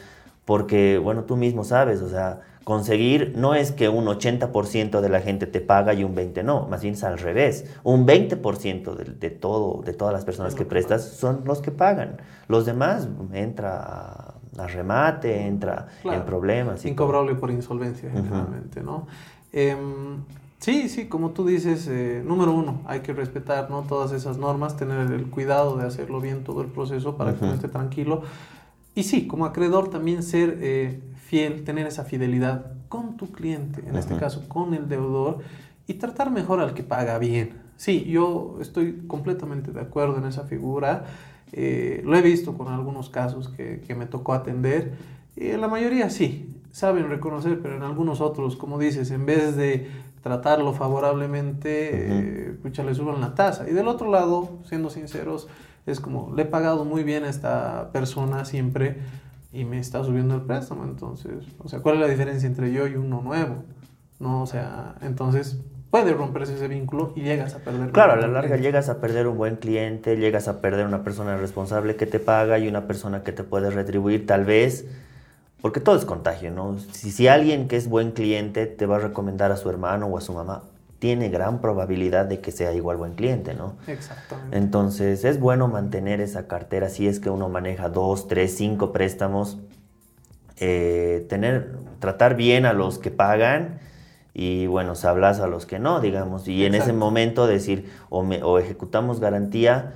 porque, 0.45 0.99
bueno, 0.99 1.23
tú 1.23 1.37
mismo 1.37 1.63
sabes, 1.63 2.01
o 2.01 2.09
sea, 2.09 2.41
conseguir 2.63 3.33
no 3.35 3.55
es 3.55 3.71
que 3.71 3.89
un 3.89 4.05
80% 4.05 5.01
de 5.01 5.09
la 5.09 5.21
gente 5.21 5.47
te 5.47 5.61
paga 5.61 5.93
y 5.93 6.03
un 6.03 6.15
20% 6.15 6.43
no, 6.43 6.67
más 6.67 6.81
bien 6.81 6.93
es 6.93 7.03
al 7.03 7.17
revés. 7.17 7.65
Un 7.83 8.05
20% 8.05 8.95
de, 8.95 9.29
todo, 9.29 9.81
de 9.83 9.93
todas 9.93 10.13
las 10.13 10.25
personas 10.25 10.55
que 10.55 10.65
prestas 10.65 11.03
son 11.03 11.41
los 11.45 11.61
que 11.61 11.71
pagan. 11.71 12.17
Los 12.47 12.65
demás 12.65 13.07
entra 13.33 14.35
a, 14.57 14.67
remate, 14.67 15.47
entra 15.47 15.87
en 16.03 16.23
problemas. 16.23 16.85
Incobrable 16.85 17.35
por 17.35 17.51
insolvencia, 17.51 18.09
generalmente, 18.11 18.81
¿no? 18.81 19.07
Em, 19.53 20.23
sí, 20.59 20.89
sí, 20.89 21.07
como 21.07 21.31
tú 21.31 21.45
dices, 21.45 21.87
eh, 21.87 22.23
número 22.25 22.53
uno, 22.53 22.81
hay 22.85 23.01
que 23.01 23.13
respetar 23.13 23.69
¿no? 23.69 23.81
todas 23.81 24.11
esas 24.11 24.37
normas, 24.37 24.77
tener 24.77 25.11
el 25.11 25.27
cuidado 25.27 25.77
de 25.77 25.85
hacerlo 25.85 26.21
bien 26.21 26.43
todo 26.43 26.61
el 26.61 26.67
proceso 26.67 27.17
para 27.17 27.33
que 27.33 27.43
uno 27.43 27.53
esté 27.53 27.67
tranquilo. 27.67 28.23
Y 28.95 29.03
sí, 29.03 29.27
como 29.27 29.45
acreedor 29.45 29.89
también 29.89 30.23
ser 30.23 30.57
eh, 30.61 31.01
fiel, 31.15 31.63
tener 31.63 31.87
esa 31.87 32.03
fidelidad 32.03 32.73
con 32.89 33.15
tu 33.15 33.31
cliente, 33.31 33.83
en 33.87 33.95
este 33.95 34.17
caso 34.17 34.47
con 34.49 34.73
el 34.73 34.89
deudor, 34.89 35.39
y 35.87 35.93
tratar 35.95 36.29
mejor 36.29 36.59
al 36.59 36.73
que 36.73 36.83
paga 36.83 37.17
bien. 37.17 37.53
Sí, 37.77 38.03
yo 38.03 38.57
estoy 38.61 39.03
completamente 39.07 39.71
de 39.71 39.81
acuerdo 39.81 40.17
en 40.17 40.25
esa 40.25 40.43
figura. 40.43 41.05
Eh, 41.53 42.01
lo 42.05 42.15
he 42.15 42.21
visto 42.21 42.57
con 42.57 42.67
algunos 42.69 43.09
casos 43.09 43.49
que, 43.49 43.81
que 43.81 43.95
me 43.95 44.05
tocó 44.05 44.33
atender. 44.33 44.93
Y 45.35 45.47
en 45.47 45.61
la 45.61 45.67
mayoría 45.67 46.09
sí, 46.09 46.51
saben 46.71 47.09
reconocer, 47.09 47.59
pero 47.61 47.75
en 47.75 47.83
algunos 47.83 48.21
otros, 48.21 48.55
como 48.55 48.79
dices, 48.79 49.11
en 49.11 49.25
vez 49.25 49.55
de 49.55 49.89
tratarlo 50.21 50.73
favorablemente, 50.73 52.57
uh 52.63 52.83
le 52.83 52.95
suben 52.95 53.19
la 53.21 53.35
tasa. 53.35 53.69
Y 53.69 53.73
del 53.73 53.87
otro 53.87 54.09
lado, 54.09 54.59
siendo 54.63 54.89
sinceros, 54.89 55.47
es 55.85 55.99
como, 55.99 56.31
le 56.35 56.43
he 56.43 56.45
pagado 56.45 56.85
muy 56.85 57.03
bien 57.03 57.23
a 57.23 57.29
esta 57.29 57.91
persona 57.91 58.45
siempre 58.45 58.97
y 59.51 59.65
me 59.65 59.79
está 59.79 60.03
subiendo 60.03 60.35
el 60.35 60.41
préstamo. 60.41 60.83
Entonces, 60.83 61.45
o 61.59 61.67
sea, 61.67 61.79
¿cuál 61.81 61.95
es 61.95 62.01
la 62.01 62.07
diferencia 62.07 62.47
entre 62.47 62.71
yo 62.71 62.87
y 62.87 62.95
uno 62.95 63.21
nuevo? 63.21 63.63
No, 64.19 64.43
o 64.43 64.45
sea, 64.45 64.95
entonces 65.01 65.59
puede 65.91 66.13
romperse 66.13 66.55
ese 66.55 66.67
vínculo 66.67 67.13
y 67.15 67.21
llegas 67.21 67.53
a 67.53 67.59
perder. 67.59 67.91
Claro, 67.91 68.13
a 68.13 68.15
la 68.15 68.27
larga 68.27 68.55
llegas 68.55 68.89
a 68.89 68.99
perder 68.99 69.27
un 69.27 69.37
buen 69.37 69.57
cliente, 69.57 70.15
llegas 70.15 70.47
a 70.47 70.61
perder 70.61 70.85
una 70.85 71.03
persona 71.03 71.37
responsable 71.37 71.97
que 71.97 72.07
te 72.07 72.19
paga 72.19 72.57
y 72.57 72.67
una 72.67 72.87
persona 72.87 73.23
que 73.23 73.33
te 73.33 73.43
puede 73.43 73.69
retribuir 73.69 74.25
tal 74.25 74.45
vez 74.45 74.85
porque 75.61 75.79
todo 75.79 75.95
es 75.95 76.05
contagio, 76.05 76.49
¿no? 76.49 76.79
Si, 76.79 77.11
si 77.11 77.27
alguien 77.27 77.67
que 77.67 77.77
es 77.77 77.87
buen 77.87 78.11
cliente 78.11 78.65
te 78.65 78.85
va 78.87 78.95
a 78.95 78.99
recomendar 78.99 79.51
a 79.51 79.57
su 79.57 79.69
hermano 79.69 80.07
o 80.07 80.17
a 80.17 80.21
su 80.21 80.33
mamá, 80.33 80.63
tiene 80.97 81.29
gran 81.29 81.61
probabilidad 81.61 82.25
de 82.25 82.39
que 82.39 82.51
sea 82.51 82.73
igual 82.73 82.97
buen 82.97 83.13
cliente, 83.13 83.53
¿no? 83.53 83.75
Exactamente. 83.87 84.57
Entonces 84.57 85.23
es 85.23 85.39
bueno 85.39 85.67
mantener 85.67 86.21
esa 86.21 86.47
cartera 86.47 86.89
si 86.89 87.07
es 87.07 87.19
que 87.19 87.29
uno 87.29 87.49
maneja 87.49 87.89
dos, 87.89 88.27
tres, 88.27 88.55
cinco 88.55 88.91
préstamos, 88.91 89.59
eh, 90.57 91.25
tener, 91.29 91.75
tratar 91.99 92.35
bien 92.35 92.65
a 92.65 92.73
los 92.73 92.97
que 92.97 93.11
pagan 93.11 93.79
y 94.33 94.67
bueno, 94.67 94.95
se 94.95 95.07
hablas 95.07 95.39
a 95.39 95.47
los 95.47 95.65
que 95.65 95.79
no, 95.79 95.99
digamos, 95.99 96.47
y 96.47 96.65
en 96.65 96.75
ese 96.75 96.93
momento 96.93 97.47
decir 97.47 97.91
o, 98.09 98.23
me, 98.23 98.41
o, 98.43 98.59
ejecutamos 98.59 99.19
garantía. 99.19 99.93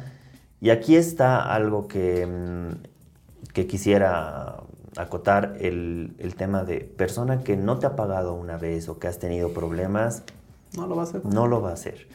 Y 0.60 0.72
aquí 0.72 0.96
está 0.96 1.54
algo 1.54 1.88
que, 1.88 2.26
mm, 2.26 3.54
que 3.54 3.68
quisiera 3.68 4.58
acotar 4.98 5.58
el, 5.60 6.16
el, 6.20 6.36
tema 6.36 6.64
de 6.64 6.80
persona 6.80 7.44
que 7.44 7.58
no 7.58 7.80
te 7.80 7.86
ha 7.86 7.96
pagado 7.96 8.34
una 8.34 8.58
vez 8.58 8.90
o 8.90 9.00
que 9.00 9.08
has 9.08 9.20
tenido 9.20 9.54
problemas. 9.54 10.24
No 10.76 10.88
lo 10.88 10.96
va 10.96 11.04
a 11.04 11.06
hacer. 11.06 11.26
No 11.26 11.48
lo 11.48 11.62
va 11.62 11.72
a 11.72 11.74
hacer. 11.74 12.08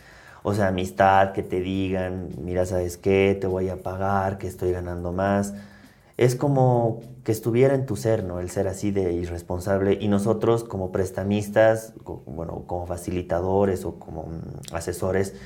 O 0.42 0.54
sea, 0.54 0.68
amistad, 0.68 1.32
que 1.32 1.42
te 1.42 1.60
digan, 1.60 2.28
mira, 2.38 2.64
¿sabes 2.64 2.96
qué? 2.96 3.36
Te 3.38 3.46
voy 3.46 3.68
a 3.68 3.82
pagar, 3.82 4.38
que 4.38 4.46
estoy 4.46 4.72
ganando 4.72 5.12
más. 5.12 5.54
Es 6.16 6.34
como 6.34 7.00
que 7.30 7.34
estuviera 7.34 7.76
en 7.76 7.86
tu 7.86 7.94
ser, 7.94 8.24
¿no? 8.24 8.40
El 8.40 8.50
ser 8.50 8.66
así 8.66 8.90
de 8.90 9.12
irresponsable. 9.12 9.96
Y 10.00 10.08
nosotros 10.08 10.64
como 10.64 10.90
prestamistas, 10.90 11.94
bueno, 12.26 12.64
como 12.66 12.86
facilitadores 12.86 13.84
o 13.84 14.00
como 14.00 14.24
mm, 14.24 14.74
asesores, 14.74 15.36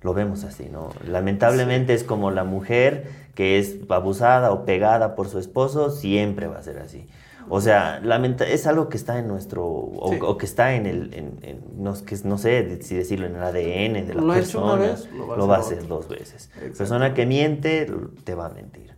lo 0.00 0.14
vemos 0.14 0.44
así, 0.44 0.70
¿no? 0.72 0.88
Lamentablemente 1.06 1.92
es 1.92 2.04
como 2.04 2.30
la 2.30 2.44
mujer 2.44 3.10
que 3.34 3.58
es 3.58 3.76
abusada 3.90 4.50
o 4.50 4.64
pegada 4.64 5.14
por 5.14 5.28
su 5.28 5.38
esposo, 5.38 5.90
siempre 5.90 6.46
va 6.46 6.56
a 6.56 6.62
ser 6.62 6.78
así. 6.78 7.06
O 7.50 7.60
sea, 7.60 8.00
es 8.48 8.66
algo 8.66 8.88
que 8.88 8.96
está 8.96 9.18
en 9.18 9.28
nuestro, 9.28 9.66
o, 9.66 10.38
que 10.38 10.46
está 10.46 10.74
en 10.74 10.86
el, 10.86 11.12
en, 11.12 11.60
no, 11.76 11.92
que, 12.02 12.16
no 12.24 12.38
sé 12.38 12.80
si 12.80 12.94
decirlo, 12.94 13.26
en 13.26 13.36
el 13.36 13.42
ADN 13.42 14.06
de 14.06 14.14
la 14.14 14.22
lo 14.22 14.32
persona. 14.32 14.72
una 14.72 14.82
vez, 14.82 15.08
lo 15.12 15.46
va, 15.46 15.56
a 15.56 15.58
hacer 15.58 15.86
dos 15.86 16.08
veces. 16.08 16.50
Persona 16.78 17.12
que 17.12 17.26
miente, 17.26 17.86
te 18.24 18.34
va 18.34 18.46
a 18.46 18.48
mentir. 18.48 18.95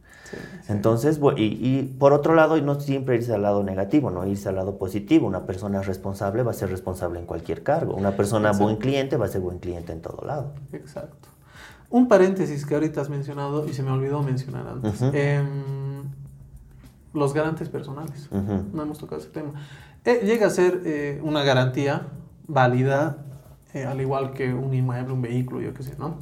Entonces, 0.68 1.20
y, 1.36 1.44
y, 1.44 1.82
por 1.98 2.12
otro 2.12 2.34
lado, 2.34 2.60
no 2.60 2.78
siempre 2.80 3.16
irse 3.16 3.34
al 3.34 3.42
lado 3.42 3.62
negativo, 3.62 4.10
no 4.10 4.26
irse 4.26 4.48
al 4.48 4.56
lado 4.56 4.78
positivo. 4.78 5.26
Una 5.26 5.46
persona 5.46 5.82
responsable 5.82 6.42
va 6.42 6.50
a 6.50 6.54
ser 6.54 6.70
responsable 6.70 7.18
en 7.18 7.26
cualquier 7.26 7.62
cargo. 7.62 7.94
Una 7.94 8.16
persona 8.16 8.52
buen 8.52 8.76
cliente 8.76 9.16
va 9.16 9.26
a 9.26 9.28
ser 9.28 9.40
buen 9.40 9.58
cliente 9.58 9.92
en 9.92 10.00
todo 10.00 10.26
lado. 10.26 10.52
Exacto. 10.72 11.28
Un 11.90 12.08
paréntesis 12.08 12.66
que 12.66 12.74
ahorita 12.74 13.00
has 13.00 13.08
mencionado 13.08 13.66
y 13.66 13.72
se 13.72 13.82
me 13.82 13.90
olvidó 13.90 14.22
mencionar 14.22 14.66
antes. 14.66 15.00
Em, 15.00 16.04
los 17.14 17.32
garantes 17.32 17.68
personales. 17.68 18.28
No 18.30 18.82
hemos 18.82 18.98
tocado 18.98 19.20
ese 19.20 19.30
tema. 19.30 19.52
Eh, 20.04 20.22
llega 20.24 20.46
a 20.46 20.50
ser 20.50 20.82
eh, 20.84 21.20
una 21.22 21.42
garantía 21.42 22.06
válida 22.46 23.18
eh, 23.74 23.84
al 23.84 24.00
igual 24.00 24.32
que 24.32 24.52
un 24.54 24.72
inmueble, 24.72 25.12
un 25.12 25.20
vehículo, 25.20 25.60
yo 25.60 25.74
qué 25.74 25.82
sé, 25.82 25.94
¿no? 25.98 26.16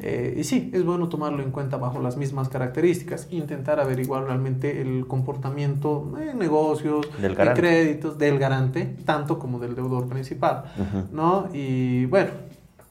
Eh, 0.00 0.34
y 0.38 0.44
sí, 0.44 0.70
es 0.74 0.84
bueno 0.84 1.08
tomarlo 1.08 1.42
en 1.42 1.50
cuenta 1.50 1.78
bajo 1.78 1.98
las 2.00 2.18
mismas 2.18 2.50
características, 2.50 3.28
intentar 3.30 3.80
averiguar 3.80 4.24
realmente 4.24 4.82
el 4.82 5.06
comportamiento 5.06 6.12
de 6.16 6.34
negocios, 6.34 7.08
de 7.20 7.34
créditos 7.54 8.18
del 8.18 8.38
garante, 8.38 8.96
tanto 9.06 9.38
como 9.38 9.58
del 9.58 9.74
deudor 9.74 10.08
principal, 10.08 10.64
¿no? 11.10 11.48
Y 11.54 12.04
bueno, 12.06 12.30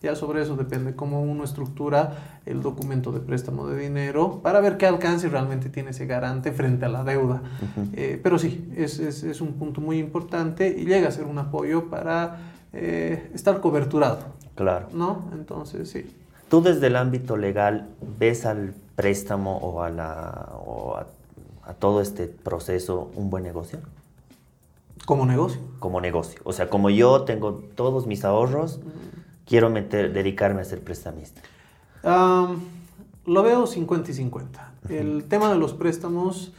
ya 0.01 0.15
sobre 0.15 0.41
eso 0.41 0.55
depende 0.55 0.95
cómo 0.95 1.21
uno 1.21 1.43
estructura 1.43 2.39
el 2.45 2.61
documento 2.61 3.11
de 3.11 3.19
préstamo 3.19 3.67
de 3.67 3.79
dinero 3.79 4.39
para 4.41 4.61
ver 4.61 4.77
qué 4.77 4.85
alcance 4.85 5.27
realmente 5.27 5.69
tiene 5.69 5.89
ese 5.89 6.05
garante 6.05 6.51
frente 6.51 6.85
a 6.85 6.89
la 6.89 7.03
deuda. 7.03 7.41
Eh, 7.93 8.19
pero 8.23 8.39
sí, 8.39 8.69
es, 8.75 8.99
es, 8.99 9.23
es, 9.23 9.41
un 9.41 9.53
punto 9.53 9.81
muy 9.81 9.99
importante 9.99 10.73
y 10.75 10.85
llega 10.85 11.09
a 11.09 11.11
ser 11.11 11.25
un 11.25 11.37
apoyo 11.37 11.89
para 11.89 12.58
eh, 12.73 13.31
estar 13.33 13.61
coberturado. 13.61 14.19
Claro. 14.55 14.87
¿No? 14.93 15.29
Entonces, 15.33 15.89
sí. 15.89 16.15
¿Tú 16.49 16.61
desde 16.61 16.87
el 16.87 16.95
ámbito 16.95 17.37
legal 17.37 17.87
ves 18.17 18.45
al 18.45 18.73
préstamo 18.95 19.57
o 19.57 19.83
a, 19.83 19.89
la, 19.89 20.49
o 20.65 20.97
a, 20.97 21.73
todo 21.73 22.01
este 22.01 22.25
proceso 22.27 23.11
un 23.15 23.29
buen 23.29 23.43
negocio? 23.43 23.79
¿Como 25.05 25.25
negocio? 25.25 25.61
Como 25.79 26.01
negocio. 26.01 26.41
O 26.43 26.53
sea, 26.53 26.69
como 26.69 26.89
yo 26.89 27.21
tengo 27.21 27.53
todos 27.75 28.07
mis 28.07 28.25
ahorros, 28.25 28.79
quiero 29.45 29.69
meter, 29.69 30.11
dedicarme 30.13 30.61
a 30.61 30.65
ser 30.65 30.81
prestamista. 30.81 31.41
lo 32.03 33.43
veo 33.43 33.65
50 33.65 34.11
y 34.11 34.13
50. 34.13 34.71
El 34.89 35.25
tema 35.25 35.51
de 35.51 35.57
los 35.57 35.73
préstamos 35.73 36.51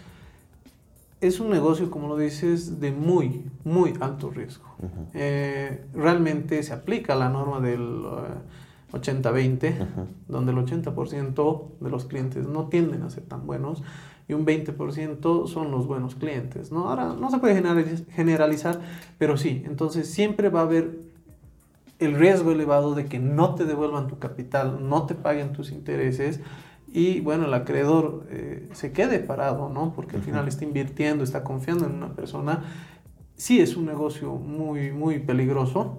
es 1.21 1.39
un 1.41 1.51
negocio, 1.51 1.91
como 1.91 2.09
lo 2.09 2.17
dices, 2.17 2.81
de 2.81 2.93
muy, 2.93 3.45
muy 3.65 3.95
alto 4.01 4.31
riesgo. 4.31 4.65
Eh, 5.13 5.85
realmente 5.93 6.63
se 6.63 6.73
aplica 6.73 7.15
la 7.15 7.29
norma 7.29 7.61
del 7.61 8.03
80-20, 8.93 9.65
eh, 9.65 9.87
donde 10.29 10.53
el 10.53 10.59
80% 10.59 11.63
de 11.81 11.91
los 11.91 12.07
clientes 12.07 12.47
no 12.47 12.69
tienden 12.69 13.03
a 13.03 13.11
ser 13.11 13.25
tan 13.25 13.47
buenos 13.47 13.83
y 14.29 14.33
un 14.33 14.47
20% 14.47 15.47
son 15.47 15.71
los 15.71 15.87
buenos 15.87 16.15
clientes. 16.15 16.73
¿no? 16.73 16.89
Ahora, 16.89 17.15
no 17.19 17.31
se 17.31 17.39
puede 17.39 17.63
generalizar, 18.13 18.81
pero 19.19 19.37
sí, 19.37 19.63
entonces 19.67 20.09
siempre 20.09 20.49
va 20.49 20.61
a 20.61 20.65
haber 20.65 21.01
el 21.99 22.15
riesgo 22.15 22.53
elevado 22.53 22.95
de 22.95 23.07
que 23.07 23.19
no 23.19 23.55
te 23.55 23.67
devuelvan 23.67 24.09
tu 24.09 24.19
capital, 24.19 24.89
no 24.89 25.05
te 25.05 25.15
paguen 25.15 25.53
tus 25.53 25.71
intereses 25.71 26.41
y 26.93 27.21
bueno, 27.21 27.47
el 27.47 27.55
acreedor 27.55 28.27
eh, 28.31 28.69
se 28.73 28.93
quede 28.93 29.21
parado, 29.21 29.69
¿no? 29.69 29.93
Porque 29.95 30.17
al 30.17 30.23
final 30.23 30.49
está 30.49 30.65
invirtiendo, 30.65 31.23
está 31.23 31.45
confiando 31.45 31.87
en 31.87 31.95
una 31.95 32.15
persona. 32.15 32.65
Sí 33.37 33.61
es 33.61 33.77
un 33.77 33.87
negocio 33.87 34.35
muy, 34.35 34.91
muy 34.91 35.21
peligroso, 35.21 35.99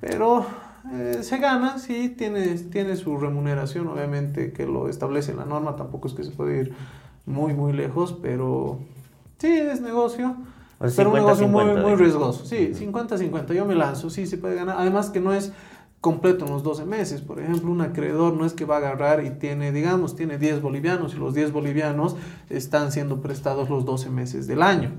pero 0.00 0.46
eh, 0.92 1.18
se 1.20 1.38
gana, 1.38 1.78
sí, 1.78 2.08
tiene, 2.16 2.46
tiene 2.54 2.96
su 2.96 3.18
remuneración, 3.18 3.88
obviamente, 3.88 4.52
que 4.52 4.66
lo 4.66 4.88
establece 4.88 5.34
la 5.34 5.44
norma, 5.44 5.76
tampoco 5.76 6.08
es 6.08 6.14
que 6.14 6.24
se 6.24 6.30
puede 6.30 6.60
ir 6.60 6.74
muy, 7.26 7.52
muy 7.52 7.72
lejos, 7.72 8.16
pero 8.22 8.78
sí 9.38 9.48
es 9.48 9.82
negocio. 9.82 10.34
pero 10.96 11.10
un 11.10 11.16
negocio 11.16 11.46
muy, 11.46 11.64
muy 11.64 11.94
riesgoso. 11.94 12.46
Sí, 12.46 12.72
50-50, 12.74 13.52
yo 13.52 13.66
me 13.66 13.74
lanzo, 13.74 14.08
sí, 14.08 14.26
se 14.26 14.38
puede 14.38 14.54
ganar. 14.54 14.76
Además 14.78 15.10
que 15.10 15.20
no 15.20 15.34
es 15.34 15.52
completo 16.06 16.46
en 16.46 16.52
los 16.52 16.62
12 16.62 16.84
meses. 16.84 17.20
Por 17.20 17.40
ejemplo, 17.40 17.68
un 17.68 17.80
acreedor 17.80 18.32
no 18.32 18.46
es 18.46 18.52
que 18.52 18.64
va 18.64 18.76
a 18.76 18.78
agarrar 18.78 19.24
y 19.24 19.30
tiene, 19.30 19.72
digamos, 19.72 20.14
tiene 20.14 20.38
10 20.38 20.62
bolivianos 20.62 21.14
y 21.14 21.16
los 21.16 21.34
10 21.34 21.50
bolivianos 21.50 22.14
están 22.48 22.92
siendo 22.92 23.20
prestados 23.20 23.68
los 23.68 23.84
12 23.84 24.10
meses 24.10 24.46
del 24.46 24.62
año. 24.62 24.92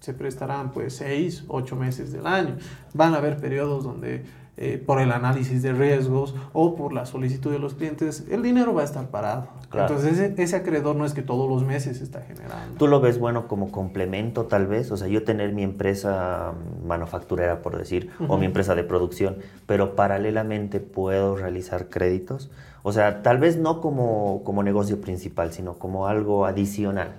Se 0.00 0.14
prestarán 0.14 0.72
pues 0.72 0.96
6, 0.96 1.44
8 1.48 1.76
meses 1.76 2.12
del 2.12 2.26
año. 2.26 2.56
Van 2.94 3.12
a 3.12 3.18
haber 3.18 3.36
periodos 3.36 3.84
donde 3.84 4.24
eh, 4.60 4.82
por 4.84 5.00
el 5.00 5.12
análisis 5.12 5.62
de 5.62 5.72
riesgos 5.72 6.34
o 6.52 6.74
por 6.74 6.92
la 6.92 7.06
solicitud 7.06 7.52
de 7.52 7.60
los 7.60 7.74
clientes, 7.74 8.24
el 8.28 8.42
dinero 8.42 8.74
va 8.74 8.82
a 8.82 8.84
estar 8.84 9.06
parado. 9.06 9.46
Entonces 9.72 10.18
ese, 10.36 10.56
acreedor 10.56 10.96
no 10.96 11.04
es 11.04 11.14
que 11.14 11.22
todos 11.22 11.48
los 11.48 11.64
meses 11.64 12.00
está 12.00 12.22
generando. 12.22 12.76
¿Tú 12.76 12.88
lo 12.88 13.00
ves 13.00 13.20
bueno 13.20 13.46
como 13.46 13.70
complemento 13.70 14.46
tal 14.46 14.66
vez? 14.66 14.90
O 14.90 14.96
sea, 14.96 15.06
yo 15.06 15.22
tener 15.22 15.52
mi 15.52 15.62
empresa 15.62 16.54
manufacturera, 16.84 17.62
por 17.62 17.78
decir, 17.78 18.10
o 18.26 18.36
mi 18.36 18.46
empresa 18.46 18.74
de 18.74 18.82
producción, 18.82 19.36
pero 19.66 19.94
paralelamente 19.94 20.80
puedo 20.80 21.36
realizar 21.36 21.88
créditos. 21.88 22.50
O 22.82 22.90
sea, 22.90 23.22
tal 23.22 23.38
vez 23.38 23.58
no 23.58 23.80
como, 23.80 24.42
como 24.42 24.64
negocio 24.64 25.00
principal, 25.00 25.52
sino 25.52 25.74
como 25.74 26.08
algo 26.08 26.46
adicional. 26.46 27.12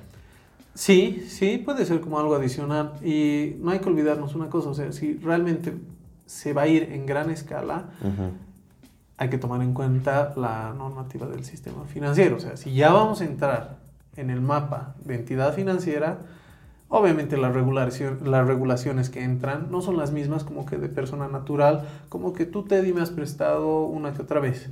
Sí, 0.74 1.26
sí, 1.30 1.58
puede 1.58 1.86
ser 1.86 2.02
como 2.02 2.20
algo 2.20 2.36
adicional. 2.36 2.96
Y 3.02 3.56
no 3.62 3.72
hay 3.72 3.80
que 3.80 3.88
olvidarnos 3.88 4.36
una 4.36 4.50
cosa, 4.50 4.72
o 4.72 4.74
sea, 4.74 4.92
si 4.92 5.14
realmente 5.14 5.74
se 6.30 6.54
va 6.54 6.62
a 6.62 6.68
ir 6.68 6.84
en 6.92 7.08
gran 7.08 7.32
escala, 7.32 7.86
hay 9.18 9.30
que 9.30 9.40
tomar 9.40 9.64
en 9.64 9.74
cuenta 9.74 10.32
la 10.36 10.76
normativa 10.78 11.26
del 11.26 11.44
sistema 11.44 11.86
financiero. 11.86 12.36
O 12.36 12.40
sea, 12.40 12.56
si 12.56 12.72
ya 12.76 12.94
vamos 12.94 13.22
a 13.22 13.26
entrar 13.26 13.78
en 14.16 14.30
el 14.30 14.40
mapa 14.40 14.94
de 15.04 15.16
entidad 15.16 15.56
financiera, 15.56 16.20
obviamente 16.88 17.36
las, 17.36 17.52
las 18.22 18.48
regulaciones 18.48 19.10
que 19.10 19.24
entran 19.24 19.72
no 19.72 19.82
son 19.82 19.98
las 19.98 20.12
mismas 20.12 20.44
como 20.44 20.68
que 20.68 20.78
de 20.78 20.88
persona 20.88 21.28
natural, 21.28 21.88
como 22.10 22.34
que 22.34 22.46
tú, 22.46 22.62
Teddy, 22.62 22.94
me 22.94 23.02
has 23.02 23.10
prestado 23.10 23.86
una 23.86 24.14
que 24.14 24.22
otra 24.22 24.40
vez. 24.40 24.70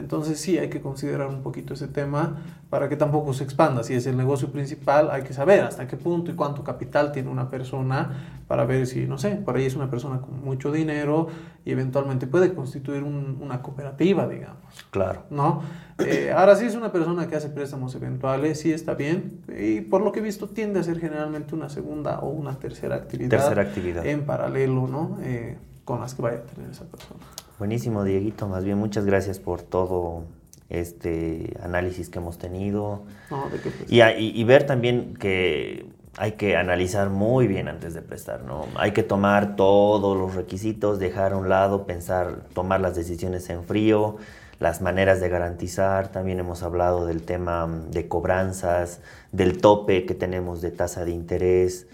Entonces 0.00 0.40
sí 0.40 0.58
hay 0.58 0.68
que 0.68 0.80
considerar 0.80 1.28
un 1.28 1.42
poquito 1.42 1.74
ese 1.74 1.86
tema 1.86 2.38
para 2.68 2.88
que 2.88 2.96
tampoco 2.96 3.32
se 3.32 3.44
expanda. 3.44 3.84
Si 3.84 3.94
es 3.94 4.06
el 4.06 4.16
negocio 4.16 4.50
principal, 4.50 5.10
hay 5.10 5.22
que 5.22 5.32
saber 5.32 5.60
hasta 5.60 5.86
qué 5.86 5.96
punto 5.96 6.30
y 6.30 6.34
cuánto 6.34 6.64
capital 6.64 7.12
tiene 7.12 7.30
una 7.30 7.48
persona 7.48 8.40
para 8.48 8.64
ver 8.64 8.86
si, 8.86 9.06
no 9.06 9.18
sé, 9.18 9.36
por 9.36 9.56
ahí 9.56 9.66
es 9.66 9.76
una 9.76 9.90
persona 9.90 10.20
con 10.20 10.42
mucho 10.42 10.72
dinero 10.72 11.28
y 11.64 11.72
eventualmente 11.72 12.26
puede 12.26 12.54
constituir 12.54 13.02
una 13.02 13.62
cooperativa, 13.62 14.26
digamos. 14.26 14.58
Claro. 14.90 15.24
¿No? 15.30 15.62
Eh, 15.98 16.32
ahora 16.36 16.56
sí 16.56 16.64
es 16.64 16.74
una 16.74 16.90
persona 16.90 17.28
que 17.28 17.36
hace 17.36 17.48
préstamos 17.48 17.94
eventuales, 17.94 18.60
sí 18.60 18.72
está 18.72 18.94
bien 18.94 19.42
y 19.48 19.82
por 19.82 20.02
lo 20.02 20.12
que 20.12 20.20
he 20.20 20.22
visto 20.22 20.48
tiende 20.48 20.80
a 20.80 20.82
ser 20.82 20.98
generalmente 20.98 21.54
una 21.54 21.68
segunda 21.68 22.20
o 22.20 22.30
una 22.30 22.58
tercera 22.58 22.96
actividad. 22.96 23.30
Tercera 23.30 23.62
actividad. 23.62 24.06
En 24.06 24.24
paralelo, 24.24 24.88
¿no? 24.88 25.18
Eh, 25.22 25.58
con 25.84 26.00
las 26.00 26.14
que 26.14 26.22
vaya 26.22 26.38
a 26.38 26.42
tener 26.42 26.70
esa 26.70 26.84
persona. 26.84 27.20
Buenísimo, 27.60 28.04
Dieguito. 28.04 28.48
Más 28.48 28.64
bien, 28.64 28.78
muchas 28.78 29.04
gracias 29.04 29.38
por 29.38 29.60
todo 29.60 30.24
este 30.70 31.58
análisis 31.62 32.08
que 32.08 32.18
hemos 32.18 32.38
tenido. 32.38 33.02
No, 33.30 33.50
¿de 33.50 33.60
qué 33.60 33.70
y, 33.86 34.40
y, 34.40 34.44
ver 34.44 34.64
también 34.64 35.12
que 35.12 35.84
hay 36.16 36.32
que 36.32 36.56
analizar 36.56 37.10
muy 37.10 37.46
bien 37.46 37.68
antes 37.68 37.92
de 37.92 38.00
prestar, 38.00 38.44
¿no? 38.44 38.64
Hay 38.76 38.92
que 38.92 39.02
tomar 39.02 39.56
todos 39.56 40.16
los 40.16 40.36
requisitos, 40.36 40.98
dejar 40.98 41.34
a 41.34 41.36
un 41.36 41.50
lado, 41.50 41.84
pensar, 41.84 42.44
tomar 42.54 42.80
las 42.80 42.96
decisiones 42.96 43.50
en 43.50 43.62
frío, 43.64 44.16
las 44.58 44.80
maneras 44.80 45.20
de 45.20 45.28
garantizar. 45.28 46.08
También 46.08 46.40
hemos 46.40 46.62
hablado 46.62 47.04
del 47.04 47.20
tema 47.20 47.68
de 47.90 48.08
cobranzas, 48.08 49.02
del 49.32 49.60
tope 49.60 50.06
que 50.06 50.14
tenemos 50.14 50.62
de 50.62 50.70
tasa 50.70 51.04
de 51.04 51.10
interés 51.10 51.88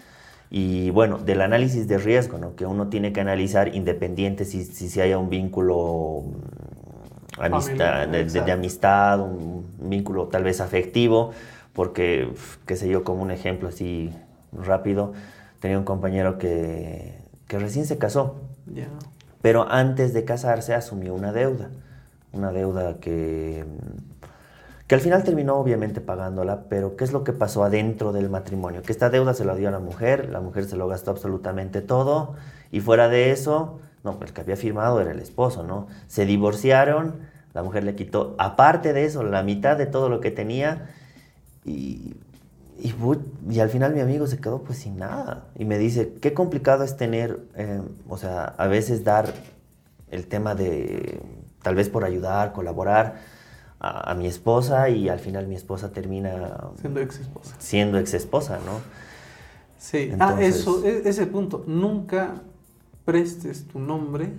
y 0.49 0.89
bueno, 0.91 1.17
del 1.17 1.41
análisis 1.41 1.87
de 1.87 1.97
riesgo, 1.97 2.37
¿no? 2.37 2.55
que 2.55 2.65
uno 2.65 2.87
tiene 2.87 3.11
que 3.11 3.19
analizar 3.21 3.75
independiente 3.75 4.45
si, 4.45 4.63
si, 4.63 4.89
si 4.89 5.01
haya 5.01 5.17
un 5.17 5.29
vínculo 5.29 6.23
mm, 7.37 7.41
amistad, 7.41 8.07
de, 8.07 8.51
amistad, 8.51 9.19
un 9.19 9.65
vínculo 9.79 10.27
tal 10.27 10.43
vez 10.43 10.61
afectivo, 10.61 11.31
porque, 11.73 12.29
qué 12.65 12.75
sé 12.75 12.89
yo, 12.89 13.03
como 13.03 13.21
un 13.21 13.31
ejemplo 13.31 13.69
así 13.69 14.11
rápido. 14.51 15.13
Tenía 15.59 15.77
un 15.77 15.85
compañero 15.85 16.37
que, 16.37 17.13
que 17.47 17.59
recién 17.59 17.85
se 17.85 17.97
casó, 17.97 18.35
Ya. 18.73 18.87
pero 19.41 19.69
antes 19.69 20.13
de 20.13 20.23
casarse 20.23 20.73
asumió 20.73 21.13
una 21.13 21.31
deuda. 21.33 21.69
Una 22.31 22.51
deuda 22.51 22.97
que, 22.99 23.65
que 24.87 24.95
al 24.95 25.01
final 25.01 25.23
terminó 25.23 25.55
obviamente 25.55 25.99
pagándola, 25.99 26.63
pero 26.69 26.95
¿qué 26.95 27.03
es 27.03 27.11
lo 27.11 27.25
que 27.25 27.33
pasó 27.33 27.63
adentro 27.65 28.13
del 28.13 28.29
matrimonio? 28.29 28.81
Que 28.81 28.93
esta 28.93 29.09
deuda 29.09 29.33
se 29.33 29.43
la 29.43 29.53
dio 29.55 29.67
a 29.67 29.71
la 29.71 29.79
mujer, 29.79 30.29
la 30.29 30.39
mujer 30.39 30.63
se 30.65 30.77
lo 30.77 30.87
gastó 30.87 31.11
absolutamente 31.11 31.81
todo 31.81 32.35
y 32.71 32.79
fuera 32.79 33.09
de 33.09 33.31
eso, 33.31 33.79
no, 34.05 34.17
el 34.21 34.31
que 34.31 34.41
había 34.41 34.55
firmado 34.55 35.01
era 35.01 35.11
el 35.11 35.19
esposo, 35.19 35.63
¿no? 35.63 35.87
Se 36.07 36.25
divorciaron, 36.25 37.15
la 37.53 37.63
mujer 37.63 37.83
le 37.83 37.95
quitó, 37.95 38.35
aparte 38.39 38.93
de 38.93 39.03
eso, 39.03 39.23
la 39.23 39.43
mitad 39.43 39.77
de 39.77 39.87
todo 39.87 40.07
lo 40.07 40.21
que 40.21 40.31
tenía 40.31 40.89
y, 41.65 42.15
y, 42.79 42.93
y 43.49 43.59
al 43.59 43.69
final 43.69 43.93
mi 43.93 43.99
amigo 43.99 44.25
se 44.25 44.39
quedó 44.39 44.61
pues 44.61 44.79
sin 44.79 44.97
nada. 44.97 45.47
Y 45.57 45.65
me 45.65 45.77
dice, 45.77 46.13
qué 46.21 46.33
complicado 46.33 46.85
es 46.85 46.95
tener, 46.95 47.39
eh, 47.55 47.81
o 48.07 48.17
sea, 48.17 48.45
a 48.57 48.67
veces 48.67 49.03
dar 49.03 49.33
el 50.11 50.27
tema 50.27 50.55
de, 50.55 51.19
tal 51.61 51.75
vez 51.75 51.89
por 51.89 52.05
ayudar, 52.05 52.53
colaborar 52.53 53.36
a, 53.79 54.11
a 54.11 54.15
mi 54.15 54.27
esposa 54.27 54.89
y 54.89 55.09
al 55.09 55.19
final 55.19 55.47
mi 55.47 55.55
esposa 55.55 55.91
termina 55.91 56.31
Siendo 56.79 56.99
ex 56.99 57.19
esposa. 57.19 57.55
siendo 57.59 57.97
ex 57.99 58.13
esposa, 58.13 58.59
¿no? 58.65 58.79
Sí, 59.77 60.09
ah, 60.11 60.13
Entonces- 60.13 60.55
eso, 60.55 60.83
e- 60.85 61.07
ese 61.07 61.27
punto. 61.27 61.63
Nunca 61.67 62.35
prestes 63.05 63.67
tu 63.67 63.79
nombre 63.79 64.33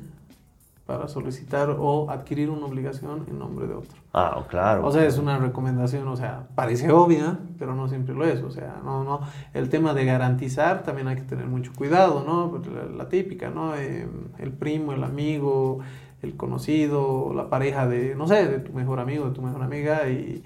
para 0.85 1.07
solicitar 1.07 1.69
o 1.79 2.11
adquirir 2.11 2.49
una 2.49 2.65
obligación 2.65 3.25
en 3.29 3.39
nombre 3.39 3.67
de 3.67 3.75
otro. 3.75 3.99
Ah, 4.15 4.43
claro. 4.49 4.87
O 4.87 4.91
sea, 4.91 5.05
es 5.05 5.19
una 5.19 5.37
recomendación, 5.39 6.09
o 6.09 6.17
sea, 6.17 6.49
parece 6.55 6.91
obvia, 6.91 7.39
pero 7.59 7.75
no 7.75 7.89
siempre 7.89 8.15
lo 8.15 8.25
es. 8.25 8.43
O 8.43 8.51
sea, 8.51 8.81
no, 8.83 9.05
no. 9.05 9.21
El 9.53 9.69
tema 9.69 9.93
de 9.93 10.07
garantizar 10.07 10.83
también 10.85 11.09
hay 11.09 11.17
que 11.17 11.23
tener 11.23 11.47
mucho 11.47 11.73
cuidado, 11.77 12.25
¿no? 12.27 12.51
Porque 12.51 12.71
La, 12.71 12.85
la 12.87 13.09
típica, 13.11 13.51
¿no? 13.51 13.77
Eh, 13.77 14.09
el 14.39 14.51
primo, 14.53 14.93
el 14.95 15.05
amigo, 15.05 15.81
el 16.23 16.37
conocido, 16.37 17.33
la 17.35 17.49
pareja 17.49 17.87
de, 17.87 18.15
no 18.15 18.27
sé, 18.27 18.47
de 18.49 18.59
tu 18.59 18.73
mejor 18.73 19.01
amigo, 19.01 19.27
de 19.29 19.35
tu 19.35 19.43
mejor 19.43 19.63
amiga 19.63 20.09
y 20.09 20.43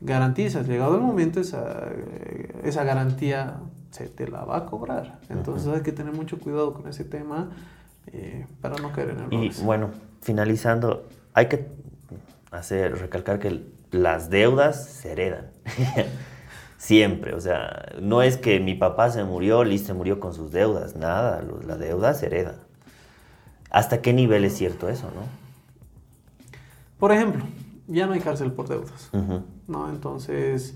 garantizas. 0.00 0.68
Llegado 0.68 0.94
el 0.96 1.02
momento, 1.02 1.40
esa, 1.40 1.88
eh, 1.90 2.52
esa 2.64 2.84
garantía 2.84 3.56
se 3.90 4.08
te 4.08 4.28
la 4.28 4.44
va 4.44 4.58
a 4.58 4.66
cobrar. 4.66 5.18
Entonces 5.28 5.72
hay 5.72 5.82
que 5.82 5.92
tener 5.92 6.12
mucho 6.12 6.38
cuidado 6.38 6.72
con 6.74 6.88
ese 6.88 7.04
tema 7.04 7.50
eh, 8.12 8.46
para 8.60 8.76
no 8.76 8.92
caer 8.92 9.10
en 9.10 9.16
Y 9.32 9.36
errores. 9.48 9.62
bueno, 9.62 9.90
finalizando, 10.20 11.06
hay 11.34 11.46
que 11.46 11.66
hacer, 12.50 12.98
recalcar 12.98 13.38
que 13.38 13.62
las 13.90 14.30
deudas 14.30 14.84
se 14.86 15.12
heredan. 15.12 15.50
Siempre, 16.76 17.34
o 17.34 17.40
sea, 17.40 17.86
no 18.00 18.22
es 18.22 18.36
que 18.36 18.60
mi 18.60 18.74
papá 18.74 19.10
se 19.10 19.24
murió, 19.24 19.64
listo, 19.64 19.88
se 19.88 19.94
murió 19.94 20.20
con 20.20 20.32
sus 20.32 20.52
deudas, 20.52 20.94
nada, 20.94 21.42
la 21.66 21.76
deuda 21.76 22.14
se 22.14 22.26
hereda. 22.26 22.54
¿Hasta 23.70 24.00
qué 24.00 24.12
nivel 24.12 24.44
es 24.44 24.56
cierto 24.56 24.88
eso, 24.88 25.06
no? 25.14 25.22
Por 26.98 27.12
ejemplo, 27.12 27.44
ya 27.86 28.06
no 28.06 28.12
hay 28.12 28.20
cárcel 28.20 28.52
por 28.52 28.68
deudas. 28.68 29.10
¿no? 29.66 29.88
Entonces, 29.88 30.74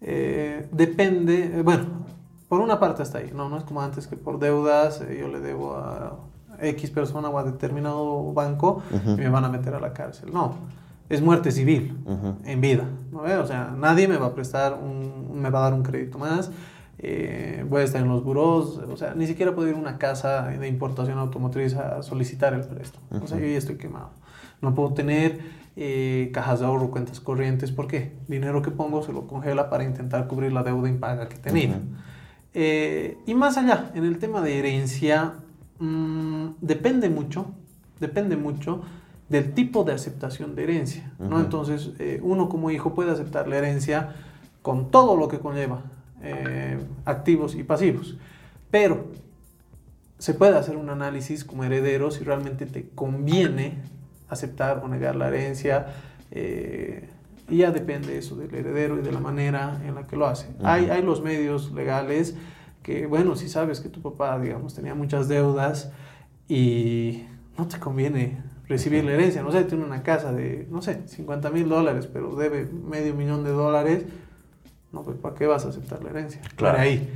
eh, 0.00 0.68
depende, 0.72 1.58
eh, 1.58 1.62
bueno, 1.62 1.84
por 2.48 2.60
una 2.60 2.80
parte 2.80 3.02
hasta 3.02 3.18
ahí, 3.18 3.30
¿no? 3.34 3.48
No 3.48 3.58
es 3.58 3.64
como 3.64 3.82
antes 3.82 4.06
que 4.06 4.16
por 4.16 4.38
deudas 4.38 5.00
eh, 5.02 5.18
yo 5.20 5.28
le 5.28 5.40
debo 5.40 5.76
a 5.76 6.18
X 6.60 6.90
persona 6.90 7.28
o 7.28 7.38
a 7.38 7.44
determinado 7.44 8.32
banco 8.32 8.82
y 8.90 9.20
me 9.20 9.28
van 9.28 9.44
a 9.44 9.48
meter 9.48 9.74
a 9.74 9.80
la 9.80 9.92
cárcel. 9.92 10.32
No, 10.32 10.54
es 11.08 11.22
muerte 11.22 11.52
civil 11.52 11.96
en 12.44 12.60
vida, 12.60 12.84
¿no? 13.12 13.20
O 13.20 13.46
sea, 13.46 13.74
nadie 13.76 14.08
me 14.08 14.16
va 14.16 14.26
a 14.26 14.34
prestar 14.34 14.74
un, 14.74 15.40
me 15.40 15.50
va 15.50 15.60
a 15.60 15.62
dar 15.62 15.74
un 15.74 15.82
crédito 15.82 16.18
más. 16.18 16.50
Eh, 17.02 17.64
voy 17.66 17.80
a 17.80 17.84
estar 17.84 18.02
en 18.02 18.08
los 18.08 18.22
buros, 18.22 18.76
o 18.76 18.96
sea, 18.96 19.14
ni 19.14 19.26
siquiera 19.26 19.54
puedo 19.54 19.68
ir 19.68 19.74
a 19.74 19.78
una 19.78 19.96
casa 19.96 20.48
de 20.48 20.68
importación 20.68 21.18
automotriz 21.18 21.74
a 21.74 22.02
solicitar 22.02 22.52
el 22.52 22.60
préstamo. 22.60 23.06
O 23.22 23.26
sea, 23.26 23.38
yo 23.38 23.46
ya 23.46 23.56
estoy 23.56 23.76
quemado. 23.76 24.10
No 24.60 24.74
puedo 24.74 24.92
tener 24.92 25.40
eh, 25.76 26.30
cajas 26.34 26.60
de 26.60 26.66
ahorro, 26.66 26.90
cuentas 26.90 27.18
corrientes, 27.20 27.72
¿por 27.72 27.86
qué? 27.86 28.12
Dinero 28.28 28.60
que 28.60 28.70
pongo 28.70 29.02
se 29.02 29.14
lo 29.14 29.26
congela 29.26 29.70
para 29.70 29.84
intentar 29.84 30.26
cubrir 30.26 30.52
la 30.52 30.62
deuda 30.62 30.90
impaga 30.90 31.26
que 31.30 31.36
he 31.36 31.38
tenido. 31.38 31.76
Ujú. 31.76 31.86
Eh, 32.52 33.16
y 33.26 33.34
más 33.34 33.56
allá, 33.56 33.90
en 33.94 34.04
el 34.04 34.18
tema 34.18 34.42
de 34.42 34.58
herencia, 34.58 35.36
mm, 35.78 36.48
depende 36.60 37.08
mucho, 37.08 37.46
depende 37.98 38.36
mucho 38.36 38.82
del 39.30 39.54
tipo 39.54 39.84
de 39.84 39.92
aceptación 39.92 40.54
de 40.54 40.64
herencia, 40.64 41.12
¿no? 41.18 41.36
Ujú. 41.36 41.38
Entonces, 41.38 41.92
eh, 41.98 42.20
uno 42.22 42.50
como 42.50 42.70
hijo 42.70 42.92
puede 42.92 43.10
aceptar 43.12 43.48
la 43.48 43.56
herencia 43.56 44.16
con 44.60 44.90
todo 44.90 45.16
lo 45.16 45.28
que 45.28 45.38
conlleva, 45.38 45.82
eh, 46.22 46.78
activos 47.04 47.54
y 47.54 47.62
pasivos, 47.62 48.16
pero 48.70 49.08
se 50.18 50.34
puede 50.34 50.56
hacer 50.56 50.76
un 50.76 50.90
análisis 50.90 51.44
como 51.44 51.64
heredero 51.64 52.10
si 52.10 52.24
realmente 52.24 52.66
te 52.66 52.88
conviene 52.90 53.78
aceptar 54.28 54.82
o 54.84 54.88
negar 54.88 55.16
la 55.16 55.28
herencia, 55.28 55.86
eh, 56.30 57.08
y 57.48 57.58
ya 57.58 57.72
depende 57.72 58.16
eso 58.16 58.36
del 58.36 58.54
heredero 58.54 58.98
y 58.98 59.02
de 59.02 59.10
la 59.10 59.18
manera 59.18 59.80
en 59.84 59.94
la 59.96 60.06
que 60.06 60.16
lo 60.16 60.26
hace. 60.26 60.48
Ujú. 60.50 60.66
hay, 60.66 60.90
hay 60.90 61.02
los 61.02 61.22
medios 61.22 61.72
legales 61.72 62.36
que, 62.82 63.06
bueno, 63.06 63.34
si 63.36 63.48
sabes 63.48 63.80
que 63.80 63.88
tu 63.88 64.00
papá, 64.00 64.38
digamos, 64.38 64.74
tenía 64.74 64.94
muchas 64.94 65.28
deudas 65.28 65.90
y 66.48 67.24
no 67.58 67.66
te 67.66 67.78
conviene 67.78 68.42
recibir 68.68 69.04
la 69.04 69.12
herencia, 69.12 69.42
no 69.42 69.50
sé, 69.50 69.64
tiene 69.64 69.84
una 69.84 70.02
casa 70.02 70.32
de, 70.32 70.66
no 70.70 70.80
sé, 70.80 71.02
50 71.06 71.50
mil 71.50 71.68
dólares, 71.68 72.06
pero 72.06 72.36
debe 72.36 72.66
medio 72.66 73.14
millón 73.14 73.42
de 73.42 73.50
dólares, 73.50 74.04
no, 74.92 75.02
pues 75.02 75.16
¿para 75.18 75.34
qué 75.34 75.46
vas 75.46 75.64
a 75.64 75.68
aceptar 75.68 76.02
la 76.02 76.10
herencia? 76.10 76.40
Claro. 76.56 76.78
Ahí. 76.78 77.08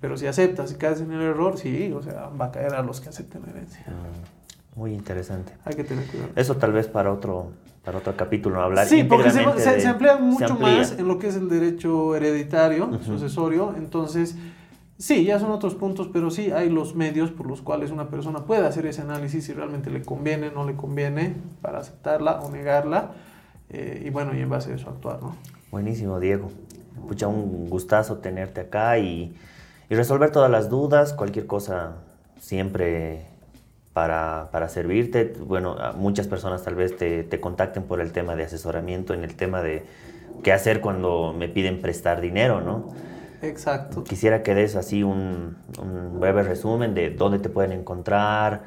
Pero 0.00 0.16
si 0.16 0.26
aceptas 0.26 0.72
y 0.72 0.74
caes 0.74 1.00
en 1.00 1.12
el 1.12 1.22
error, 1.22 1.56
sí, 1.56 1.92
o 1.92 2.02
sea, 2.02 2.28
va 2.28 2.46
a 2.46 2.50
caer 2.50 2.74
a 2.74 2.82
los 2.82 3.00
que 3.00 3.08
acepten 3.08 3.42
la 3.46 3.52
herencia. 3.52 3.86
Mm, 3.86 4.78
Muy 4.80 4.94
interesante. 4.94 5.52
Hay 5.64 5.74
que 5.74 5.84
tener 5.84 6.04
cuidado. 6.06 6.30
Eso 6.34 6.56
tal 6.56 6.72
vez 6.72 6.88
para 6.88 7.12
otro, 7.12 7.52
para 7.84 7.98
otro 7.98 8.16
capítulo, 8.16 8.60
hablar 8.60 8.86
Sí, 8.86 9.04
porque 9.04 9.30
se, 9.30 9.42
emplea 9.88 10.16
mucho 10.16 10.56
más 10.56 10.98
en 10.98 11.06
lo 11.06 11.18
que 11.18 11.28
es 11.28 11.36
el 11.36 11.48
derecho 11.48 12.16
hereditario, 12.16 12.98
sucesorio. 13.04 13.74
Entonces, 13.76 14.36
sí, 14.98 15.24
ya 15.24 15.38
son 15.38 15.52
otros 15.52 15.76
puntos, 15.76 16.08
pero 16.12 16.32
sí 16.32 16.50
hay 16.50 16.68
los 16.68 16.96
medios 16.96 17.30
por 17.30 17.46
los 17.46 17.62
cuales 17.62 17.92
una 17.92 18.08
persona 18.08 18.40
puede 18.40 18.66
hacer 18.66 18.86
ese 18.86 19.02
análisis 19.02 19.44
si 19.44 19.52
realmente 19.52 19.88
le 19.90 20.02
conviene, 20.02 20.50
no 20.50 20.66
le 20.66 20.74
conviene, 20.74 21.36
para 21.60 21.78
aceptarla 21.78 22.40
o 22.40 22.50
negarla. 22.50 23.12
eh, 23.68 24.02
y 24.04 24.10
bueno, 24.10 24.34
y 24.36 24.40
en 24.40 24.50
base 24.50 24.72
a 24.72 24.74
eso 24.74 24.90
actuar, 24.90 25.22
¿no? 25.22 25.36
Buenísimo, 25.70 26.18
Diego. 26.20 26.50
Pucha, 27.08 27.26
un 27.26 27.68
gustazo 27.68 28.18
tenerte 28.18 28.60
acá 28.62 28.98
y, 28.98 29.36
y 29.88 29.94
resolver 29.94 30.30
todas 30.30 30.50
las 30.50 30.68
dudas, 30.68 31.12
cualquier 31.12 31.46
cosa 31.46 31.96
siempre 32.40 33.26
para, 33.92 34.48
para 34.52 34.68
servirte. 34.68 35.34
Bueno, 35.40 35.76
muchas 35.96 36.26
personas 36.26 36.62
tal 36.62 36.74
vez 36.74 36.96
te, 36.96 37.24
te 37.24 37.40
contacten 37.40 37.84
por 37.84 38.00
el 38.00 38.12
tema 38.12 38.36
de 38.36 38.44
asesoramiento, 38.44 39.14
en 39.14 39.24
el 39.24 39.36
tema 39.36 39.62
de 39.62 39.84
qué 40.42 40.52
hacer 40.52 40.80
cuando 40.80 41.34
me 41.36 41.48
piden 41.48 41.80
prestar 41.80 42.20
dinero, 42.20 42.60
¿no? 42.60 42.88
Exacto. 43.42 44.04
Quisiera 44.04 44.42
que 44.42 44.54
des 44.54 44.76
así 44.76 45.02
un, 45.02 45.56
un 45.80 46.20
breve 46.20 46.42
resumen 46.42 46.94
de 46.94 47.10
dónde 47.10 47.38
te 47.38 47.48
pueden 47.48 47.72
encontrar, 47.72 48.62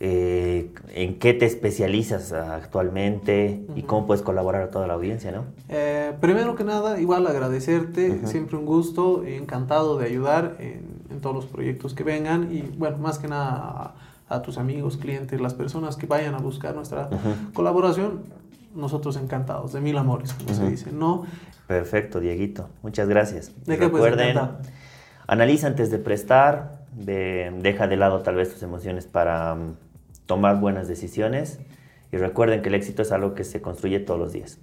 eh, 0.00 0.70
en 0.94 1.18
qué 1.18 1.34
te 1.34 1.44
especializas 1.46 2.32
actualmente 2.32 3.64
y 3.74 3.82
cómo 3.82 4.06
puedes 4.06 4.22
colaborar 4.22 4.62
a 4.62 4.70
toda 4.70 4.86
la 4.86 4.94
audiencia, 4.94 5.32
¿no? 5.32 5.44
Eh, 5.68 6.12
primero 6.20 6.54
que 6.54 6.64
nada, 6.64 7.00
igual 7.00 7.26
agradecerte, 7.26 8.26
siempre 8.26 8.56
un 8.56 8.64
gusto, 8.66 9.24
encantado 9.24 9.98
de 9.98 10.06
ayudar 10.06 10.56
en, 10.60 10.82
en 11.10 11.20
todos 11.20 11.34
los 11.34 11.46
proyectos 11.46 11.94
que 11.94 12.04
vengan 12.04 12.48
y 12.54 12.62
bueno, 12.62 12.98
más 12.98 13.18
que 13.18 13.26
nada 13.28 13.94
a, 14.28 14.34
a 14.36 14.42
tus 14.42 14.58
amigos, 14.58 14.96
clientes, 14.98 15.40
las 15.40 15.54
personas 15.54 15.96
que 15.96 16.06
vayan 16.06 16.34
a 16.34 16.38
buscar 16.38 16.74
nuestra 16.76 17.08
colaboración, 17.54 18.20
nosotros 18.74 19.16
encantados, 19.16 19.72
de 19.72 19.80
mil 19.80 19.96
amores, 19.98 20.32
como 20.34 20.54
se 20.54 20.68
dice, 20.70 20.92
¿no? 20.92 21.24
Perfecto, 21.66 22.20
Dieguito. 22.20 22.68
Muchas 22.82 23.08
gracias. 23.08 23.48
¿De 23.66 23.76
qué, 23.78 23.88
pues, 23.88 24.02
Recuerden, 24.04 24.36
encantado. 24.36 24.58
analiza 25.26 25.66
antes 25.66 25.90
de 25.90 25.98
prestar, 25.98 26.78
de- 26.92 27.52
deja 27.62 27.88
de 27.88 27.96
lado 27.96 28.20
tal 28.20 28.36
vez 28.36 28.52
tus 28.52 28.62
emociones 28.62 29.06
para 29.06 29.54
mm, 29.54 29.74
tomar 30.28 30.60
buenas 30.60 30.86
decisiones 30.86 31.58
y 32.12 32.18
recuerden 32.18 32.60
que 32.60 32.68
el 32.68 32.74
éxito 32.74 33.00
es 33.00 33.10
algo 33.10 33.34
que 33.34 33.44
se 33.44 33.62
construye 33.62 33.98
todos 33.98 34.20
los 34.20 34.32
días. 34.32 34.60